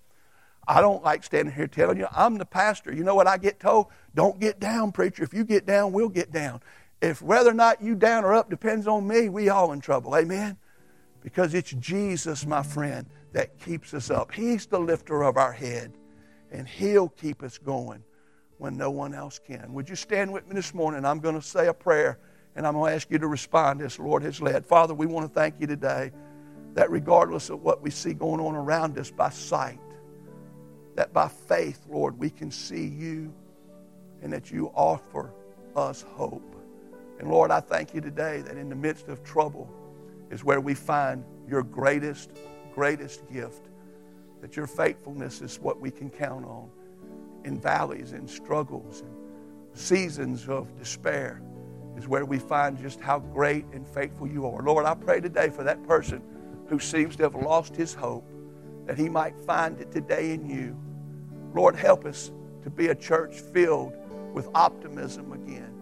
I 0.66 0.80
don't 0.80 1.04
like 1.04 1.24
standing 1.24 1.54
here 1.54 1.66
telling 1.66 1.98
you, 1.98 2.06
I'm 2.10 2.38
the 2.38 2.46
pastor. 2.46 2.94
You 2.94 3.04
know 3.04 3.14
what 3.14 3.26
I 3.26 3.36
get 3.36 3.60
told? 3.60 3.88
Don't 4.14 4.40
get 4.40 4.58
down, 4.58 4.92
preacher. 4.92 5.22
If 5.22 5.34
you 5.34 5.44
get 5.44 5.66
down, 5.66 5.92
we'll 5.92 6.08
get 6.08 6.32
down. 6.32 6.62
If 7.04 7.20
whether 7.20 7.50
or 7.50 7.54
not 7.54 7.82
you 7.82 7.94
down 7.94 8.24
or 8.24 8.32
up 8.32 8.48
depends 8.48 8.86
on 8.86 9.06
me, 9.06 9.28
we 9.28 9.50
all 9.50 9.72
in 9.72 9.80
trouble. 9.80 10.16
Amen? 10.16 10.56
Because 11.20 11.52
it's 11.52 11.72
Jesus, 11.72 12.46
my 12.46 12.62
friend, 12.62 13.06
that 13.32 13.58
keeps 13.58 13.92
us 13.92 14.10
up. 14.10 14.32
He's 14.32 14.64
the 14.64 14.78
lifter 14.78 15.22
of 15.22 15.36
our 15.36 15.52
head, 15.52 15.92
and 16.50 16.66
He'll 16.66 17.10
keep 17.10 17.42
us 17.42 17.58
going 17.58 18.02
when 18.56 18.78
no 18.78 18.90
one 18.90 19.12
else 19.12 19.38
can. 19.38 19.74
Would 19.74 19.90
you 19.90 19.96
stand 19.96 20.32
with 20.32 20.48
me 20.48 20.54
this 20.54 20.72
morning? 20.72 21.04
I'm 21.04 21.20
going 21.20 21.34
to 21.34 21.42
say 21.42 21.66
a 21.66 21.74
prayer, 21.74 22.18
and 22.56 22.66
I'm 22.66 22.72
going 22.72 22.90
to 22.90 22.96
ask 22.96 23.10
you 23.10 23.18
to 23.18 23.28
respond 23.28 23.82
as 23.82 23.96
the 23.96 24.02
Lord 24.02 24.22
has 24.22 24.40
led. 24.40 24.64
Father, 24.64 24.94
we 24.94 25.04
want 25.04 25.28
to 25.28 25.34
thank 25.38 25.60
you 25.60 25.66
today 25.66 26.10
that 26.72 26.90
regardless 26.90 27.50
of 27.50 27.60
what 27.62 27.82
we 27.82 27.90
see 27.90 28.14
going 28.14 28.40
on 28.40 28.54
around 28.54 28.98
us 28.98 29.10
by 29.10 29.28
sight, 29.28 29.78
that 30.94 31.12
by 31.12 31.28
faith, 31.28 31.80
Lord, 31.86 32.18
we 32.18 32.30
can 32.30 32.50
see 32.50 32.86
you 32.86 33.30
and 34.22 34.32
that 34.32 34.50
you 34.50 34.68
offer 34.74 35.34
us 35.76 36.02
hope. 36.16 36.53
And 37.18 37.30
Lord, 37.30 37.50
I 37.50 37.60
thank 37.60 37.94
you 37.94 38.00
today 38.00 38.42
that 38.42 38.56
in 38.56 38.68
the 38.68 38.74
midst 38.74 39.08
of 39.08 39.22
trouble 39.22 39.72
is 40.30 40.44
where 40.44 40.60
we 40.60 40.74
find 40.74 41.24
your 41.48 41.62
greatest, 41.62 42.30
greatest 42.74 43.26
gift, 43.32 43.68
that 44.40 44.56
your 44.56 44.66
faithfulness 44.66 45.40
is 45.40 45.58
what 45.60 45.80
we 45.80 45.90
can 45.90 46.10
count 46.10 46.44
on 46.44 46.68
in 47.44 47.58
valleys 47.58 48.12
and 48.12 48.28
struggles 48.28 49.00
and 49.00 49.10
seasons 49.74 50.48
of 50.48 50.76
despair 50.78 51.42
is 51.96 52.08
where 52.08 52.24
we 52.24 52.38
find 52.38 52.78
just 52.78 53.00
how 53.00 53.18
great 53.18 53.64
and 53.72 53.86
faithful 53.86 54.26
you 54.26 54.46
are. 54.46 54.62
Lord, 54.62 54.84
I 54.86 54.94
pray 54.94 55.20
today 55.20 55.50
for 55.50 55.62
that 55.64 55.82
person 55.86 56.22
who 56.68 56.78
seems 56.78 57.16
to 57.16 57.24
have 57.24 57.34
lost 57.34 57.76
his 57.76 57.94
hope, 57.94 58.28
that 58.86 58.98
he 58.98 59.08
might 59.08 59.36
find 59.36 59.80
it 59.80 59.92
today 59.92 60.32
in 60.32 60.48
you. 60.48 60.76
Lord, 61.54 61.76
help 61.76 62.04
us 62.04 62.32
to 62.62 62.70
be 62.70 62.88
a 62.88 62.94
church 62.94 63.40
filled 63.40 63.94
with 64.32 64.48
optimism 64.54 65.32
again, 65.32 65.73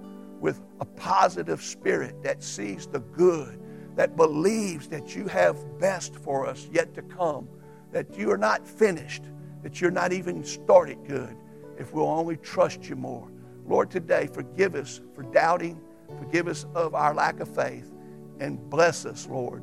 with 0.43 0.61
a 0.81 0.85
positive 0.85 1.63
spirit 1.63 2.21
that 2.25 2.43
sees 2.43 2.89
the 2.89 2.99
good, 2.99 3.63
that 3.95 4.17
believes 4.17 4.89
that 4.89 5.15
you 5.15 5.29
have 5.29 5.57
best 5.79 6.17
for 6.17 6.47
us 6.47 6.69
yet 6.73 6.93
to 6.95 7.03
come, 7.03 7.49
that 7.93 8.19
you 8.19 8.29
are 8.29 8.37
not 8.37 8.67
finished, 8.67 9.23
that 9.63 9.81
you're 9.81 9.93
not 9.93 10.13
even 10.13 10.43
started 10.43 10.99
good, 11.07 11.37
if 11.79 11.95
we'll 11.95 12.09
only 12.09 12.37
trust 12.39 12.89
you 12.89 12.97
more. 12.97 13.31
Lord, 13.69 13.89
today, 13.89 14.27
forgive 14.27 14.75
us 14.75 15.01
for 15.15 15.23
doubting, 15.23 15.81
forgive 16.19 16.49
us 16.49 16.67
of 16.75 16.97
our 16.97 17.15
lack 17.15 17.39
of 17.39 17.49
faith, 17.55 17.93
and 18.41 18.59
bless 18.69 19.07
us, 19.07 19.29
Lord, 19.29 19.63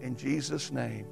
in 0.00 0.16
Jesus' 0.16 0.72
name. 0.72 1.06